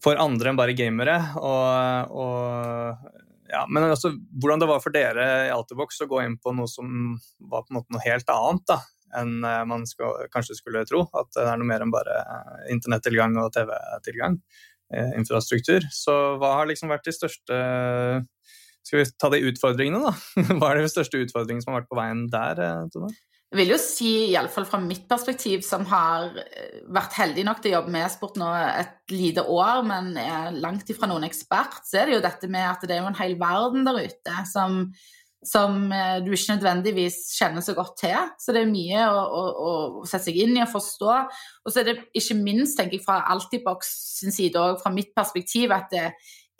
for 0.00 0.22
andre 0.22 0.52
enn 0.52 0.60
bare 0.60 0.76
gamere. 0.78 1.18
Og, 1.42 2.14
og, 2.24 3.10
ja, 3.50 3.66
men 3.68 3.90
altså, 3.90 4.14
hvordan 4.40 4.62
det 4.62 4.70
var 4.70 4.80
for 4.80 4.94
dere 4.94 5.26
i 5.48 5.52
Altibox 5.52 6.00
å 6.04 6.08
gå 6.10 6.22
inn 6.24 6.38
på 6.40 6.54
noe 6.56 6.70
som 6.70 7.18
var 7.50 7.66
på 7.66 7.74
en 7.74 7.80
måte 7.80 7.92
noe 7.92 8.06
helt 8.06 8.32
annet 8.32 8.64
da, 8.70 8.78
enn 9.18 9.38
man 9.40 9.86
skal, 9.88 10.26
kanskje 10.32 10.58
skulle 10.58 10.84
tro. 10.88 11.04
At 11.16 11.32
det 11.36 11.46
er 11.46 11.60
noe 11.60 11.68
mer 11.68 11.84
enn 11.84 11.94
bare 11.94 12.18
internettilgang 12.72 13.38
og 13.42 13.52
TV-tilgang. 13.56 14.38
Eh, 14.90 15.12
infrastruktur. 15.18 15.84
Så 15.94 16.14
hva 16.40 16.56
har 16.58 16.70
liksom 16.70 16.90
vært 16.90 17.06
de 17.06 17.14
største 17.14 17.58
skal 18.80 18.98
vi 18.98 19.10
ta 19.20 19.28
de 19.30 19.42
utfordringene, 19.50 20.00
da? 20.02 20.12
Hva 20.58 20.72
er 20.72 20.80
de 20.80 20.90
største 20.90 21.20
utfordringene 21.20 21.62
som 21.62 21.74
har 21.74 21.82
vært 21.82 21.90
på 21.92 21.98
veien 21.98 22.24
der? 22.32 22.62
Eh, 22.64 22.86
Tone? 22.90 23.10
Jeg 23.50 23.58
vil 23.58 23.72
jo 23.74 23.78
si, 23.82 24.10
iallfall 24.30 24.66
fra 24.66 24.78
mitt 24.82 25.04
perspektiv, 25.10 25.62
som 25.66 25.84
har 25.90 26.32
eh, 26.42 26.80
vært 26.90 27.14
heldig 27.20 27.44
nok 27.46 27.62
til 27.62 27.72
å 27.72 27.76
jobbe 27.76 27.94
med 27.94 28.06
e-sport 28.06 28.40
nå 28.40 28.50
et 28.56 29.14
lite 29.14 29.44
år, 29.46 29.84
men 29.86 30.10
er 30.18 30.58
langt 30.58 30.90
ifra 30.90 31.10
noen 31.10 31.28
ekspert, 31.28 31.84
så 31.86 32.00
er 32.00 32.10
det 32.10 32.16
jo 32.16 32.24
dette 32.26 32.50
med 32.50 32.66
at 32.66 32.86
det 32.86 32.96
er 32.96 33.02
jo 33.04 33.10
en 33.12 33.20
hel 33.20 33.36
verden 33.38 33.86
der 33.86 34.00
ute 34.00 34.44
som, 34.50 34.80
som 35.46 35.86
eh, 35.92 36.18
du 36.24 36.32
ikke 36.34 36.56
nødvendigvis 36.56 37.22
kjenner 37.38 37.64
så 37.64 37.74
godt 37.76 37.96
til. 38.02 38.16
Så 38.40 38.52
det 38.52 38.64
er 38.64 38.72
mye 38.72 39.06
å, 39.08 39.22
å, 39.22 39.44
å 39.70 40.04
sette 40.04 40.28
seg 40.28 40.42
inn 40.42 40.58
i 40.58 40.64
og 40.64 40.72
forstå. 40.74 41.14
Og 41.64 41.72
så 41.72 41.80
er 41.80 41.88
det 41.88 41.96
ikke 42.16 42.36
minst, 42.40 42.76
tenker 42.78 42.98
jeg, 42.98 43.06
fra 43.06 43.22
Altibox 43.32 43.94
sin 44.20 44.34
side 44.36 44.60
og 44.60 44.82
fra 44.82 44.92
mitt 44.92 45.14
perspektiv, 45.16 45.72
at 45.72 45.88
det, 45.94 46.10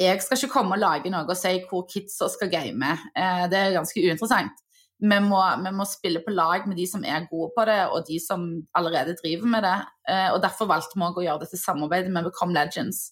jeg 0.00 0.22
skal 0.24 0.38
ikke 0.38 0.54
komme 0.54 0.76
og 0.76 0.80
lage 0.80 1.12
noe 1.12 1.28
og 1.28 1.36
si 1.36 1.58
hvor 1.68 1.84
kidsa 1.90 2.30
skal 2.32 2.52
game. 2.52 2.96
Eh, 3.12 3.44
det 3.52 3.58
er 3.60 3.76
ganske 3.76 4.00
uinteressant. 4.00 4.64
Vi 5.00 5.18
må, 5.24 5.40
vi 5.64 5.72
må, 5.72 5.84
spille 5.88 6.20
på 6.24 6.32
lag 6.32 6.66
med 6.68 6.76
de 6.76 6.84
som 6.88 7.04
er 7.08 7.28
gode 7.30 7.52
på 7.56 7.64
det, 7.68 7.80
og 7.88 8.04
de 8.08 8.18
som 8.20 8.46
allerede 8.76 9.16
driver 9.20 9.48
med 9.48 9.64
det. 9.64 9.76
Eh, 10.08 10.28
og 10.32 10.40
Derfor 10.44 10.68
valgte 10.68 10.96
vi 10.96 11.06
å 11.08 11.24
gjøre 11.24 11.44
dette 11.44 11.60
samarbeidet 11.60 12.12
med 12.12 12.28
Become 12.28 12.56
Legends, 12.56 13.10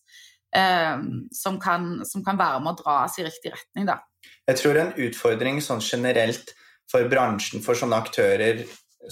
eh, 0.57 1.01
som 1.33 1.57
kan, 1.61 2.05
som 2.09 2.25
kan 2.25 2.41
være 2.41 2.61
med 2.65 2.75
å 2.75 2.83
dra 2.83 2.99
oss 3.07 3.17
i 3.21 3.25
riktig 3.25 3.53
retning. 3.53 3.89
Da. 3.89 4.01
Jeg 4.49 4.61
tror 4.61 4.79
en 4.81 4.93
utfordring 4.97 5.61
sånn 5.65 5.83
generelt 5.85 6.55
for 6.89 7.09
bransjen, 7.11 7.63
for 7.65 7.79
sånne 7.79 7.99
aktører 8.01 8.63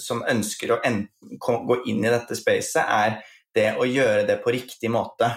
som 0.01 0.23
ønsker 0.27 0.73
å 0.73 0.79
gå 1.67 1.81
inn 1.89 2.05
i 2.05 2.11
dette 2.11 2.37
spacet, 2.37 2.83
er 2.83 3.19
det 3.55 3.69
å 3.77 3.85
gjøre 3.87 4.25
det 4.27 4.39
på 4.43 4.53
riktig 4.53 4.91
måte. 4.93 5.29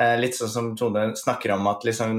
Eh, 0.00 0.16
litt 0.20 0.36
sånn 0.36 0.52
som 0.52 0.72
Tone 0.76 1.08
snakker 1.16 1.54
om 1.54 1.66
at 1.70 1.84
liksom 1.88 2.12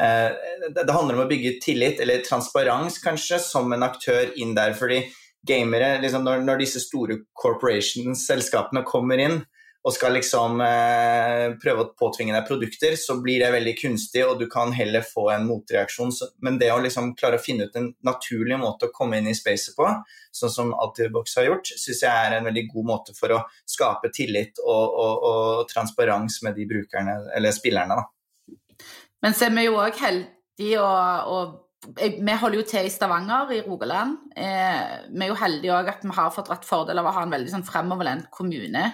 eh, 0.00 0.30
Det 0.72 0.94
handler 0.94 1.18
om 1.18 1.24
å 1.26 1.28
bygge 1.28 1.58
tillit, 1.64 2.00
eller 2.00 2.24
transparens 2.24 2.98
kanskje, 3.04 3.40
som 3.44 3.72
en 3.72 3.84
aktør 3.84 4.32
inn 4.40 4.54
der. 4.56 4.72
fordi 4.72 5.04
gamere, 5.46 5.96
liksom 6.02 6.24
når, 6.24 6.44
når 6.46 6.62
disse 6.62 6.80
store 6.84 7.18
corporations, 7.34 8.26
selskapene, 8.28 8.84
kommer 8.86 9.18
inn, 9.18 9.40
og 9.82 9.94
skal 9.96 10.14
liksom 10.14 10.60
eh, 10.62 11.56
prøve 11.58 11.82
å 11.82 11.92
påtvinge 11.98 12.34
deg 12.36 12.46
produkter, 12.46 12.94
så 12.98 13.16
blir 13.22 13.42
det 13.42 13.50
veldig 13.50 13.72
kunstig, 13.80 14.22
og 14.22 14.38
du 14.38 14.46
kan 14.50 14.70
heller 14.74 15.02
få 15.02 15.26
en 15.34 15.48
motreaksjon. 15.48 16.12
Men 16.46 16.60
det 16.60 16.70
å 16.70 16.78
liksom 16.84 17.12
klare 17.18 17.40
å 17.40 17.42
finne 17.42 17.66
ut 17.66 17.78
en 17.78 17.88
naturlig 18.06 18.60
måte 18.62 18.86
å 18.86 18.94
komme 18.94 19.18
inn 19.18 19.30
i 19.32 19.34
spacet 19.34 19.74
på, 19.78 19.88
sånn 20.30 20.54
som 20.54 20.70
Altibox 20.84 21.34
har 21.40 21.50
gjort, 21.50 21.74
syns 21.74 22.04
jeg 22.06 22.12
er 22.12 22.38
en 22.38 22.46
veldig 22.46 22.66
god 22.70 22.90
måte 22.92 23.16
for 23.18 23.34
å 23.34 23.42
skape 23.66 24.12
tillit 24.14 24.62
og, 24.62 24.86
og, 25.02 25.28
og 25.32 25.66
transparens 25.72 26.38
med 26.46 26.54
de 26.60 26.70
brukerne, 26.76 27.18
eller 27.34 27.54
spillerne. 27.54 27.98
Da. 27.98 28.86
Men 29.26 29.34
så 29.34 29.50
er 29.50 29.56
vi 29.58 29.66
jo 29.66 29.76
òg 29.82 29.98
heldige 29.98 30.78
og, 30.78 31.34
og 31.34 31.60
vi 31.98 32.34
holder 32.38 32.60
jo 32.60 32.68
til 32.70 32.86
i 32.86 32.90
Stavanger 32.94 33.50
i 33.56 33.64
Rogaland. 33.66 34.28
Eh, 34.38 34.90
vi 35.10 35.24
er 35.24 35.32
jo 35.32 35.38
heldige 35.40 35.74
òg 35.74 35.88
at 35.90 36.04
vi 36.06 36.14
har 36.14 36.30
fått 36.30 36.52
rett 36.52 36.66
fordel 36.66 37.02
av 37.02 37.08
å 37.10 37.14
ha 37.16 37.24
en 37.26 37.34
veldig 37.34 37.50
sånn 37.50 37.66
fremoverlent 37.66 38.30
kommune 38.30 38.92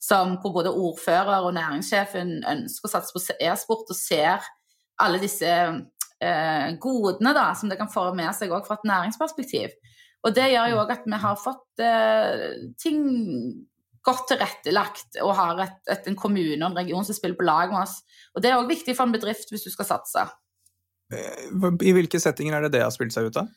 som, 0.00 0.38
hvor 0.40 0.54
både 0.56 0.72
ordfører 0.72 1.44
og 1.44 1.54
næringssjefen 1.56 2.38
ønsker 2.48 2.88
å 2.88 2.92
satse 2.94 3.14
på 3.14 3.22
e-sport 3.36 3.90
og 3.92 3.98
ser 3.98 4.46
alle 5.00 5.20
disse 5.20 5.48
eh, 5.50 6.68
godene 6.80 7.34
da, 7.36 7.50
som 7.56 7.70
det 7.70 7.78
kan 7.80 7.90
få 7.92 8.08
med 8.16 8.32
seg 8.36 8.52
fra 8.66 8.78
et 8.78 8.88
næringsperspektiv. 8.88 9.74
Og 10.24 10.36
det 10.36 10.50
gjør 10.52 10.72
jo 10.72 10.80
òg 10.82 10.94
at 10.96 11.04
vi 11.08 11.20
har 11.22 11.40
fått 11.40 11.84
eh, 11.84 12.46
ting 12.80 13.00
godt 14.04 14.30
tilrettelagt 14.32 15.20
og 15.24 15.34
har 15.36 15.64
et, 15.66 15.80
et, 15.92 16.06
en 16.08 16.18
kommune 16.18 16.60
og 16.60 16.70
en 16.70 16.78
region 16.80 17.04
som 17.04 17.16
spiller 17.16 17.36
på 17.36 17.48
lag 17.48 17.72
med 17.72 17.82
oss. 17.82 18.00
Og 18.34 18.44
det 18.44 18.50
er 18.50 18.60
òg 18.60 18.70
viktig 18.70 18.96
for 18.96 19.08
en 19.08 19.16
bedrift 19.16 19.52
hvis 19.52 19.66
du 19.66 19.72
skal 19.72 19.88
satse. 19.88 20.24
Eh, 21.12 21.48
I 21.84 21.94
hvilke 21.96 22.20
settinger 22.22 22.56
er 22.56 22.66
det 22.66 22.76
det 22.76 22.84
har 22.84 22.94
spilt 22.94 23.16
seg 23.16 23.28
ut 23.28 23.40
av? 23.42 23.52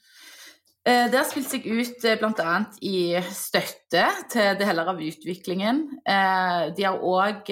Eh, 0.84 1.06
det 1.08 1.15
har 1.15 1.28
spilt 1.30 1.48
seg 1.48 1.63
ut 1.63 2.04
eh, 2.04 2.17
bl.a. 2.19 2.54
i 2.84 3.15
støtte 3.32 4.04
til 4.34 4.58
deler 4.60 4.89
av 4.91 4.98
utviklingen. 5.00 5.78
Eh, 6.04 6.63
de 6.76 6.84
har 6.84 7.00
òg 7.00 7.48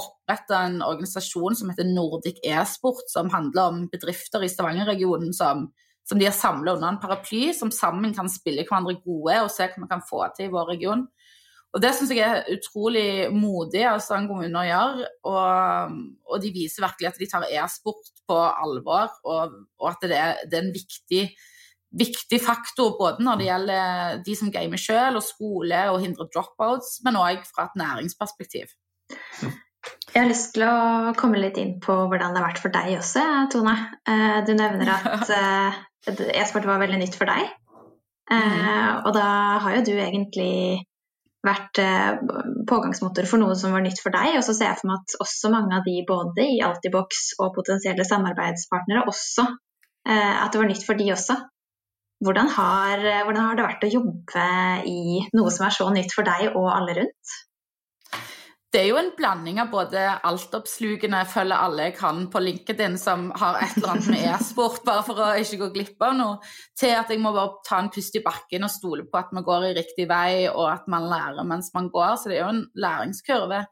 oppretta 0.00 0.62
en 0.64 0.78
organisasjon 0.86 1.58
som 1.58 1.68
heter 1.68 1.90
Nordic 1.90 2.40
e-sport, 2.40 3.04
som 3.12 3.28
handler 3.34 3.74
om 3.74 3.82
bedrifter 3.92 4.46
i 4.46 4.48
Stavanger-regionen 4.48 5.34
som, 5.36 5.66
som, 6.08 6.16
de 6.16 6.24
har 6.30 6.36
samla 6.36 6.78
under 6.78 6.94
en 6.94 7.00
paraply, 7.02 7.50
som 7.52 7.72
sammen 7.74 8.16
kan 8.16 8.32
spille 8.32 8.64
hverandre 8.64 8.96
gode 9.02 9.42
og 9.42 9.52
se 9.52 9.68
hva 9.68 9.84
vi 9.84 9.90
kan 9.92 10.06
få 10.08 10.24
til 10.32 10.48
i 10.48 10.54
vår 10.56 10.72
region. 10.72 11.04
Og 11.76 11.84
Det 11.84 11.92
syns 11.92 12.14
jeg 12.16 12.24
er 12.24 12.48
utrolig 12.54 13.28
modig 13.28 13.84
av 13.90 14.00
Stavanger 14.00 14.32
kommune 14.32 14.62
å 14.62 14.64
gjøre. 14.70 15.12
Og, 15.28 16.00
og, 16.24 16.40
de 16.40 16.54
viser 16.56 16.86
virkelig 16.86 17.12
at 17.12 17.20
de 17.20 17.28
tar 17.28 17.44
e-sport 17.60 18.08
på 18.24 18.40
alvor, 18.40 19.12
og, 19.28 19.60
og 19.76 19.92
at 19.92 20.08
det 20.08 20.16
er, 20.16 20.44
det 20.48 20.62
er 20.62 20.64
en 20.64 20.72
viktig 20.80 21.22
viktig 21.96 22.40
faktor 22.44 22.96
både 22.98 23.24
når 23.24 23.38
det 23.40 23.46
gjelder 23.48 24.18
de 24.26 24.34
som 24.36 24.50
gamer 24.52 24.80
sjøl, 24.80 25.16
og 25.16 25.24
skole 25.24 25.84
og 25.92 26.02
hindrer 26.04 26.28
dropouts, 26.34 26.98
men 27.06 27.16
òg 27.20 27.46
fra 27.48 27.68
et 27.68 27.80
næringsperspektiv. 27.80 28.74
Jeg 30.12 30.22
har 30.22 30.28
lyst 30.28 30.54
til 30.56 30.64
å 30.66 31.14
komme 31.18 31.40
litt 31.40 31.58
inn 31.60 31.76
på 31.84 31.94
hvordan 32.10 32.34
det 32.34 32.40
har 32.40 32.48
vært 32.48 32.60
for 32.62 32.74
deg 32.74 32.98
også, 32.98 33.24
Tone. 33.52 33.74
Eh, 34.08 34.38
du 34.48 34.52
nevner 34.56 34.90
at 34.96 35.32
eh, 35.38 35.80
e-sport 36.40 36.68
var 36.68 36.82
veldig 36.82 37.00
nytt 37.00 37.16
for 37.18 37.30
deg. 37.30 37.48
Eh, 38.28 38.36
mm. 38.36 39.04
Og 39.06 39.10
da 39.16 39.28
har 39.64 39.78
jo 39.78 39.84
du 39.88 39.94
egentlig 39.96 40.84
vært 41.46 41.78
pågangsmotor 42.68 43.28
for 43.30 43.40
noe 43.40 43.54
som 43.56 43.72
var 43.72 43.84
nytt 43.84 44.00
for 44.02 44.12
deg. 44.12 44.34
Og 44.40 44.42
så 44.44 44.56
ser 44.56 44.72
jeg 44.72 44.80
for 44.80 44.90
meg 44.90 45.04
at 45.04 45.20
også 45.22 45.52
mange 45.54 45.76
av 45.76 45.86
de 45.86 45.94
både 46.08 46.48
i 46.56 46.58
Altibox 46.66 47.38
og 47.38 47.54
potensielle 47.56 48.04
samarbeidspartnere 48.04 49.06
også 49.08 49.46
At 50.08 50.50
det 50.50 50.60
var 50.60 50.68
nytt 50.68 50.84
for 50.84 50.98
de 50.98 51.06
også. 51.14 51.38
Hvordan 52.24 52.48
har, 52.50 53.02
hvordan 53.24 53.44
har, 53.44 53.58
det 53.58 53.66
vært 53.66 53.84
å 53.86 53.92
jobbe 53.92 54.46
i 54.90 55.20
noe 55.38 55.52
som 55.54 55.68
er 55.68 55.74
så 55.76 55.86
nytt 55.94 56.14
for 56.16 56.26
deg 56.26 56.48
og 56.50 56.66
alle 56.72 56.96
rundt? 56.98 57.36
Det 58.68 58.82
er 58.82 58.90
jo 58.90 58.98
en 59.00 59.14
blanding 59.16 59.62
av 59.62 59.70
både 59.72 60.00
altoppslukende 60.28 61.22
følge 61.30 61.56
alle 61.56 61.86
jeg 61.86 61.94
kan 61.96 62.26
på 62.28 62.42
LinkedIn 62.42 62.98
som 63.00 63.30
har 63.40 63.62
et 63.64 63.78
eller 63.78 63.94
annet 63.94 64.08
med 64.12 64.24
e-sport, 64.34 64.82
bare 64.84 65.04
for 65.06 65.22
å 65.24 65.28
ikke 65.40 65.60
gå 65.62 65.68
glipp 65.76 66.04
av 66.04 66.18
noe, 66.18 66.50
til 66.76 66.92
at 66.92 67.08
jeg 67.08 67.22
må 67.22 67.32
bare 67.32 67.62
ta 67.64 67.78
en 67.80 67.88
pust 67.94 68.18
i 68.20 68.22
bakken 68.26 68.66
og 68.66 68.74
stole 68.74 69.06
på 69.08 69.20
at 69.22 69.32
vi 69.32 69.44
går 69.46 69.70
i 69.70 69.72
riktig 69.78 70.04
vei, 70.10 70.50
og 70.50 70.66
at 70.74 70.90
man 70.92 71.08
lærer 71.08 71.48
mens 71.48 71.72
man 71.72 71.88
går. 71.94 72.18
Så 72.20 72.28
det 72.28 72.36
er 72.36 72.42
jo 72.42 72.50
en 72.58 72.66
læringskurve. 72.76 73.62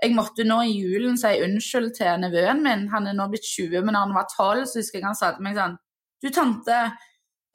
Jeg 0.00 0.16
måtte 0.16 0.48
nå 0.48 0.62
i 0.64 0.78
julen 0.78 1.20
si 1.20 1.34
unnskyld 1.44 1.92
til 1.98 2.24
nevøen 2.24 2.64
min. 2.64 2.88
Han 2.94 3.10
er 3.10 3.18
nå 3.18 3.28
blitt 3.28 3.44
20, 3.52 3.82
men 3.82 3.98
da 3.98 4.06
han 4.06 4.16
var 4.16 4.30
12, 4.32 4.64
så 4.64 4.80
husker 4.80 5.02
jeg 5.02 5.08
han 5.10 5.18
sa 5.18 5.34
til 5.34 5.44
meg 5.44 5.60
sånn 5.60 5.76
Du, 6.24 6.32
tante, 6.34 6.80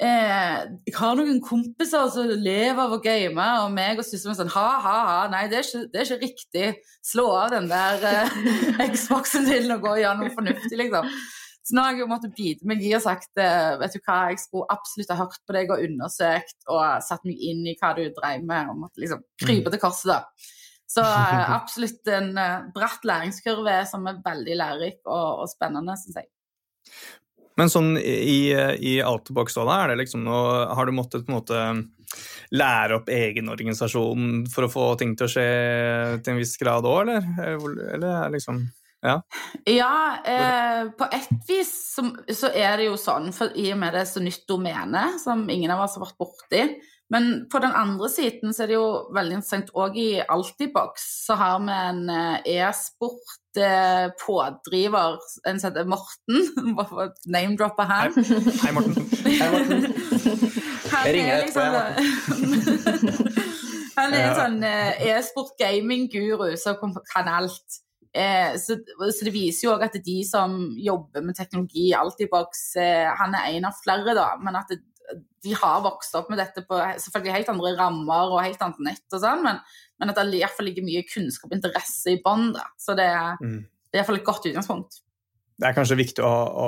Eh, 0.01 0.55
jeg 0.87 0.95
har 0.97 1.13
noen 1.15 1.37
kompiser 1.45 2.07
som 2.11 2.31
lever 2.41 2.81
av 2.81 2.95
å 2.95 2.99
game, 3.03 3.45
og 3.61 3.69
meg 3.75 4.01
og 4.01 4.07
søsteren 4.07 4.35
sånn 4.39 4.51
ha, 4.55 4.65
ha, 4.81 4.95
ha, 5.07 5.19
nei, 5.31 5.45
det 5.51 5.59
er 5.59 5.67
ikke, 5.67 5.83
det 5.93 6.01
er 6.01 6.09
ikke 6.09 6.23
riktig. 6.23 6.65
Slå 7.05 7.27
av 7.37 7.53
den 7.53 7.69
der 7.69 8.07
eh, 8.09 8.83
Xboxen 8.95 9.45
din 9.47 9.71
og 9.75 9.85
gå 9.85 9.93
og 9.93 10.01
gjøre 10.01 10.19
noe 10.19 10.33
fornuftig, 10.33 10.79
liksom. 10.81 11.11
Så 11.63 11.77
nå 11.77 11.85
har 11.85 11.95
jeg 11.95 12.09
måttet 12.11 12.33
bite 12.35 12.67
meg 12.67 12.81
i 12.83 12.89
og 12.97 13.05
sagt 13.05 13.39
eh, 13.39 13.77
vet 13.79 13.93
du 13.95 14.01
hva, 14.01 14.17
jeg 14.33 14.41
skulle 14.41 14.67
absolutt 14.73 15.13
ha 15.13 15.19
hørt 15.21 15.39
på 15.47 15.55
deg 15.55 15.71
og 15.71 15.85
undersøkt 15.85 16.57
og 16.67 16.81
satt 17.05 17.23
meg 17.29 17.39
inn 17.39 17.61
i 17.71 17.77
hva 17.79 17.93
du 17.95 18.03
drev 18.17 18.43
med, 18.43 18.73
og 18.73 18.81
måtte 18.81 18.99
liksom 18.99 19.23
krype 19.39 19.71
til 19.71 19.83
korset, 19.83 20.11
da. 20.11 20.49
Så 20.93 21.01
eh, 21.05 21.53
absolutt 21.55 22.09
en 22.11 22.33
uh, 22.37 22.65
bratt 22.75 23.05
læringskurve 23.07 23.79
som 23.89 24.03
er 24.09 24.19
veldig 24.25 24.57
lærerik 24.59 24.99
og, 25.05 25.45
og 25.45 25.47
spennende, 25.53 25.95
syns 26.01 26.19
jeg. 26.19 26.29
Men 27.59 27.69
sånn 27.69 27.95
i, 27.99 28.53
i 28.53 28.93
Outbox, 29.05 29.57
da, 29.59 29.83
er 29.83 29.93
det 29.93 30.03
liksom 30.03 30.23
noe, 30.25 30.63
har 30.73 30.89
du 30.89 30.95
måttet 30.95 31.25
på 31.27 31.33
en 31.33 31.37
måte 31.37 31.65
lære 32.53 32.99
opp 32.99 33.09
egen 33.13 33.49
organisasjon 33.49 34.45
for 34.53 34.67
å 34.67 34.71
få 34.71 34.85
ting 34.99 35.15
til 35.17 35.27
å 35.27 35.33
skje 35.33 35.49
til 36.21 36.33
en 36.33 36.39
viss 36.41 36.55
grad 36.61 36.87
òg, 36.87 37.03
eller? 37.07 37.27
Eller 37.95 38.33
liksom 38.33 38.63
Ja, 39.03 39.17
ja 39.67 39.95
eh, 40.23 40.85
på 40.95 41.07
et 41.11 41.31
vis 41.49 41.73
så, 41.95 42.05
så, 42.29 42.49
er 42.55 42.77
det 42.79 42.87
jo 42.87 42.97
sånn, 42.99 43.33
for 43.35 43.51
i 43.59 43.67
og 43.73 43.81
med 43.81 43.95
det 43.95 44.05
er 44.05 44.11
så 44.13 44.23
nytt 44.23 44.45
domene 44.47 45.09
som 45.19 45.43
ingen 45.49 45.73
av 45.73 45.83
oss 45.83 45.97
har 45.97 46.05
vært 46.05 46.21
borti. 46.21 46.63
Men 47.13 47.43
på 47.51 47.59
den 47.61 47.75
andre 47.75 48.07
siden 48.09 48.55
så 48.55 48.63
er 48.63 48.71
det 48.71 48.77
jo 48.77 48.87
veldig 49.13 49.35
interessant 49.37 49.73
òg 49.75 49.97
i 49.99 50.09
Altibox 50.23 51.03
så 51.27 51.35
har 51.37 51.59
vi 51.65 51.75
en 51.75 52.05
eh, 52.09 52.53
e-sport 52.61 53.35
eh, 53.35 53.42
pådriver, 54.25 55.19
en 55.47 55.59
som 55.59 55.71
heter 55.71 55.85
Morten. 55.89 56.47
Bare 56.79 57.11
name-dropper 57.25 57.83
han. 57.89 58.17
Hei, 58.17 58.41
Hei 58.63 58.73
Morten. 58.75 59.09
Hei, 59.25 59.49
Morten. 59.53 59.85
Jeg 61.05 61.15
ringer 61.17 61.43
etterpå, 61.43 61.65
Morten. 61.77 63.39
Han 63.97 64.13
er 64.13 64.23
en 64.25 64.37
sånn 64.37 64.63
eh, 64.65 65.07
e-sport 65.13 65.53
gaming-guru 65.59 66.55
som 66.59 66.95
kan 67.11 67.29
alt. 67.29 67.79
Eh, 68.13 68.53
så, 68.61 68.77
så, 68.77 69.25
det 69.25 69.33
viser 69.33 69.67
jo 69.67 69.73
òg 69.73 69.87
at 69.87 69.97
de 70.05 70.19
som 70.27 70.55
jobber 70.77 71.25
med 71.25 71.37
teknologi 71.37 71.87
i 71.89 71.95
Altibox, 71.97 72.65
eh, 72.81 73.09
han 73.21 73.33
er 73.37 73.55
en 73.55 73.69
av 73.69 73.77
flere, 73.81 74.13
da, 74.17 74.31
men 74.41 74.57
at 74.59 74.69
det, 74.73 74.81
de 75.43 75.55
har 75.59 75.83
vokst 75.83 76.15
opp 76.15 76.29
med 76.31 76.39
dette 76.39 76.63
på 76.67 76.77
selvfølgelig 77.03 77.35
helt 77.35 77.53
andre 77.53 77.73
rammer 77.79 78.35
og 78.35 78.43
helt 78.43 78.61
annet 78.63 78.83
nett 78.87 79.15
og 79.15 79.23
sånn, 79.23 79.43
men, 79.45 79.59
men 79.99 80.11
at 80.13 80.19
det 80.19 80.37
i 80.37 80.43
hvert 80.43 80.55
fall 80.57 80.69
ligger 80.69 80.85
mye 80.87 81.05
kunnskap 81.09 81.51
og 81.51 81.57
interesse 81.57 82.13
i 82.13 82.21
bånn. 82.23 82.53
Så 82.79 82.95
det, 82.97 83.09
mm. 83.43 83.57
det 83.91 83.99
er 83.99 84.03
iallfall 84.03 84.21
et 84.21 84.29
godt 84.29 84.47
utgangspunkt 84.51 85.03
det 85.61 85.69
er 85.69 85.75
kanskje 85.77 85.97
viktig 85.99 86.23
å, 86.25 86.31
å, 86.33 86.67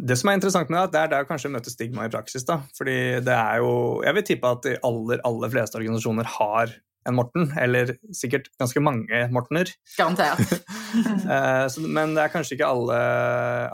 Det 0.00 0.16
som 0.18 0.30
er 0.30 0.38
interessant 0.38 0.70
med 0.72 0.80
det, 0.80 0.94
det 0.94 1.02
er 1.02 1.12
der 1.12 1.28
kanskje 1.28 1.52
møte 1.52 1.72
stigma 1.72 2.08
i 2.08 2.12
praksis. 2.12 2.46
da, 2.48 2.60
fordi 2.76 3.20
det 3.24 3.34
er 3.34 3.60
jo, 3.62 4.02
Jeg 4.06 4.16
vil 4.16 4.26
tippe 4.30 4.52
at 4.56 4.64
de 4.66 4.74
aller, 4.88 5.20
aller 5.28 5.52
fleste 5.52 5.78
organisasjoner 5.78 6.30
har 6.38 6.74
en 7.08 7.16
Morten, 7.18 7.50
eller 7.60 7.94
sikkert 8.16 8.48
ganske 8.60 8.80
mange 8.84 9.26
Mortener. 9.34 9.72
Garantert. 9.98 10.44
Eh, 10.94 11.66
men 11.90 12.12
det 12.14 12.22
er 12.22 12.30
kanskje 12.30 12.54
ikke 12.54 12.68
alle 12.70 12.96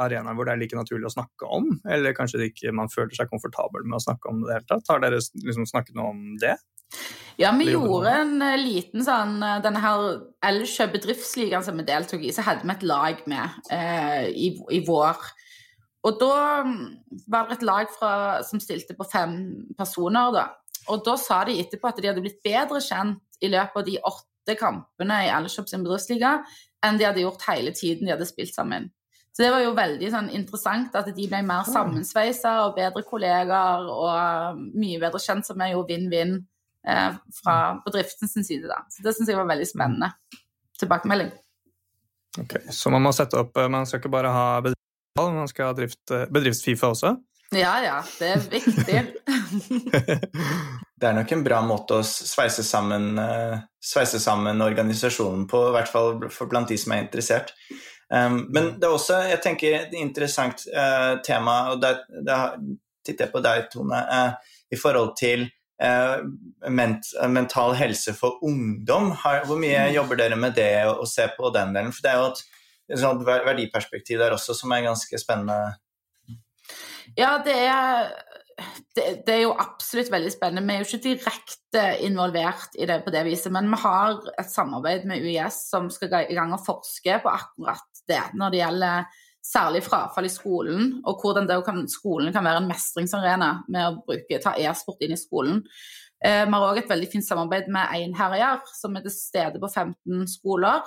arenaer 0.00 0.36
hvor 0.38 0.46
det 0.48 0.54
er 0.54 0.60
like 0.62 0.78
naturlig 0.78 1.10
å 1.10 1.12
snakke 1.12 1.48
om, 1.52 1.66
eller 1.84 2.14
kanskje 2.16 2.46
ikke 2.46 2.72
man 2.72 2.88
føler 2.88 3.12
seg 3.12 3.28
komfortabel 3.28 3.84
med 3.84 3.98
å 3.98 4.04
snakke 4.06 4.30
om 4.30 4.38
det 4.46 4.54
hele 4.54 4.68
tatt. 4.70 4.88
Har 4.88 5.02
dere 5.02 5.18
liksom 5.20 5.66
snakket 5.68 5.98
noe 5.98 6.14
om 6.14 6.22
det? 6.40 6.54
Ja, 7.40 7.52
vi 7.56 7.70
gjorde 7.70 8.12
en 8.12 8.34
uh, 8.42 8.56
liten 8.60 9.04
sånn 9.06 9.38
uh, 9.40 9.60
Denne 9.64 9.80
her 9.80 10.06
Elkjøp 10.44 10.96
bedriftsligaen 10.98 11.64
som 11.64 11.78
vi 11.78 11.86
deltok 11.88 12.24
i, 12.26 12.32
så 12.34 12.44
hadde 12.44 12.66
vi 12.66 12.74
et 12.74 12.86
lag 12.88 13.22
med 13.30 13.70
eh, 13.72 14.26
i, 14.28 14.50
i, 14.72 14.80
vår. 14.86 15.20
Og 16.08 16.16
da 16.20 16.34
mm, 16.66 16.80
var 17.30 17.48
det 17.48 17.58
et 17.58 17.66
lag 17.68 17.92
fra, 17.92 18.12
som 18.46 18.60
stilte 18.62 18.96
på 18.96 19.06
fem 19.08 19.34
personer, 19.78 20.32
da. 20.36 20.46
Og 20.90 21.04
da 21.06 21.16
sa 21.20 21.42
de 21.46 21.58
etterpå 21.62 21.90
at 21.90 22.00
de 22.00 22.10
hadde 22.10 22.22
blitt 22.24 22.42
bedre 22.44 22.82
kjent 22.84 23.40
i 23.40 23.50
løpet 23.52 23.80
av 23.80 23.86
de 23.86 23.98
åtte 24.10 24.56
kampene 24.58 25.24
i 25.26 25.30
Elkjøp 25.32 25.68
sin 25.70 25.84
bedriftsliga 25.86 26.40
enn 26.86 26.98
de 26.98 27.06
hadde 27.06 27.22
gjort 27.22 27.44
hele 27.48 27.72
tiden 27.76 28.08
de 28.08 28.14
hadde 28.14 28.28
spilt 28.28 28.54
sammen. 28.54 28.88
Så 29.30 29.44
det 29.44 29.50
var 29.54 29.62
jo 29.62 29.74
veldig 29.76 30.08
sånn, 30.10 30.30
interessant 30.34 30.96
at 30.98 31.10
de 31.14 31.26
ble 31.30 31.42
mer 31.46 31.68
sammensveisa 31.68 32.56
og 32.66 32.74
bedre 32.78 33.04
kollegaer 33.06 33.86
og 33.86 34.64
mye 34.74 34.98
bedre 35.00 35.20
kjent, 35.22 35.46
som 35.46 35.60
er 35.62 35.74
jo 35.74 35.84
vinn-vinn 35.86 36.34
eh, 36.88 37.14
fra 37.38 37.54
bedriftens 37.84 38.34
side. 38.34 38.66
Da. 38.66 38.82
Så 38.90 39.06
det 39.06 39.14
syns 39.14 39.30
jeg 39.30 39.38
var 39.38 39.48
veldig 39.48 39.68
spennende 39.70 40.10
tilbakemelding. 40.80 41.30
Ok, 42.40 42.56
Så 42.74 42.90
man 42.90 43.02
må 43.02 43.10
sette 43.14 43.40
opp 43.40 43.56
eh, 43.58 43.66
Man 43.70 43.88
skal 43.88 43.98
ikke 43.98 44.12
bare 44.12 44.30
ha 44.30 44.44
bedriftsfall, 44.62 45.32
man 45.34 45.48
skal 45.50 45.70
ha 45.70 45.86
eh, 45.86 46.26
bedrifts-Fifa 46.30 46.92
også? 46.94 47.14
Ja, 47.50 47.82
ja. 47.82 47.98
Det 48.18 48.28
er 48.30 48.42
viktig. 48.50 49.00
det 51.00 51.08
er 51.08 51.16
nok 51.16 51.32
en 51.34 51.44
bra 51.44 51.60
måte 51.66 51.98
å 51.98 52.06
sveise 52.06 52.62
sammen, 52.66 53.18
uh, 53.18 53.58
sveise 53.82 54.20
sammen 54.22 54.62
organisasjonen 54.62 55.48
på, 55.50 55.64
i 55.68 55.74
hvert 55.74 55.90
fall 55.90 56.20
blant 56.50 56.70
de 56.70 56.78
som 56.78 56.94
er 56.94 57.06
interessert. 57.06 57.54
Um, 58.10 58.44
men 58.54 58.74
det 58.78 58.86
er 58.86 58.94
også 58.94 59.18
jeg 59.30 59.42
tenker, 59.42 59.76
et 59.80 59.96
interessant 59.98 60.62
uh, 60.70 61.18
tema, 61.26 61.72
og 61.72 61.82
der, 61.82 62.04
der 62.26 62.54
titter 63.06 63.26
jeg 63.26 63.34
på 63.34 63.42
deg, 63.42 63.66
Tone, 63.74 63.98
uh, 63.98 64.54
i 64.70 64.78
forhold 64.78 65.16
til 65.18 65.48
uh, 65.82 66.22
ment, 66.70 67.10
mental 67.34 67.74
helse 67.78 68.14
for 68.14 68.38
ungdom. 68.46 69.10
Hvor 69.18 69.58
mye 69.58 69.88
mm. 69.88 69.94
jobber 69.98 70.22
dere 70.22 70.38
med 70.38 70.54
det 70.58 70.72
og 70.86 71.06
ser 71.10 71.34
på 71.34 71.50
den 71.54 71.74
delen? 71.74 71.94
For 71.94 72.06
det 72.06 72.14
er 72.14 72.22
jo 72.22 72.32
et, 72.32 72.42
et 72.94 73.02
sånt 73.02 73.26
verdiperspektiv 73.26 74.22
der 74.22 74.38
også 74.38 74.54
som 74.58 74.74
er 74.74 74.86
ganske 74.86 75.22
spennende. 75.22 75.78
Ja, 77.18 77.38
det 77.42 77.56
er, 77.66 78.10
det, 78.96 79.06
det 79.26 79.34
er 79.34 79.42
jo 79.44 79.56
absolutt 79.58 80.12
veldig 80.12 80.32
spennende. 80.34 80.66
Vi 80.66 80.76
er 80.76 80.82
jo 80.82 80.88
ikke 80.88 81.06
direkte 81.08 81.86
involvert 82.06 82.76
i 82.78 82.86
det 82.88 83.00
på 83.04 83.14
det 83.14 83.24
viset, 83.26 83.52
men 83.54 83.70
vi 83.72 83.80
har 83.82 84.20
et 84.38 84.52
samarbeid 84.52 85.08
med 85.08 85.24
UiS 85.24 85.64
som 85.72 85.90
skal 85.92 86.22
i 86.26 86.36
gang 86.38 86.54
og 86.54 86.62
forske 86.66 87.18
på 87.24 87.32
akkurat 87.32 88.04
det 88.10 88.22
når 88.38 88.54
det 88.54 88.62
gjelder 88.62 89.10
særlig 89.40 89.80
frafall 89.86 90.28
i 90.28 90.32
skolen, 90.32 90.90
og 91.08 91.22
hvordan 91.22 91.48
kan, 91.64 91.86
skolen 91.88 92.32
kan 92.32 92.44
være 92.44 92.60
en 92.60 92.68
mestringsarena 92.68 93.50
med 93.72 93.86
å 93.86 94.02
bruke, 94.04 94.40
ta 94.42 94.52
e-sport 94.60 95.00
inn 95.04 95.16
i 95.16 95.20
skolen. 95.20 95.62
Eh, 96.20 96.44
vi 96.44 96.52
har 96.52 96.66
òg 96.66 96.82
et 96.82 96.90
veldig 96.90 97.08
fint 97.08 97.24
samarbeid 97.24 97.70
med 97.72 97.88
Einherjer, 97.96 98.60
som 98.76 98.96
er 98.96 99.06
til 99.06 99.14
stede 99.14 99.62
på 99.62 99.70
15 99.70 100.26
skoler. 100.28 100.84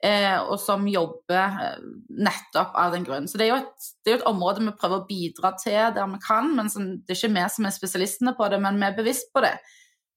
Eh, 0.00 0.38
og 0.48 0.56
som 0.56 0.86
jobber 0.88 1.56
eh, 1.60 1.80
nettopp 2.24 2.76
av 2.80 2.94
den 2.94 3.02
grunn. 3.04 3.26
Så 3.28 3.36
det 3.36 3.50
er, 3.50 3.58
et, 3.60 3.88
det 4.00 4.08
er, 4.08 4.14
jo 4.14 4.20
et, 4.22 4.30
område 4.30 4.62
vi 4.64 4.72
prøver 4.72 5.02
å 5.02 5.08
bidra 5.08 5.50
til 5.60 5.90
der 5.92 6.06
vi 6.08 6.20
kan. 6.24 6.54
men 6.56 6.70
som, 6.72 6.86
Det 7.04 7.12
er 7.12 7.18
ikke 7.18 7.34
vi 7.34 7.42
som 7.52 7.66
er 7.68 7.74
spesialistene 7.74 8.32
på 8.38 8.48
det, 8.48 8.62
men 8.64 8.80
vi 8.80 8.88
er 8.88 8.96
bevisst 8.96 9.28
på 9.34 9.42
det. 9.44 9.58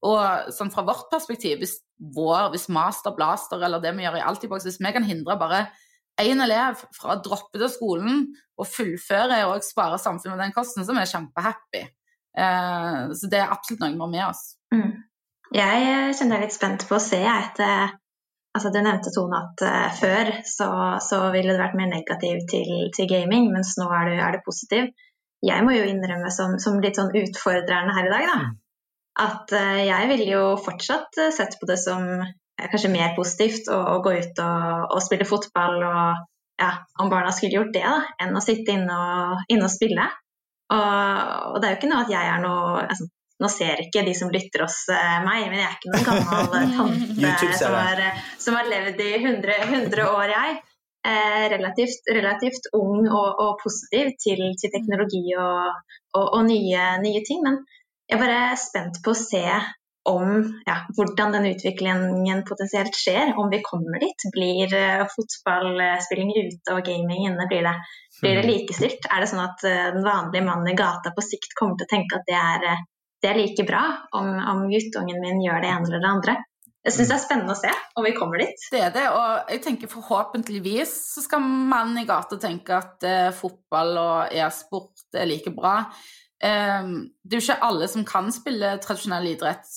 Og 0.07 0.53
sånn 0.55 0.71
fra 0.71 0.85
vårt 0.87 1.09
perspektiv, 1.11 1.59
hvis, 1.59 1.77
vår, 2.15 2.53
hvis 2.53 2.69
Master 2.71 3.15
Blaster 3.15 3.59
eller 3.59 3.83
det 3.83 3.91
vi 3.97 4.05
gjør 4.05 4.19
i 4.19 4.23
Altibox, 4.23 4.67
hvis 4.67 4.79
vi 4.79 4.91
kan 4.95 5.07
hindre 5.07 5.35
bare 5.39 5.65
én 6.21 6.43
elev 6.43 6.79
fra 6.95 7.15
å 7.15 7.21
droppe 7.23 7.59
til 7.59 7.71
skolen 7.71 8.23
og 8.59 8.69
fullføre 8.69 9.41
og 9.49 9.65
spare 9.65 9.99
samfunnet 9.99 10.39
den 10.45 10.55
kosten, 10.55 10.85
så 10.85 10.93
er 10.93 11.01
vi 11.01 11.11
kjempehappy. 11.11 11.83
Eh, 12.39 13.01
så 13.19 13.31
det 13.31 13.41
er 13.41 13.51
absolutt 13.51 13.83
noe 13.83 13.91
vi 13.91 14.03
har 14.03 14.13
med 14.15 14.25
oss. 14.29 14.45
Mm. 14.75 14.93
Jeg 15.53 15.83
kjenner 16.17 16.37
jeg 16.37 16.39
er 16.39 16.45
litt 16.47 16.55
spent 16.55 16.87
på 16.87 16.97
å 16.97 17.03
se 17.03 17.19
etter 17.19 17.97
altså 18.53 18.71
Du 18.73 18.79
nevnte 18.81 19.13
Tone 19.13 19.39
at 19.39 19.63
uh, 19.65 19.87
før 19.97 20.31
så, 20.47 20.69
så, 21.03 21.21
ville 21.33 21.53
det 21.53 21.61
vært 21.61 21.77
mer 21.79 21.89
negativ 21.91 22.43
til, 22.51 22.69
til 22.95 23.09
gaming, 23.09 23.49
mens 23.53 23.75
nå 23.79 23.89
er 23.89 24.11
du, 24.11 24.17
er 24.17 24.35
du, 24.35 24.43
positiv. 24.45 24.91
Jeg 25.43 25.65
må 25.65 25.73
jo 25.75 25.87
innrømme 25.89 26.29
som, 26.31 26.55
som, 26.63 26.79
litt 26.83 26.99
sånn 26.99 27.11
utfordrende 27.19 27.95
her 27.97 28.07
i 28.07 28.13
dag, 28.13 28.29
da. 28.29 28.37
Mm. 28.43 28.59
At 29.23 29.55
uh, 29.57 29.81
jeg 29.85 30.09
ville 30.13 30.29
jo 30.29 30.45
fortsatt 30.61 31.19
uh, 31.21 31.31
sett 31.33 31.59
på 31.59 31.69
det 31.69 31.79
som 31.81 32.07
kanskje 32.63 32.93
mer 32.93 33.15
positivt 33.17 33.67
å, 33.73 33.79
å 33.95 33.97
gå 34.05 34.13
ut 34.13 34.39
og, 34.39 34.67
og, 34.93 34.99
spille 35.03 35.27
fotball 35.27 35.81
og 35.83 36.61
ja, 36.61 36.69
om 37.01 37.09
barna 37.11 37.33
skulle 37.33 37.57
gjort 37.57 37.73
det, 37.75 37.83
da, 37.83 38.13
enn 38.21 38.37
å 38.37 38.43
sitte 38.43 38.75
inne 38.77 38.93
og, 38.93 39.41
inne 39.51 39.67
og 39.67 39.73
spille. 39.73 40.05
Og, 40.73 40.79
og, 40.79 41.57
det 41.59 41.67
er 41.67 41.73
jo 41.73 41.79
ikke 41.81 41.89
noe 41.91 42.05
at 42.05 42.13
jeg 42.13 42.29
er 42.29 42.43
noe 42.43 42.85
altså, 42.85 43.09
Nå 43.43 43.49
ser 43.51 43.81
ikke 43.83 44.05
de 44.07 44.13
som 44.15 44.31
lytter 44.31 44.63
oss 44.63 44.85
eh, 44.93 45.17
meg, 45.25 45.49
men 45.51 45.59
jeg 45.59 45.67
er 45.67 45.73
ikke 45.75 45.91
noen 45.91 46.05
gammel 46.07 46.53
eh, 46.61 46.69
tante 46.77 47.57
som 47.59 47.75
har, 47.75 47.99
eh, 47.99 48.21
som 48.39 48.55
har, 48.55 48.69
levd 48.71 49.03
i 49.03 49.09
100, 49.19 49.57
100 49.67 50.05
år, 50.07 50.31
jeg. 50.31 50.61
Eh, 51.03 51.45
relativt, 51.51 52.07
relativt, 52.15 52.69
ung 52.79 53.03
og, 53.03 53.29
og 53.43 53.57
positiv 53.59 54.13
til, 54.23 54.45
til 54.59 54.71
teknologi 54.71 55.25
og, 55.35 55.81
og 56.15 56.43
nye, 56.47 56.85
nye, 57.03 57.23
ting. 57.27 57.43
Men 57.43 57.59
jeg 58.07 58.15
er 58.15 58.23
bare 58.23 58.43
spent 58.61 59.01
på 59.03 59.11
å 59.11 59.19
se 59.25 59.43
om 60.07 60.29
ja, 60.65 60.77
hvordan 60.95 61.35
den 61.35 61.49
utviklingen 61.51 62.43
potensielt 62.47 62.95
skjer, 62.95 63.33
om 63.39 63.51
vi 63.51 63.61
kommer 63.63 63.99
dit. 64.03 64.25
Blir 64.35 64.71
uh, 64.75 65.03
fotballspilling 65.11 66.31
ute 66.31 66.75
og 66.75 66.83
gaming 66.87 67.27
inne, 67.29 67.47
blir 67.51 67.63
det, 67.67 67.75
blir 68.21 68.39
det, 68.39 68.43
hmm. 68.43 68.51
likestilt? 68.51 69.07
Er 69.11 69.23
det 69.23 69.29
sånn 69.31 69.43
at 69.43 69.63
uh, 69.63 69.91
den 69.95 70.07
vanlige 70.07 70.47
mannen 70.47 70.71
i 70.71 70.75
gata 70.79 71.11
på 71.15 71.23
sikt 71.23 71.55
kommer 71.59 71.79
til 71.79 71.87
å 71.87 71.93
tenke 71.95 72.19
at 72.19 72.27
det 72.27 72.39
er, 72.39 72.67
uh, 72.71 72.83
det 73.23 73.29
er 73.29 73.39
like 73.39 73.65
bra 73.67 73.83
om, 74.19 74.33
om, 74.53 74.65
guttungen 74.71 75.21
min 75.23 75.43
gjør 75.43 75.63
det 75.63 75.69
ene 75.71 75.87
eller 75.89 76.03
det 76.03 76.11
andre? 76.11 76.39
Jeg 76.83 76.97
syns 76.97 77.11
det 77.13 77.15
er 77.15 77.23
spennende 77.23 77.53
å 77.55 77.59
se 77.61 77.69
om 77.95 78.03
vi 78.03 78.11
kommer 78.17 78.41
dit. 78.43 78.65
Det 78.73 78.81
er 78.83 78.91
det, 78.91 79.05
og 79.15 79.53
jeg 79.53 79.61
tenker 79.63 79.91
forhåpentligvis 79.91 80.91
så 81.13 81.23
skal 81.23 81.45
mannen 81.45 82.01
i 82.01 82.07
gata 82.09 82.35
tenke 82.41 82.75
at 82.75 83.07
fotball 83.37 83.95
og 84.01 84.35
e-sport 84.35 85.15
er 85.15 85.29
like 85.29 85.53
bra. 85.55 85.77
Eh, 86.43 86.87
det 87.23 87.37
er 87.37 87.39
jo 87.39 87.45
ikke 87.45 87.63
alle 87.63 87.87
som 87.87 88.03
kan 88.07 88.27
spille 88.35 88.73
tradisjonell 88.83 89.29
idrett, 89.31 89.69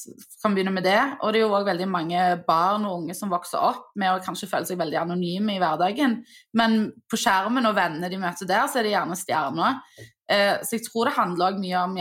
kan 0.42 0.56
begynne 0.56 0.74
med 0.74 0.86
det. 0.86 0.98
Og 1.20 1.30
det 1.30 1.40
er 1.40 1.44
jo 1.44 1.54
òg 1.54 1.68
veldig 1.68 1.88
mange 1.90 2.24
barn 2.48 2.86
og 2.88 3.02
unge 3.02 3.14
som 3.14 3.30
vokser 3.30 3.62
opp 3.62 3.92
med 4.00 4.10
å 4.10 4.22
kanskje 4.24 4.48
føle 4.50 4.66
seg 4.68 4.80
veldig 4.80 4.98
anonyme 5.04 5.54
i 5.54 5.62
hverdagen. 5.62 6.18
Men 6.58 6.78
på 7.06 7.20
skjermen 7.22 7.70
og 7.70 7.76
vennene 7.78 8.10
de 8.10 8.20
møter 8.20 8.50
der, 8.50 8.66
så 8.66 8.80
er 8.80 8.88
det 8.88 8.96
gjerne 8.96 9.18
stjerner. 9.20 9.82
Eh, 10.26 10.56
så 10.66 10.78
jeg 10.78 10.88
tror 10.88 11.06
det 11.06 11.18
handler 11.20 11.52
òg 11.52 11.62
mye 11.62 11.84
om 11.84 11.94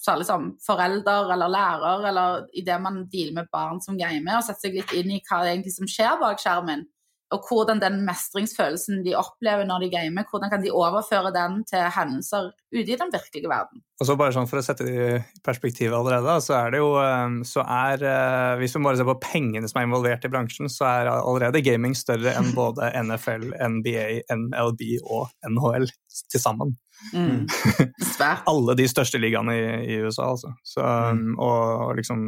særlig 0.00 0.28
som 0.28 0.52
forelder 0.64 1.34
eller 1.34 1.52
lærer, 1.52 2.06
eller 2.10 2.46
i 2.56 2.64
det 2.66 2.78
man 2.82 3.04
dealer 3.12 3.40
med 3.40 3.52
barn 3.52 3.82
som 3.84 3.98
gamer, 4.00 4.38
og 4.38 4.46
setter 4.46 4.68
seg 4.68 4.80
litt 4.80 4.96
inn 4.96 5.12
i 5.16 5.20
hva 5.26 5.44
egentlig 5.46 5.76
som 5.76 5.90
skjer 5.90 6.18
bak 6.22 6.40
skjermen. 6.42 6.88
og 7.30 7.44
hvordan 7.46 7.78
den 7.78 8.00
mestringsfølelsen 8.02 9.04
de 9.04 9.12
opplever 9.14 9.62
når 9.62 9.84
de 9.84 9.88
gamer, 9.92 10.24
hvordan 10.26 10.50
kan 10.50 10.64
de 10.64 10.72
overføre 10.74 11.30
den 11.30 11.60
til 11.62 11.84
hendelser 11.94 12.48
ute 12.74 12.90
i 12.90 12.96
den 12.98 13.12
virkelige 13.12 13.46
verden. 13.46 13.84
Og 14.00 14.08
så 14.08 14.16
bare 14.18 14.34
sånn 14.34 14.48
For 14.50 14.58
å 14.58 14.64
sette 14.66 14.82
det 14.82 14.96
i 14.98 15.20
perspektiv 15.46 15.94
allerede, 15.94 16.34
så 16.42 16.56
er 16.56 16.74
det 16.74 16.80
jo 16.80 16.88
eh, 16.98 17.36
så 17.46 17.62
er, 17.62 18.02
eh, 18.02 18.56
Hvis 18.58 18.74
vi 18.74 18.82
bare 18.82 18.98
ser 18.98 19.06
på 19.06 19.20
pengene 19.22 19.70
som 19.70 19.78
er 19.78 19.86
involvert 19.86 20.26
i 20.26 20.32
bransjen, 20.32 20.66
så 20.66 20.88
er 20.90 21.12
allerede 21.12 21.62
gaming 21.62 21.94
større 21.94 22.34
enn 22.34 22.50
både 22.56 22.90
NFL, 22.98 23.52
NBA, 23.78 24.08
NLB 24.34 24.82
og 25.04 25.30
NHL 25.46 25.86
til 26.34 26.42
sammen. 26.42 26.74
Mm. 27.14 27.46
Alle 28.50 28.76
de 28.78 28.86
største 28.90 29.20
ligaene 29.20 29.56
i, 29.56 29.68
i 29.94 29.98
USA, 30.04 30.30
altså. 30.34 30.52
Så, 30.66 30.84
mm. 30.84 31.36
og 31.40 31.94
liksom 31.98 32.24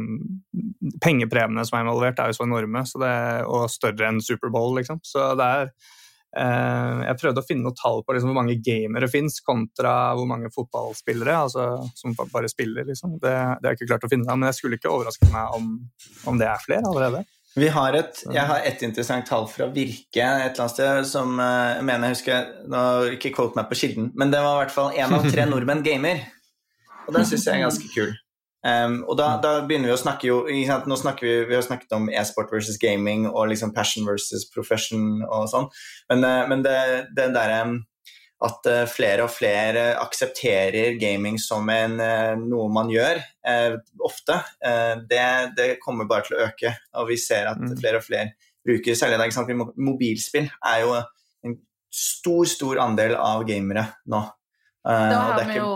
Pengepremiene 1.03 1.65
som 1.67 1.79
er 1.79 1.85
involvert, 1.85 2.19
er 2.19 2.31
jo 2.31 2.39
så 2.39 2.47
enorme, 2.47 2.83
så 2.87 3.01
det, 3.01 3.17
og 3.47 3.67
større 3.71 4.09
enn 4.09 4.23
Superbowl, 4.23 4.73
liksom. 4.79 4.99
Så 5.07 5.29
det 5.39 5.49
er 5.57 5.69
eh, 5.69 7.03
Jeg 7.07 7.19
prøvde 7.21 7.43
å 7.43 7.47
finne 7.47 7.67
noe 7.67 7.77
tall 7.79 8.03
på 8.03 8.15
liksom, 8.15 8.33
hvor 8.33 8.41
mange 8.41 8.57
gamere 8.65 9.09
fins, 9.11 9.39
kontra 9.45 9.93
hvor 10.17 10.27
mange 10.29 10.51
fotballspillere 10.53 11.37
altså, 11.45 11.69
som 11.99 12.17
bare 12.19 12.51
spiller, 12.51 12.87
liksom. 12.89 13.17
Det, 13.21 13.31
det 13.31 13.69
har 13.69 13.71
jeg 13.71 13.81
ikke 13.81 13.93
klart 13.93 14.09
å 14.09 14.11
finne, 14.11 14.35
men 14.35 14.49
jeg 14.51 14.59
skulle 14.59 14.81
ikke 14.81 14.91
overraske 14.91 15.29
meg 15.33 15.55
om, 15.59 15.71
om 16.29 16.41
det 16.41 16.49
er 16.49 16.65
flere 16.65 16.89
allerede. 16.89 17.23
Vi 17.53 17.67
har 17.69 17.93
et, 17.93 18.23
jeg 18.33 18.49
har 18.49 18.63
et 18.65 18.81
interessant 18.81 19.27
tall 19.29 19.45
fra 19.45 19.67
Virke 19.73 20.23
et 20.25 20.55
eller 20.55 20.63
annet 20.63 20.73
sted 20.73 21.05
som 21.05 21.37
eh, 21.37 21.75
jeg 21.77 21.85
mener 21.85 22.09
jeg 22.09 22.17
husker 22.17 22.47
nå 22.73 22.81
Ikke 23.13 23.33
quote 23.35 23.59
meg 23.59 23.69
på 23.69 23.77
kilden, 23.77 24.09
men 24.17 24.33
det 24.33 24.41
var 24.41 24.57
i 24.57 24.63
hvert 24.63 24.73
fall 24.73 24.97
én 24.97 25.13
av 25.13 25.27
tre 25.29 25.45
nordmenn 25.51 25.85
gamer. 25.85 26.23
Og 27.05 27.13
den 27.13 27.27
syns 27.29 27.45
jeg 27.45 27.59
er 27.59 27.67
ganske 27.67 27.89
kul. 27.93 28.13
Um, 28.63 29.01
og 29.11 29.17
da, 29.19 29.33
da, 29.43 29.57
begynner 29.67 29.91
vi 29.91 29.95
å 29.97 29.99
snakke 29.99 30.27
jo 30.29 30.35
Nå 30.87 30.95
snakker 30.95 31.27
vi, 31.27 31.31
vi 31.49 31.55
har 31.57 31.65
snakket 31.65 31.91
om 31.97 32.05
e-sport 32.07 32.47
versus 32.53 32.77
gaming 32.79 33.25
og 33.27 33.49
liksom 33.51 33.73
passion 33.75 34.07
versus 34.07 34.45
profession 34.53 35.19
og 35.27 35.49
sånn, 35.51 35.67
men, 36.07 36.23
uh, 36.23 36.45
men 36.47 36.63
det, 36.63 36.77
det 37.11 37.25
derre 37.35 37.57
um, 37.67 37.73
at 38.43 38.69
uh, 38.69 38.83
flere 38.89 39.25
og 39.25 39.31
flere 39.31 39.93
aksepterer 40.01 40.97
gaming 41.01 41.39
som 41.41 41.69
en, 41.71 41.97
uh, 42.01 42.33
noe 42.39 42.67
man 42.73 42.91
gjør 42.91 43.21
eh, 43.47 43.75
ofte, 44.03 44.37
det, 45.09 45.25
det, 45.57 45.67
kommer 45.83 46.07
bare 46.09 46.27
til 46.27 46.37
å 46.37 46.45
øke. 46.47 46.73
Og 46.99 47.09
vi 47.11 47.17
ser 47.19 47.49
at 47.51 47.59
mm. 47.59 47.75
flere 47.81 47.99
og 47.99 48.05
flere 48.05 48.33
bruker 48.63 48.95
særlig 48.95 49.19
da, 49.19 49.27
sant, 49.35 49.51
Mobilspill 49.75 50.47
er 50.47 50.83
jo 50.83 50.95
en 51.43 51.57
stor, 51.93 52.47
stor 52.49 52.79
andel 52.83 53.17
av 53.19 53.43
gamere 53.47 53.85
nå. 54.11 54.23
da 54.83 55.19
har 55.27 55.43
vi 55.47 55.59
jo 55.59 55.73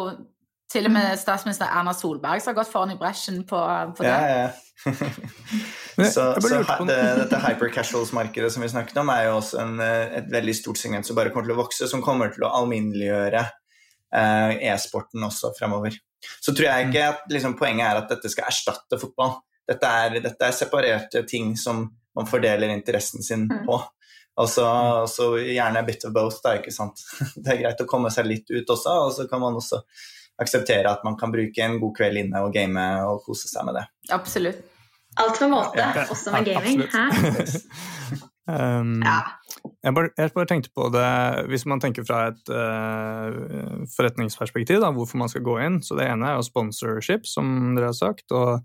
til 0.72 0.88
og 0.90 0.94
med 0.94 1.20
statsminister 1.20 1.70
Erna 1.72 1.94
Solberg 1.96 2.42
som 2.44 2.52
har 2.52 2.58
gått 2.60 2.72
foran 2.72 2.94
i 2.94 2.98
bresjen 3.00 3.44
på, 3.48 3.60
på 3.98 4.06
det. 4.06 4.14
Ja, 4.14 4.48
ja. 4.48 4.50
Så, 5.98 6.22
så 6.38 6.50
det, 6.86 6.96
dette 7.18 7.38
hyper-casuals-markedet 7.42 8.52
som 8.54 8.62
vi 8.62 8.68
snakket 8.70 9.00
om, 9.02 9.10
er 9.10 9.24
jo 9.26 9.40
også 9.40 9.58
en, 9.64 9.80
eh, 9.82 10.12
et 10.20 10.28
veldig 10.30 10.54
stort 10.54 10.78
segment 10.78 11.08
som 11.08 11.18
bare 11.18 11.32
kommer 11.34 11.50
til 11.50 11.56
å 11.56 11.64
vokse, 11.64 11.88
som 11.90 12.04
kommer 12.06 12.30
til 12.36 12.46
å 12.46 12.52
alminneliggjøre 12.60 13.42
eh, 13.42 14.52
e-sporten 14.70 15.26
også 15.26 15.56
fremover. 15.58 15.98
Så 16.38 16.54
tror 16.54 16.68
jeg 16.70 16.88
ikke 16.88 17.08
at 17.16 17.26
liksom, 17.34 17.58
poenget 17.58 17.88
er 17.88 18.02
at 18.04 18.14
dette 18.14 18.30
skal 18.30 18.52
erstatte 18.52 19.00
fotball. 19.02 19.40
Dette 19.68 19.90
er, 20.04 20.20
dette 20.22 20.46
er 20.52 20.56
separerte 20.56 21.24
ting 21.26 21.56
som 21.58 21.88
man 22.18 22.30
fordeler 22.30 22.76
interessen 22.76 23.26
sin 23.26 23.48
mm. 23.50 23.66
på. 23.66 23.80
Og 24.38 24.52
så 24.54 25.32
gjerne 25.42 25.82
a 25.82 25.88
bit 25.88 26.06
of 26.06 26.14
both, 26.14 26.44
da, 26.46 26.60
ikke 26.60 26.74
sant. 26.74 27.02
Det 27.42 27.56
er 27.56 27.64
greit 27.64 27.82
å 27.82 27.90
komme 27.90 28.14
seg 28.14 28.30
litt 28.30 28.54
ut 28.54 28.70
også, 28.70 29.00
og 29.08 29.16
så 29.18 29.26
kan 29.32 29.42
man 29.42 29.58
også 29.58 29.82
akseptere 30.42 30.90
at 30.92 31.06
man 31.08 31.18
kan 31.20 31.34
bruke 31.34 31.64
en 31.64 31.80
god 31.82 31.94
kveld 31.98 32.22
inne 32.24 32.42
og 32.46 32.54
game 32.56 32.82
og 33.08 33.24
kose 33.26 33.50
seg 33.50 33.68
med 33.68 33.80
det. 33.80 33.86
Absolutt. 34.14 34.66
Alt 35.18 35.40
med 35.42 35.50
måte, 35.50 35.82
ja, 35.82 36.04
også 36.14 36.32
med 36.32 36.46
gaming. 36.46 36.84
um, 38.54 39.00
ja. 39.02 39.16
jeg, 39.82 39.94
bare, 39.98 40.12
jeg, 40.14 40.32
bare, 40.36 40.50
tenkte 40.52 40.70
på 40.78 40.92
det 40.94 41.08
Hvis 41.50 41.66
man 41.66 41.82
tenker 41.82 42.06
fra 42.06 42.20
et 42.30 42.52
uh, 42.54 43.82
forretningsperspektiv, 43.96 44.78
da, 44.84 44.92
hvorfor 44.94 45.18
man 45.18 45.32
skal 45.34 45.46
gå 45.48 45.58
inn. 45.66 45.82
Så 45.82 45.98
Det 45.98 46.06
ene 46.06 46.30
er 46.30 46.38
jo 46.38 46.46
sponsorship, 46.46 47.26
som 47.26 47.74
dere 47.74 47.90
har 47.90 47.98
sagt. 47.98 48.30
og 48.32 48.62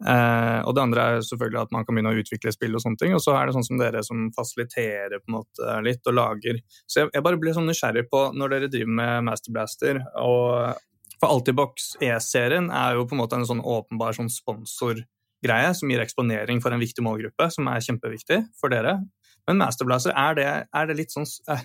Uh, 0.00 0.64
og 0.64 0.72
det 0.72 0.80
andre 0.80 1.02
er 1.04 1.24
selvfølgelig 1.28 1.60
at 1.60 1.72
man 1.74 1.84
kan 1.84 1.92
begynne 1.92 2.14
å 2.14 2.20
utvikle 2.22 2.52
spill 2.54 2.76
og 2.78 2.80
sånne 2.80 3.00
ting. 3.02 3.12
Og 3.12 3.20
så 3.20 3.34
er 3.36 3.46
det 3.46 3.52
sånn 3.56 3.66
som 3.66 3.80
dere 3.80 4.00
som 4.06 4.30
fasiliterer 4.32 5.20
på 5.20 5.28
en 5.28 5.36
måte 5.36 5.74
litt 5.84 6.08
og 6.08 6.16
lager. 6.16 6.60
Så 6.88 7.02
jeg, 7.02 7.10
jeg 7.12 7.26
bare 7.26 7.40
blir 7.42 7.56
sånn 7.56 7.68
nysgjerrig 7.68 8.06
på 8.08 8.22
når 8.32 8.54
dere 8.54 8.70
driver 8.72 8.94
med 9.02 9.26
Masterblaster 9.28 10.00
og 10.22 10.80
For 11.20 11.28
Altibox 11.34 11.94
E-serien 12.00 12.70
er 12.72 12.96
jo 12.96 13.06
på 13.06 13.16
en 13.16 13.22
måte 13.22 13.36
en 13.36 13.48
sånn 13.48 13.60
åpenbar 13.60 14.16
sånn 14.16 14.30
sponsorgreie 14.32 15.72
som 15.76 15.92
gir 15.92 16.02
eksponering 16.02 16.62
for 16.64 16.72
en 16.72 16.82
viktig 16.82 17.04
målgruppe, 17.04 17.50
som 17.52 17.68
er 17.68 17.84
kjempeviktig 17.84 18.42
for 18.60 18.72
dere. 18.72 18.98
Men 19.48 19.60
Masterblazer, 19.60 20.14
er 20.16 20.36
det, 20.38 20.50
er 20.76 20.88
det 20.88 20.96
litt 20.98 21.12
sånn 21.12 21.26
eh, 21.50 21.64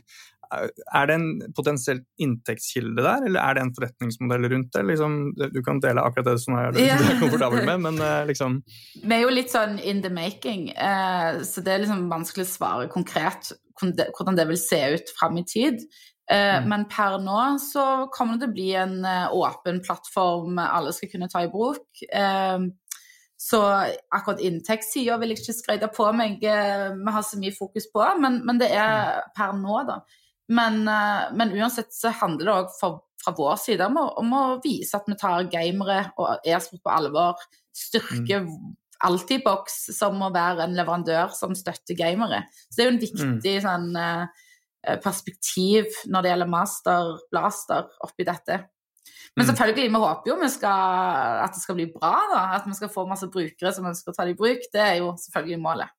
er 0.53 1.08
det 1.10 1.16
en 1.18 1.28
potensiell 1.56 2.01
inntektskilde 2.22 3.03
der, 3.03 3.26
eller 3.28 3.41
er 3.41 3.58
det 3.58 3.64
en 3.64 3.74
forretningsmodell 3.76 4.47
rundt 4.51 4.72
det? 4.76 4.84
Liksom, 4.91 5.18
du 5.36 5.62
kan 5.66 5.82
dele 5.84 6.03
akkurat 6.06 6.30
det 6.30 6.38
som 6.43 6.58
er, 6.60 6.78
yeah. 6.80 6.99
du 6.99 7.10
er 7.10 7.22
komfortabel 7.24 7.66
med, 7.68 7.84
men 7.88 7.99
eh, 8.03 8.26
liksom 8.30 8.60
Vi 9.01 9.12
er 9.16 9.24
jo 9.26 9.34
litt 9.34 9.53
sånn 9.53 9.80
in 9.80 10.03
the 10.06 10.12
making, 10.14 10.70
eh, 10.72 11.41
så 11.47 11.64
det 11.66 11.74
er 11.74 11.86
liksom 11.86 12.08
vanskelig 12.12 12.47
å 12.47 12.51
svare 12.53 12.89
konkret 12.91 13.53
hvordan 13.76 14.38
det 14.38 14.47
vil 14.47 14.60
se 14.60 14.78
ut 14.95 15.10
fram 15.18 15.36
i 15.41 15.43
tid. 15.47 15.82
Mm. 16.26 16.65
Men 16.71 16.84
per 16.89 17.19
nå 17.21 17.38
så 17.61 18.07
kommer 18.09 18.39
det 18.39 18.47
til 18.47 18.49
å 18.49 18.55
bli 18.55 18.69
en 18.82 18.95
åpen 19.38 19.78
plattform 19.86 20.57
alle 20.57 20.93
skal 20.95 21.11
kunne 21.11 21.28
ta 21.30 21.43
i 21.45 21.51
bruk. 21.53 22.01
Så 23.38 23.59
akkurat 24.15 24.39
inntektssida 24.41 25.17
vil 25.19 25.34
jeg 25.34 25.43
ikke 25.43 25.57
skryte 25.57 25.89
på 25.93 26.07
meg 26.15 26.43
eh, 26.47 26.93
vi 26.95 27.13
har 27.13 27.26
så 27.26 27.39
mye 27.39 27.55
fokus 27.55 27.89
på, 27.91 28.03
men, 28.21 28.39
men 28.47 28.61
det 28.61 28.69
er 28.71 29.19
mm. 29.19 29.34
per 29.36 29.57
nå, 29.59 29.82
da. 29.89 29.99
Men, 30.55 30.80
eh, 30.88 31.26
men 31.36 31.51
uansett 31.57 31.91
så 31.93 32.13
handler 32.15 32.47
det 32.47 32.55
òg 32.55 32.71
fra 32.80 33.36
vår 33.36 33.59
side 33.59 33.89
om 33.89 33.99
å, 33.99 34.05
om 34.21 34.34
å, 34.38 34.45
vise 34.63 34.95
at 34.95 35.09
vi 35.09 35.17
tar 35.19 35.49
gamere 35.51 35.99
og 36.15 36.47
e-sport 36.47 36.84
på 36.86 36.95
alvor. 36.95 37.45
Styrke 37.76 38.39
mm. 38.45 38.55
Altibox 39.05 39.82
som 39.97 40.21
å 40.23 40.32
være 40.34 40.63
en 40.63 40.78
leverandør 40.78 41.36
som 41.36 41.53
støtter 41.57 41.97
gamere. 41.99 42.45
Så 42.69 42.78
det 42.78 42.86
er 42.86 42.88
jo 42.88 42.95
en 42.95 43.03
viktig 43.03 43.55
mm. 43.57 43.63
sånn, 43.67 43.89
eh, 43.99 44.45
perspektiv 45.04 45.92
når 46.12 46.24
det 46.24 46.32
gjelder 46.32 46.52
Master 46.52 47.12
Blaster 47.32 47.88
oppi 48.06 48.28
dette. 48.28 48.60
Men 49.36 49.44
mm. 49.44 49.50
selvfølgelig, 49.50 49.88
vi 49.92 50.04
håper 50.04 50.32
jo 50.32 50.36
vi 50.40 50.52
skal, 50.52 51.40
at 51.44 51.56
det 51.56 51.64
skal 51.64 51.78
bli 51.80 51.88
bra, 51.92 52.14
da. 52.32 52.44
At 52.60 52.68
vi 52.68 52.76
skal 52.78 52.92
få 52.92 53.08
masse 53.10 53.28
brukere 53.32 53.74
som 53.76 53.88
ønsker 53.90 54.14
å 54.14 54.18
ta 54.18 54.28
det 54.28 54.36
i 54.36 54.40
bruk. 54.40 54.70
Det 54.72 54.84
er 54.84 55.00
jo 55.02 55.12
selvfølgelig 55.20 55.64
målet. 55.64 55.96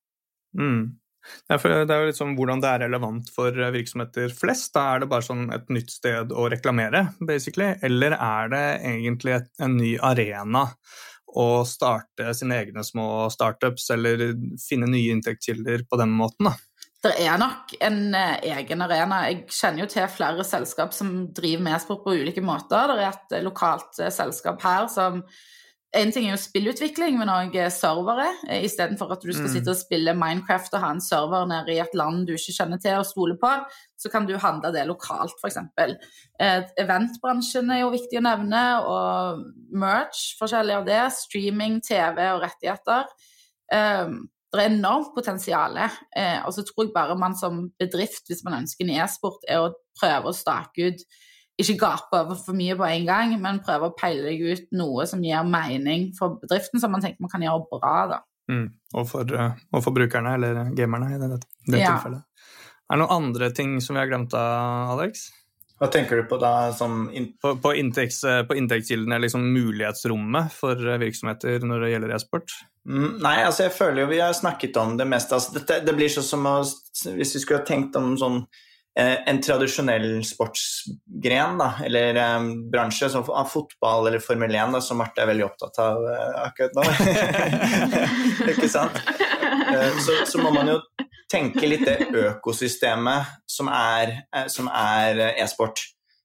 Mm. 0.57 0.95
Det 1.47 1.57
er 1.59 1.99
jo 1.99 2.07
litt 2.07 2.17
sånn 2.17 2.35
hvordan 2.37 2.61
det 2.63 2.69
er 2.71 2.83
relevant 2.85 3.29
for 3.35 3.55
virksomheter 3.73 4.31
flest. 4.33 4.71
Da 4.75 4.85
er 4.93 5.03
det 5.03 5.09
bare 5.11 5.25
sånn 5.27 5.47
et 5.53 5.67
nytt 5.73 5.91
sted 5.91 6.31
å 6.31 6.47
reklamere, 6.51 7.09
basically. 7.19 7.73
Eller 7.83 8.15
er 8.15 8.53
det 8.53 8.65
egentlig 8.93 9.41
en 9.63 9.77
ny 9.79 9.97
arena 9.99 10.69
å 11.37 11.65
starte 11.67 12.31
sine 12.37 12.61
egne 12.63 12.83
små 12.87 13.27
startups, 13.33 13.89
eller 13.93 14.31
finne 14.63 14.87
nye 14.89 15.13
inntektskilder 15.13 15.83
på 15.89 15.99
den 15.99 16.15
måten, 16.15 16.49
da? 16.49 16.55
Det 17.05 17.13
er 17.21 17.37
nok 17.37 17.75
en 17.83 17.99
eh, 18.17 18.39
egen 18.57 18.81
arena. 18.81 19.21
Jeg 19.27 19.43
kjenner 19.53 19.83
jo 19.83 19.91
til 19.91 20.09
flere 20.09 20.45
selskap 20.47 20.95
som 20.97 21.27
driver 21.35 21.67
med 21.67 21.77
e-sport 21.77 22.01
på 22.05 22.15
ulike 22.17 22.41
måter. 22.41 22.89
Det 22.89 23.03
er 23.03 23.11
et 23.11 23.37
eh, 23.37 23.45
lokalt 23.45 24.01
eh, 24.01 24.13
selskap 24.13 24.63
her 24.65 24.89
som 24.91 25.23
En 25.95 26.09
ting 26.11 26.25
er 26.27 26.33
jo 26.33 26.41
spillutvikling, 26.41 27.15
men 27.15 27.29
òg 27.31 27.53
servere. 27.71 28.25
Istedenfor 28.59 29.13
at 29.15 29.21
du 29.23 29.31
skal 29.31 29.47
mm. 29.47 29.53
sitte 29.53 29.71
og 29.71 29.79
spille 29.79 30.13
Minecraft 30.13 30.75
og 30.75 30.83
ha 30.83 30.89
en 30.93 30.99
server 31.01 31.47
nede 31.47 31.71
i 31.73 31.79
et 31.79 31.95
land 31.95 32.25
du 32.27 32.33
ikke 32.35 32.53
kjenner 32.57 32.81
til 32.83 32.99
og 32.99 33.07
stoler 33.07 33.37
på, 33.39 33.53
så 33.95 34.11
kan 34.11 34.27
du 34.27 34.35
handle 34.37 34.73
det 34.75 34.83
lokalt, 34.85 35.39
f.eks. 35.39 35.95
Eventbransjen 36.83 37.71
er 37.71 37.85
jo 37.85 37.93
viktig 37.95 38.19
å 38.19 38.25
nevne, 38.27 38.63
og 38.83 39.47
merch, 39.71 40.35
forskjellig 40.37 40.75
av 40.75 40.85
det. 40.91 41.01
Streaming, 41.23 41.79
TV 41.87 42.19
og 42.35 42.43
rettigheter. 42.43 43.07
Um, 43.71 44.25
det 44.53 44.63
er 44.63 44.71
enormt 44.71 45.13
potensial. 45.15 45.77
Eh, 45.77 46.39
og 46.45 46.53
så 46.55 46.63
tror 46.65 46.85
jeg 46.85 46.95
bare 46.95 47.17
man 47.19 47.35
som 47.37 47.65
bedrift, 47.79 48.25
hvis 48.29 48.43
man 48.47 48.61
ønsker 48.61 48.85
en 48.85 48.95
e-sport, 49.01 49.43
er 49.49 49.65
å 49.65 49.73
prøve 49.99 50.31
å 50.31 50.35
stake 50.35 50.91
ut 50.91 51.07
Ikke 51.57 51.73
gape 51.81 52.13
over 52.13 52.37
for 52.37 52.53
mye 52.53 52.75
på 52.77 52.85
en 52.85 53.05
gang, 53.07 53.31
men 53.41 53.63
prøve 53.65 53.87
å 53.89 53.95
peile 53.97 54.27
deg 54.27 54.43
ut 54.45 54.67
noe 54.77 55.07
som 55.09 55.23
gir 55.25 55.41
mening 55.41 56.11
for 56.13 56.35
bedriften, 56.37 56.77
som 56.77 56.91
man 56.93 57.01
tenker 57.01 57.23
man 57.25 57.31
kan 57.31 57.41
gjøre 57.41 57.65
bra. 57.71 57.93
da. 58.11 58.19
Mm. 58.51 58.67
Og, 58.93 59.07
for, 59.09 59.25
eh, 59.33 59.55
og, 59.73 59.81
for, 59.81 59.95
brukerne, 59.95 60.35
eller 60.37 60.69
gamerne, 60.77 61.15
i 61.15 61.17
det, 61.17 61.39
det 61.65 61.81
ja. 61.81 61.95
tilfellet. 61.95 62.21
Er 62.87 62.93
det 62.93 63.01
noen 63.01 63.15
andre 63.15 63.49
ting 63.57 63.73
som 63.81 63.97
vi 63.97 64.03
har 64.03 64.11
glemt 64.11 64.37
av, 64.37 64.93
Alex? 64.93 65.25
Hva 65.77 65.91
tenker 65.93 66.17
du 66.17 66.23
på 66.29 66.39
da? 66.41 66.71
In 67.13 67.31
på, 67.37 67.53
på, 67.61 67.73
inntekts, 67.77 68.23
på 68.49 68.57
inntektskildene, 68.57 69.19
liksom 69.21 69.43
mulighetsrommet 69.53 70.55
for 70.55 70.81
virksomheter 70.97 71.61
når 71.65 71.85
det 71.85 71.91
gjelder 71.91 72.15
e-sport? 72.17 72.55
Mm, 72.87 73.17
nei, 73.19 73.41
altså 73.43 73.65
jeg 73.65 73.75
føler 73.75 74.01
jo 74.01 74.11
vi 74.13 74.21
har 74.23 74.33
snakket 74.33 74.77
om 74.79 74.95
det 74.97 75.05
meste. 75.09 75.35
Altså, 75.35 75.57
dette, 75.59 75.81
det 75.83 75.95
blir 75.97 76.11
sånn 76.11 76.25
som 76.25 76.47
å 76.47 76.55
Hvis 76.63 77.35
vi 77.35 77.43
skulle 77.43 77.59
ha 77.59 77.67
tenkt 77.67 77.97
om 77.99 78.15
sånn 78.17 78.39
eh, 78.97 79.17
en 79.27 79.41
tradisjonell 79.43 80.23
sportsgren, 80.25 81.59
da, 81.59 81.69
eller 81.85 82.21
eh, 82.23 82.47
bransje, 82.71 83.11
som 83.11 83.27
fotball 83.27 84.07
eller 84.07 84.23
Formel 84.23 84.55
1, 84.55 84.77
da, 84.77 84.81
som 84.81 85.01
Marte 85.01 85.23
er 85.23 85.31
veldig 85.33 85.45
opptatt 85.49 85.81
av 85.83 86.07
eh, 86.13 86.39
akkurat 86.45 86.79
nå. 86.79 86.87
Ikke 88.55 88.71
sant? 88.71 89.03
Eh, 89.03 89.99
så, 89.99 90.21
så, 90.31 90.41
må 90.41 90.53
man 90.55 90.71
jo 90.71 90.79
tenke 91.31 91.67
litt 91.67 91.85
det 91.85 92.07
økosystemet 92.31 93.33
som 93.49 93.71
er, 93.73 94.23
eh, 94.35 94.47
som 94.51 94.69
er 94.71 95.21
e-sport. 95.35 95.83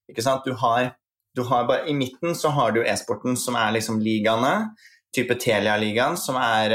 Ikke 0.09 0.25
sant? 0.25 0.45
Du 0.45 0.55
har, 0.59 0.93
du 1.35 1.43
har 1.49 1.67
bare, 1.69 1.87
I 1.89 1.97
midten 1.97 2.35
så 2.35 2.53
har 2.55 2.71
du 2.75 2.83
e-sporten, 2.83 3.37
som 3.37 3.55
er 3.59 3.75
liksom 3.77 4.01
ligaene. 4.03 4.73
Type 5.13 5.35
Telia-ligaen, 5.37 6.15
som 6.17 6.39
er 6.41 6.73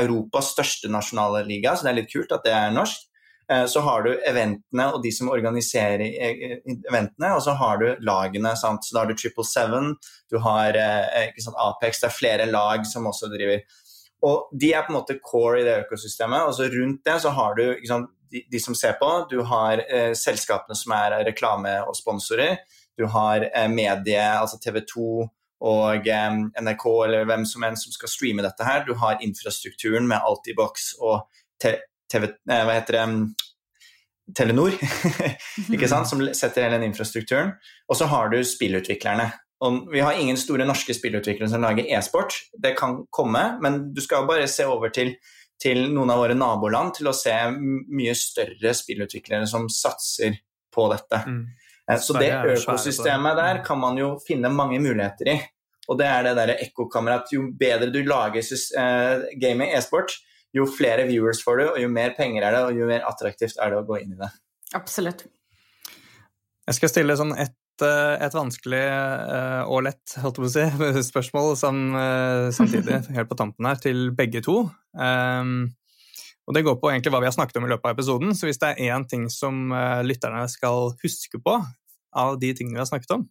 Europas 0.00 0.54
største 0.54 0.88
nasjonale 0.88 1.42
liga, 1.44 1.74
så 1.76 1.84
det 1.84 1.90
er 1.90 1.98
litt 1.98 2.14
kult 2.14 2.32
at 2.32 2.46
det 2.46 2.54
er 2.56 2.72
norsk. 2.72 3.08
Eh, 3.52 3.66
så 3.66 3.80
har 3.80 4.02
du 4.02 4.10
eventene 4.28 4.90
og 4.92 5.02
de 5.02 5.10
som 5.14 5.30
organiserer 5.32 6.04
eh, 6.04 6.58
eventene, 6.68 7.32
og 7.32 7.40
så 7.44 7.54
har 7.56 7.80
du 7.80 7.86
lagene. 8.04 8.52
Sant? 8.60 8.84
Så 8.84 8.94
da 8.94 9.02
har 9.02 9.10
du 9.10 9.16
Triple 9.16 9.46
Seven, 9.48 9.94
du 10.28 10.38
har 10.44 10.76
eh, 10.76 11.30
sant, 11.40 11.56
Apex, 11.56 12.02
det 12.02 12.10
er 12.10 12.18
flere 12.18 12.48
lag 12.50 12.84
som 12.88 13.08
også 13.08 13.30
driver. 13.32 13.64
Og 14.26 14.50
de 14.60 14.72
er 14.74 14.82
på 14.82 14.92
en 14.92 14.98
måte 14.98 15.18
core 15.22 15.60
i 15.60 15.66
det 15.66 15.76
økosystemet, 15.84 16.48
og 16.48 16.56
så 16.56 16.66
rundt 16.72 17.04
det 17.06 17.18
så 17.22 17.30
har 17.36 17.54
du 17.58 17.64
sant, 17.86 18.10
de, 18.28 18.42
de, 18.50 18.60
som 18.60 18.74
ser 18.76 18.98
på, 19.00 19.08
du 19.30 19.40
har 19.48 19.80
eh, 19.88 20.12
selskapene 20.18 20.76
som 20.76 20.92
er 20.96 21.14
reklame 21.28 21.78
og 21.86 21.96
sponsorer, 21.96 22.58
du 22.98 23.06
har 23.08 23.46
eh, 23.46 23.68
medie, 23.72 24.20
altså 24.20 24.58
TV 24.60 24.82
2 24.90 25.08
og 25.68 26.08
eh, 26.08 26.38
NRK 26.60 26.84
eller 27.06 27.28
hvem 27.30 27.46
som 27.48 27.64
enn 27.66 27.78
som 27.78 27.94
skal 27.94 28.12
streame 28.12 28.44
dette 28.44 28.66
her, 28.66 28.84
du 28.84 28.94
har 29.00 29.22
infrastrukturen 29.24 30.08
med 30.10 30.20
Altibox 30.20 30.92
og 30.98 31.24
TV, 31.62 32.28
eh, 32.28 32.64
hva 32.66 32.76
heter 32.76 32.98
det, 32.98 33.06
Telenor, 34.36 34.74
ikke 35.72 35.88
sant, 35.88 36.08
som 36.10 36.20
setter 36.36 36.66
hele 36.66 36.76
den 36.76 36.90
infrastrukturen. 36.90 37.54
Og 37.88 37.96
så 37.96 38.10
har 38.10 38.28
du 38.28 38.42
spillutviklerne. 38.44 39.30
Og 39.64 39.88
vi 39.90 40.02
har 40.04 40.18
ingen 40.18 40.38
store 40.38 40.66
norske 40.68 40.94
spillutviklere 40.94 41.50
som 41.50 41.64
lager 41.64 41.88
e-sport. 41.90 42.36
Det 42.62 42.76
kan 42.78 43.00
komme, 43.10 43.44
men 43.62 43.80
du 43.94 44.00
skal 44.04 44.28
bare 44.28 44.46
se 44.50 44.66
over 44.70 44.92
til, 44.94 45.16
til 45.58 45.88
noen 45.90 46.12
av 46.14 46.22
våre 46.22 46.36
naboland 46.38 46.94
til 46.98 47.10
å 47.10 47.16
se 47.16 47.34
mye 47.50 48.14
større 48.18 48.74
spillutviklere 48.76 49.48
som 49.50 49.66
satser 49.72 50.38
på 50.74 50.86
dette. 50.92 51.22
Mm. 51.26 51.42
Eh, 51.90 51.98
så 51.98 52.14
det 52.18 52.30
økosystemet 52.54 53.38
der 53.40 53.62
kan 53.66 53.80
man 53.82 53.98
jo 53.98 54.14
finne 54.26 54.52
mange 54.52 54.78
muligheter 54.82 55.32
i. 55.34 55.38
Og 55.88 55.98
det 55.98 56.06
er 56.06 56.26
det 56.26 56.36
derre 56.36 56.58
ekkokammeret 56.62 57.32
jo 57.32 57.46
bedre 57.58 57.88
du 57.92 58.02
lager 58.04 58.44
uh, 58.44 59.24
gaming 59.40 59.72
e-sport, 59.72 60.12
jo 60.52 60.66
flere 60.68 61.06
viewers 61.08 61.40
får 61.44 61.60
du, 61.60 61.64
og 61.70 61.80
jo 61.80 61.88
mer 61.92 62.12
penger 62.16 62.44
er 62.44 62.56
det, 62.56 62.60
og 62.66 62.76
jo 62.76 62.88
mer 62.90 63.06
attraktivt 63.08 63.56
er 63.56 63.72
det 63.72 63.80
å 63.80 63.86
gå 63.88 64.02
inn 64.02 64.12
i 64.12 64.20
det. 64.20 64.28
Absolutt. 64.76 65.24
Jeg 66.68 66.76
skal 66.76 66.92
stille 66.92 67.16
sånn 67.16 67.32
et, 67.40 67.54
eh, 67.54 67.57
et 67.86 68.34
vanskelig 68.34 68.80
eh, 68.82 69.62
og 69.70 69.84
lett 69.86 70.14
si, 70.14 70.64
spørsmål 71.12 71.54
som, 71.60 71.80
eh, 71.94 72.48
samtidig, 72.54 73.02
helt 73.16 73.30
på 73.30 73.38
tampen 73.38 73.68
her, 73.68 73.78
til 73.82 74.10
begge 74.16 74.42
to. 74.44 74.64
Um, 74.98 75.70
og 76.48 76.54
Det 76.56 76.64
går 76.64 76.78
på 76.80 76.90
egentlig 76.90 77.12
hva 77.12 77.20
vi 77.20 77.28
har 77.28 77.36
snakket 77.36 77.58
om 77.60 77.66
i 77.68 77.72
løpet 77.72 77.90
av 77.90 77.96
episoden. 77.96 78.32
Så 78.34 78.48
hvis 78.48 78.60
det 78.62 78.70
er 78.72 78.94
én 78.96 79.04
ting 79.04 79.26
som 79.28 79.68
lytterne 80.00 80.46
skal 80.48 80.94
huske 81.02 81.36
på 81.44 81.58
av 82.16 82.38
de 82.40 82.54
tingene 82.56 82.78
vi 82.78 82.80
har 82.80 82.88
snakket 82.88 83.12
om, 83.18 83.26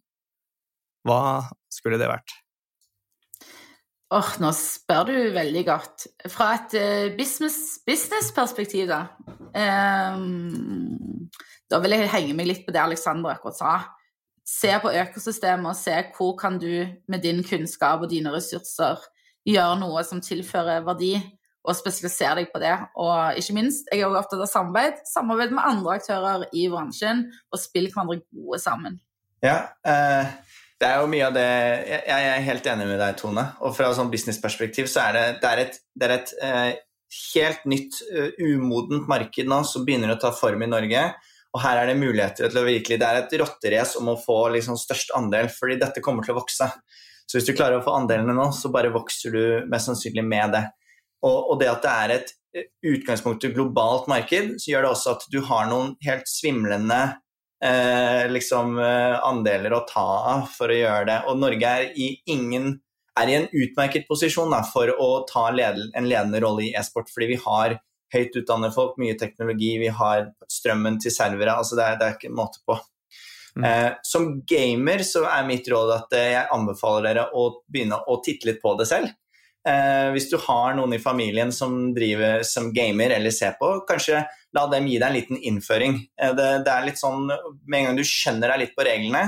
hva 1.02 1.48
skulle 1.72 1.98
det 1.98 2.06
vært? 2.06 2.30
Åh, 4.14 4.22
oh, 4.22 4.30
nå 4.40 4.52
spør 4.54 5.10
du 5.10 5.16
veldig 5.34 5.64
godt. 5.66 6.06
Fra 6.30 6.52
et 6.60 6.78
businessperspektiv, 7.18 7.90
business-perspektiv, 7.90 8.86
da. 8.88 9.02
Um, 10.14 11.26
da 11.68 11.82
vil 11.82 11.96
jeg 11.96 12.08
henge 12.14 12.36
meg 12.38 12.48
litt 12.48 12.62
på 12.64 12.72
det 12.72 12.86
Alexander 12.86 13.34
akkurat 13.34 13.58
sa. 13.58 13.74
Se 14.48 14.70
på 14.80 14.92
økosystemet 14.96 15.68
og 15.68 15.76
se 15.76 15.96
hvor 16.16 16.32
kan 16.40 16.56
du 16.60 16.86
med 17.10 17.24
din 17.24 17.42
kunnskap 17.44 18.00
og 18.04 18.10
dine 18.10 18.32
ressurser 18.32 19.02
gjøre 19.48 19.76
noe 19.82 20.04
som 20.06 20.22
tilfører 20.24 20.86
verdi, 20.86 21.18
og 21.68 21.76
spesialisere 21.76 22.40
deg 22.40 22.52
på 22.52 22.60
det. 22.62 22.72
Og 22.96 23.36
ikke 23.40 23.56
minst, 23.58 23.88
jeg 23.92 24.00
er 24.00 24.08
også 24.08 24.22
opptatt 24.22 24.44
av 24.44 24.50
samarbeid. 24.50 25.00
Samarbeid 25.10 25.52
med 25.52 25.68
andre 25.68 25.98
aktører 25.98 26.46
i 26.56 26.64
bransjen, 26.72 27.26
og 27.52 27.60
spill 27.60 27.90
hverandre 27.92 28.22
gode 28.24 28.60
sammen. 28.62 28.96
Ja, 29.44 29.58
eh, 29.86 30.30
det 30.80 30.88
er 30.88 31.02
jo 31.02 31.10
mye 31.10 31.26
av 31.28 31.34
det 31.36 31.46
Jeg, 31.46 32.06
er 32.08 32.44
helt 32.46 32.66
enig 32.72 32.86
med 32.88 33.00
deg, 33.02 33.16
Tone. 33.20 33.44
Og 33.60 33.76
fra 33.76 33.90
sånn 33.94 34.12
businessperspektiv 34.12 34.88
så 34.90 35.08
er 35.08 35.16
det, 35.18 35.24
det 35.42 35.50
er 35.50 35.64
et, 35.66 35.80
det 35.92 36.08
er 36.08 36.14
et 36.16 36.34
eh, 36.48 36.70
helt 37.34 37.64
nytt, 37.68 38.00
uh, 38.12 38.30
umodent 38.38 39.08
marked 39.10 39.48
nå 39.48 39.62
som 39.66 39.84
begynner 39.86 40.12
å 40.12 40.20
ta 40.20 40.32
form 40.34 40.64
i 40.64 40.70
Norge. 40.70 41.04
Og 41.56 41.62
her 41.64 41.80
er 41.80 41.88
det 41.88 41.98
muligheter 41.98 42.50
til 42.50 42.60
å 42.60 42.66
virkelig 42.66 42.98
Det 43.00 43.08
er 43.08 43.20
et 43.22 43.36
rotterace 43.40 44.00
om 44.00 44.10
å 44.12 44.18
få 44.20 44.40
liksom, 44.54 44.76
størst 44.80 45.14
andel, 45.16 45.48
fordi 45.52 45.78
dette 45.80 46.02
kommer 46.04 46.26
til 46.26 46.36
å 46.36 46.40
vokse. 46.42 46.68
Så 47.28 47.38
hvis 47.38 47.48
du 47.48 47.54
klarer 47.56 47.78
å 47.78 47.84
få 47.84 47.94
andelene 47.96 48.36
nå, 48.36 48.50
så 48.56 48.72
bare 48.72 48.92
vokser 48.92 49.34
du 49.34 49.70
mest 49.70 49.90
sannsynlig 49.90 50.24
med 50.24 50.54
det. 50.56 50.64
Og, 51.26 51.52
og 51.52 51.56
det 51.60 51.70
at 51.70 51.84
det 51.84 51.94
er 51.94 52.14
et 52.14 52.34
eh, 52.56 52.68
utgangspunkt 52.92 53.42
til 53.44 53.54
globalt 53.56 54.08
marked, 54.10 54.54
så 54.60 54.72
gjør 54.72 54.86
det 54.86 54.92
også 54.92 55.16
at 55.16 55.26
du 55.32 55.40
har 55.48 55.66
noen 55.70 55.94
helt 56.06 56.28
svimlende 56.30 57.00
eh, 57.64 58.28
liksom, 58.30 58.78
eh, 58.80 59.16
andeler 59.26 59.74
å 59.74 59.84
ta 59.88 60.06
av 60.36 60.46
for 60.54 60.72
å 60.72 60.78
gjøre 60.78 61.08
det. 61.10 61.18
Og 61.28 61.40
Norge 61.42 61.74
er 61.80 61.90
i, 61.98 62.12
ingen, 62.30 62.70
er 63.18 63.32
i 63.32 63.36
en 63.40 63.50
utmerket 63.50 64.08
posisjon 64.08 64.54
da, 64.54 64.62
for 64.68 64.92
å 64.94 65.10
ta 65.28 65.48
led, 65.54 65.80
en 65.98 66.08
ledende 66.08 66.40
rolle 66.44 66.68
i 66.68 66.72
e-sport, 66.78 67.10
fordi 67.12 67.32
vi 67.34 67.42
har 67.44 67.78
høyt 68.14 68.36
utdannede 68.40 68.74
folk, 68.74 68.96
mye 69.00 69.16
teknologi, 69.18 69.74
vi 69.80 69.90
har 69.92 70.30
strømmen 70.50 70.98
til 71.02 71.14
servere. 71.14 71.56
altså 71.58 71.78
Det 71.78 71.84
er, 71.84 71.98
det 71.98 72.06
er 72.06 72.16
ikke 72.16 72.30
en 72.30 72.38
måte 72.38 72.62
på. 72.66 72.78
Mm. 73.58 73.64
Eh, 73.64 73.92
som 74.06 74.28
gamer 74.46 75.02
så 75.06 75.24
er 75.26 75.46
mitt 75.48 75.66
råd 75.68 75.94
at 75.96 76.12
eh, 76.18 76.32
jeg 76.36 76.50
anbefaler 76.54 77.08
dere 77.08 77.24
å 77.34 77.48
begynne 77.66 77.98
å 78.06 78.20
titte 78.24 78.50
litt 78.50 78.62
på 78.62 78.74
det 78.78 78.86
selv. 78.90 79.14
Eh, 79.68 80.10
hvis 80.14 80.28
du 80.30 80.36
har 80.40 80.76
noen 80.76 80.94
i 80.94 81.02
familien 81.02 81.50
som 81.52 81.90
driver 81.96 82.44
som 82.46 82.70
gamer 82.72 83.12
eller 83.16 83.34
ser 83.34 83.56
på, 83.58 83.72
kanskje 83.88 84.22
la 84.56 84.64
dem 84.70 84.86
gi 84.88 85.00
deg 85.00 85.08
en 85.08 85.16
liten 85.16 85.42
innføring. 85.50 85.98
Eh, 86.20 86.32
det, 86.36 86.48
det, 86.64 86.72
er 86.72 86.86
litt 86.86 87.00
sånn, 87.00 87.26
Med 87.66 87.80
en 87.80 87.90
gang 87.90 87.98
du 87.98 88.06
skjønner 88.06 88.54
deg 88.54 88.62
litt 88.62 88.76
på 88.78 88.86
reglene, 88.86 89.26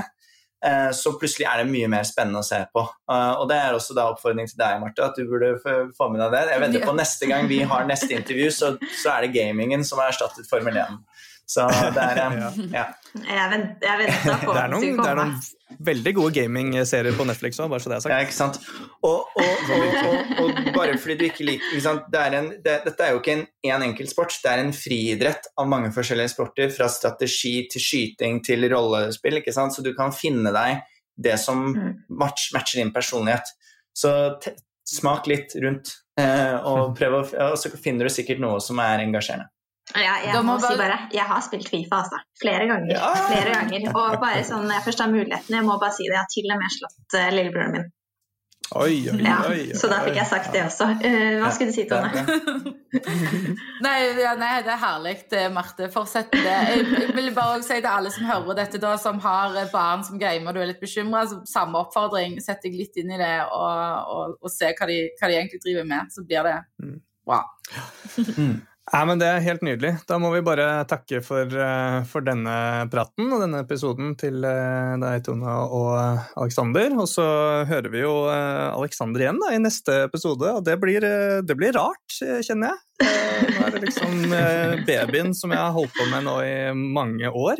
så 0.93 1.13
plutselig 1.17 1.47
er 1.49 1.61
det 1.61 1.71
mye 1.71 1.87
mer 1.89 2.05
spennende 2.05 2.43
å 2.43 2.45
se 2.45 2.59
på. 2.73 2.83
Eh, 3.11 3.31
og 3.41 3.47
Det 3.49 3.57
er 3.57 3.77
også 3.77 3.97
da 3.97 4.07
oppfordring 4.11 4.49
til 4.49 4.59
deg, 4.61 4.77
Marte, 4.83 5.07
at 5.07 5.17
du 5.17 5.25
burde 5.29 5.55
få 5.61 6.09
med 6.11 6.21
deg 6.21 6.35
det. 6.35 6.43
Jeg 6.53 6.63
venter 6.65 6.85
på 6.85 6.97
Neste 7.01 7.29
gang 7.31 7.49
vi 7.49 7.61
har 7.65 7.87
neste 7.89 8.13
intervju, 8.17 8.51
så, 8.53 8.75
så 9.01 9.15
er 9.15 9.25
det 9.25 9.35
gamingen 9.39 9.85
som 9.87 10.01
har 10.01 10.13
erstattet 10.13 10.49
Formel 10.49 10.77
1. 10.77 11.01
Så 11.51 11.65
det 11.95 12.03
er 12.03 12.37
ja. 12.79 12.85
Jeg 13.15 13.97
venta 14.05 14.37
på 14.45 14.53
det 14.55 14.61
er 14.61 14.71
noen, 14.71 15.01
det 15.01 15.09
er 15.09 15.19
noen 15.19 15.35
veldig 15.85 16.13
gode 16.17 16.33
gamingserier 16.35 17.15
på 17.17 17.25
Netflix 17.27 17.59
òg, 17.61 17.69
bare 17.71 17.83
så 17.83 17.91
det 17.91 17.97
er 17.97 18.03
sagt. 18.05 18.13
Ja, 18.13 18.25
ikke 18.25 18.37
sant. 18.37 18.59
Og, 19.07 19.31
og, 19.41 19.71
og, 20.05 20.33
og 20.43 20.71
bare 20.75 20.97
fordi 21.01 21.17
du 21.19 21.25
ikke 21.27 21.47
liker 21.47 21.71
ikke 21.71 21.85
sant? 21.85 22.07
Det 22.13 22.21
er 22.21 22.37
en, 22.39 22.49
det, 22.63 22.77
Dette 22.87 23.07
er 23.07 23.15
jo 23.15 23.21
ikke 23.21 23.35
en 23.37 23.45
én 23.67 23.87
enkelt 23.89 24.13
sport, 24.13 24.37
det 24.43 24.51
er 24.51 24.63
en 24.63 24.73
friidrett 24.75 25.51
av 25.59 25.69
mange 25.71 25.91
forskjellige 25.95 26.33
sporter. 26.35 26.73
Fra 26.75 26.89
strategi 26.91 27.55
til 27.71 27.85
skyting 27.85 28.41
til 28.45 28.67
rollespill, 28.71 29.41
ikke 29.41 29.55
sant. 29.55 29.75
Så 29.75 29.85
du 29.85 29.93
kan 29.97 30.13
finne 30.15 30.53
deg 30.55 30.83
det 31.21 31.37
som 31.41 31.71
mm. 31.71 31.93
match, 32.19 32.49
matcher 32.55 32.81
din 32.81 32.93
personlighet. 32.95 33.53
Så 33.97 34.11
smak 34.87 35.27
litt 35.29 35.55
rundt, 35.63 35.93
eh, 36.19 36.55
og, 36.57 36.93
prøv 36.99 37.19
å, 37.19 37.23
og 37.51 37.57
så 37.59 37.71
finner 37.77 38.07
du 38.07 38.13
sikkert 38.13 38.41
noe 38.43 38.61
som 38.63 38.79
er 38.83 39.05
engasjerende. 39.05 39.51
Ja, 39.95 40.17
jeg 40.23 40.43
må, 40.45 40.57
bare... 40.57 40.73
si 40.73 40.79
bare 40.79 40.99
Jeg 41.13 41.25
har 41.27 41.41
spilt 41.45 41.71
Fifa, 41.71 42.03
altså. 42.03 42.19
Flere 42.41 42.67
ganger. 42.69 42.93
Ja. 42.95 43.13
Flere 43.27 43.55
ganger. 43.55 43.89
Og 43.95 44.19
bare 44.21 44.43
sånn 44.47 44.67
når 44.67 44.77
jeg 44.79 44.87
først 44.89 45.03
har 45.03 45.11
muligheten, 45.11 45.57
jeg 45.57 45.67
må 45.67 45.79
bare 45.81 45.95
si 45.95 46.05
det, 46.07 46.15
jeg 46.15 46.21
har 46.21 46.29
til 46.35 46.53
og 46.53 46.61
med 46.61 46.77
slått 46.77 47.17
uh, 47.17 47.33
lillebroren 47.35 47.75
min. 47.77 47.89
Oi, 48.71 49.09
oi, 49.11 49.17
ja, 49.19 49.41
oi, 49.49 49.63
så 49.75 49.89
da 49.91 49.97
fikk 50.05 50.15
jeg 50.15 50.27
sagt 50.29 50.53
det 50.55 50.61
også. 50.63 50.85
Uh, 51.03 51.41
hva 51.41 51.49
skulle 51.51 51.73
du 51.73 51.75
si, 51.75 51.83
Tone? 51.89 52.23
nei, 53.85 53.95
ja, 54.15 54.31
nei, 54.39 54.53
det 54.63 54.71
er 54.71 54.79
herlig, 54.79 55.15
Marte. 55.51 55.89
Fortsett 55.91 56.31
med 56.31 56.47
det. 56.47 56.55
Jeg, 56.69 56.85
jeg 57.01 57.17
vil 57.17 57.27
bare 57.35 57.59
si 57.67 57.81
til 57.81 57.89
alle 57.91 58.13
som 58.15 58.29
hører 58.29 58.61
dette, 58.61 58.79
da, 58.79 58.93
som 59.01 59.19
har 59.25 59.59
barn 59.73 60.07
som 60.07 60.21
gamer 60.21 60.55
du 60.55 60.61
er 60.63 60.71
litt 60.71 60.79
bekymra, 60.79 61.25
samme 61.51 61.83
oppfordring. 61.83 62.39
Sett 62.39 62.63
deg 62.63 62.79
litt 62.79 62.95
inn 63.01 63.11
i 63.11 63.19
det 63.19 63.35
og, 63.49 64.07
og, 64.15 64.39
og 64.39 64.55
se 64.55 64.71
hva 64.71 64.87
de, 64.87 65.01
hva 65.19 65.27
de, 65.27 65.39
egentlig 65.41 65.63
driver 65.67 65.91
med. 65.91 66.15
Så 66.15 66.23
blir 66.23 66.47
det 66.47 66.57
mm. 66.79 66.99
bra. 67.27 67.43
Mm. 68.37 68.59
Ja, 68.89 69.03
men 69.05 69.19
Det 69.21 69.27
er 69.29 69.43
helt 69.45 69.61
nydelig. 69.61 69.91
Da 70.09 70.17
må 70.19 70.31
vi 70.33 70.41
bare 70.43 70.83
takke 70.89 71.21
for, 71.23 71.45
eh, 71.45 72.01
for 72.09 72.25
denne 72.25 72.89
praten 72.91 73.29
og 73.29 73.43
denne 73.43 73.61
episoden 73.61 74.15
til 74.17 74.41
eh, 74.43 74.97
deg, 74.99 75.21
Tone 75.27 75.45
og 75.47 75.93
Aleksander. 76.35 76.97
Og 76.97 77.07
så 77.07 77.25
hører 77.69 77.91
vi 77.93 78.01
jo 78.01 78.15
eh, 78.33 78.73
Aleksander 78.73 79.21
igjen 79.21 79.41
da, 79.43 79.51
i 79.53 79.61
neste 79.61 80.01
episode, 80.09 80.49
og 80.57 80.65
det 80.65 80.79
blir, 80.81 81.05
det 81.45 81.57
blir 81.59 81.77
rart, 81.77 82.17
kjenner 82.17 82.73
jeg. 82.73 82.81
Nå 83.01 83.65
er 83.65 83.71
det 83.75 83.81
liksom 83.83 84.11
babyen 84.87 85.31
som 85.37 85.49
jeg 85.53 85.61
har 85.61 85.73
holdt 85.75 85.93
på 85.97 86.05
med 86.11 86.21
nå 86.27 86.35
i 86.45 86.55
mange 86.75 87.27
år, 87.29 87.57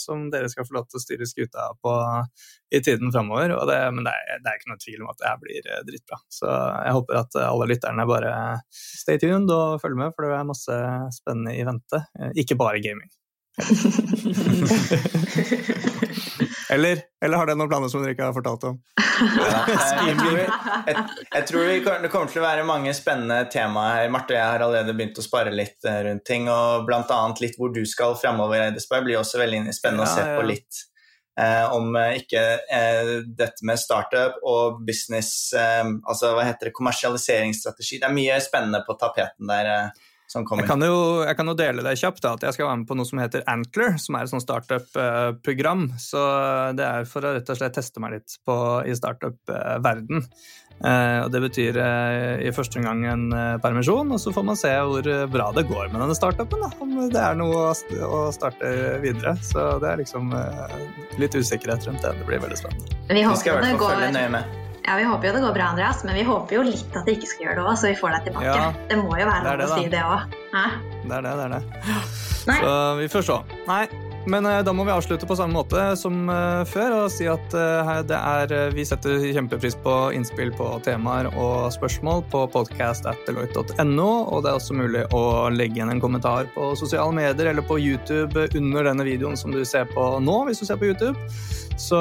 som 0.00 0.16
dere 0.32 0.48
skal 0.52 0.66
få 0.68 0.74
lov 0.78 0.86
til 0.88 0.98
å 0.98 1.02
styre 1.02 1.26
skuta 1.28 1.62
på 1.82 1.92
i 2.72 2.80
tiden 2.84 3.08
framover. 3.12 3.48
Men 3.92 4.02
det 4.06 4.12
er, 4.14 4.20
det 4.40 4.48
er, 4.48 4.56
ikke 4.58 4.72
noe 4.72 4.82
tvil 4.82 5.00
om 5.04 5.10
at 5.12 5.20
det 5.20 5.30
her 5.30 5.38
blir 5.42 5.62
dritbra. 5.88 6.18
Så 6.32 6.46
jeg 6.48 6.92
håper 6.98 7.14
at 7.22 7.32
alle 7.44 7.70
lytterne 7.72 8.04
bare 8.08 8.32
stay 8.72 9.16
tuned 9.22 9.48
og 9.52 9.80
følger 9.82 10.00
med, 10.04 10.10
for 10.16 10.20
det 10.26 10.30
er 10.38 10.52
masse 10.52 10.74
spennende 11.18 11.52
i 11.58 11.66
vente. 11.68 11.98
Ikke 12.40 12.60
bare 12.60 12.84
gaming. 12.84 13.10
Eller, 16.72 17.02
eller, 17.24 17.36
har 17.36 17.48
dere 17.48 17.58
noen 17.60 17.70
planer 17.70 17.90
som 17.92 18.02
dere 18.02 18.14
ikke 18.16 18.28
har 18.30 18.36
fortalt 18.36 18.64
om? 18.70 18.78
Ja, 18.96 19.58
jeg, 20.08 20.14
tror, 20.18 20.38
jeg, 20.38 21.02
jeg, 21.34 21.44
tror 21.50 21.66
det 22.02 22.10
kommer 22.12 22.30
til 22.32 22.40
å 22.40 22.46
være 22.46 22.64
mange 22.68 22.94
spennende 22.96 23.42
temaer 23.52 23.98
her. 24.00 24.12
Marte 24.14 24.32
og 24.32 24.38
jeg 24.38 24.46
har 24.48 24.64
allerede 24.64 24.94
begynt 24.96 25.20
å 25.20 25.26
spare 25.26 25.52
litt 25.54 25.84
eh, 25.88 26.00
rundt 26.08 26.24
ting, 26.28 26.48
og 26.52 26.86
bl.a. 26.88 27.20
litt 27.42 27.58
hvor 27.60 27.74
du 27.74 27.82
skal 27.88 28.16
framover. 28.18 28.72
Det 28.72 29.02
blir 29.04 29.20
også 29.20 29.42
veldig 29.42 29.66
spennende 29.76 30.08
å 30.08 30.14
se 30.14 30.24
på 30.32 30.48
litt 30.48 30.86
eh, 31.40 31.66
om 31.76 31.96
eh, 31.96 32.16
ikke 32.22 32.42
eh, 32.78 33.12
dette 33.26 33.66
med 33.68 33.80
startup 33.80 34.40
og 34.48 34.82
business 34.86 35.52
eh, 35.56 35.84
Altså 35.84 36.32
hva 36.36 36.46
heter 36.48 36.70
det, 36.70 36.76
kommersialiseringsstrategi. 36.76 38.00
Det 38.00 38.08
er 38.08 38.16
mye 38.16 38.40
spennende 38.44 38.82
på 38.86 38.96
tapeten 39.00 39.50
der. 39.50 39.92
Som 40.32 40.46
kommer. 40.48 40.64
Jeg 40.64 40.72
kan 40.72 40.84
jo, 40.86 40.96
jeg 41.26 41.36
kan 41.36 41.52
jo 41.52 41.56
dele 41.58 41.84
det 41.84 41.98
kjapt, 42.00 42.22
da, 42.24 42.34
at 42.38 42.46
jeg 42.46 42.56
skal 42.56 42.70
være 42.70 42.80
med 42.80 42.88
på 42.88 42.96
noe 42.96 43.08
som 43.08 43.20
heter 43.20 43.44
Antler, 43.52 43.98
som 44.00 44.16
er 44.16 44.24
et 44.24 44.32
sånt 44.32 44.46
startup-program. 44.46 45.90
Så 46.00 46.22
det 46.78 46.88
er 46.88 47.08
for 47.10 47.28
å 47.28 47.34
rett 47.36 47.52
og 47.52 47.60
slett 47.60 47.76
teste 47.76 48.00
meg 48.00 48.16
litt 48.16 48.38
på, 48.48 48.56
i 48.88 48.96
startup-verden. 48.96 50.24
Eh, 50.82 51.18
og 51.22 51.30
Det 51.30 51.42
betyr 51.44 51.78
eh, 51.78 52.46
i 52.48 52.52
første 52.54 52.80
omgang 52.80 53.04
en 53.06 53.26
eh, 53.36 53.58
permisjon, 53.62 54.10
og 54.14 54.18
så 54.22 54.32
får 54.34 54.46
man 54.48 54.58
se 54.58 54.72
hvor 54.72 55.10
bra 55.30 55.50
det 55.54 55.66
går 55.70 55.92
med 55.92 56.00
denne 56.00 56.16
startupen. 56.18 56.64
Om 56.82 56.96
det 57.12 57.22
er 57.22 57.38
noe 57.38 57.68
å 57.70 58.24
starte 58.34 58.72
videre. 59.04 59.36
Så 59.44 59.76
det 59.82 59.92
er 59.92 60.02
liksom 60.02 60.34
litt 61.22 61.38
usikkerhet 61.38 61.86
rundt 61.88 62.02
det. 62.02 62.16
Det 62.18 62.26
blir 62.28 62.42
veldig 62.42 62.58
spennende. 62.64 62.98
Vi, 63.12 63.22
følge 63.22 64.12
nøye 64.16 64.28
i 64.28 64.61
Ja, 64.86 64.96
Vi 64.98 65.04
håper 65.06 65.28
jo 65.28 65.32
det 65.36 65.42
går 65.44 65.52
bra, 65.54 65.66
Andreas, 65.72 66.02
men 66.04 66.14
vi 66.18 66.22
håper 66.26 66.56
jo 66.58 66.62
litt 66.66 66.96
at 66.98 67.06
det 67.06 67.14
ikke 67.18 67.28
skal 67.30 67.46
gjøre 67.46 67.56
det 67.60 67.64
òg, 67.68 67.76
så 67.78 67.90
vi 67.92 67.98
får 68.00 68.16
deg 68.16 68.24
tilbake. 68.28 68.46
Ja, 68.50 68.70
det 68.90 68.98
må 68.98 69.14
jo 69.18 69.26
være 69.28 69.56
lov 69.60 69.70
å 69.70 69.78
si 69.78 69.88
det 69.92 70.02
òg. 70.02 70.24
Det 71.02 71.18
er 71.18 71.26
det, 71.26 71.34
det 71.38 71.44
er 71.44 71.52
det. 71.54 71.60
Nei. 72.48 72.56
Så 72.58 72.72
vi 72.98 73.06
får 73.12 73.26
se. 73.28 73.36
Nei, 73.68 73.82
men 74.26 74.46
eh, 74.46 74.60
da 74.64 74.72
må 74.74 74.84
vi 74.86 74.92
avslutte 74.94 75.26
på 75.28 75.36
samme 75.38 75.56
måte 75.56 75.84
som 75.98 76.28
uh, 76.30 76.62
før 76.68 76.96
og 77.02 77.12
si 77.12 77.26
at 77.30 77.54
det 78.08 78.18
er, 78.18 78.52
vi 78.74 78.84
setter 78.86 79.22
kjempepris 79.34 79.76
på 79.82 79.94
innspill 80.16 80.52
på 80.56 80.68
temaer 80.86 81.28
og 81.32 81.72
spørsmål 81.74 82.22
på 82.32 82.44
podcast.deloitte.no, 82.54 84.10
og 84.32 84.44
det 84.44 84.52
er 84.52 84.60
også 84.60 84.76
mulig 84.78 85.04
å 85.16 85.24
legge 85.52 85.80
igjen 85.80 85.92
en 85.92 86.02
kommentar 86.02 86.48
på 86.54 86.72
sosiale 86.78 87.14
medier 87.16 87.52
eller 87.52 87.66
på 87.66 87.78
YouTube 87.82 88.46
under 88.58 88.88
denne 88.90 89.06
videoen 89.06 89.38
som 89.38 89.54
du 89.54 89.62
ser 89.68 89.90
på 89.92 90.06
nå, 90.22 90.38
hvis 90.48 90.62
du 90.62 90.68
ser 90.68 90.80
på 90.80 90.90
YouTube 90.92 91.16
så, 91.80 92.00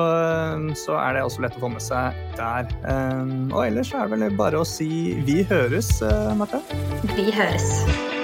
så, 0.77 0.97
er 0.99 1.15
det 1.15 1.25
også 1.25 1.45
lett 1.45 1.57
å 1.57 1.63
få 1.63 1.71
med 1.73 1.83
seg 1.83 2.17
der. 2.37 2.67
Og 3.49 3.61
ellers 3.65 3.93
er 3.95 4.11
det 4.11 4.19
vel 4.19 4.39
bare 4.39 4.61
å 4.61 4.67
si 4.67 5.17
vi 5.25 5.41
høres, 5.49 5.95
Marte? 6.37 6.61
Vi 7.15 7.31
høres. 7.33 8.20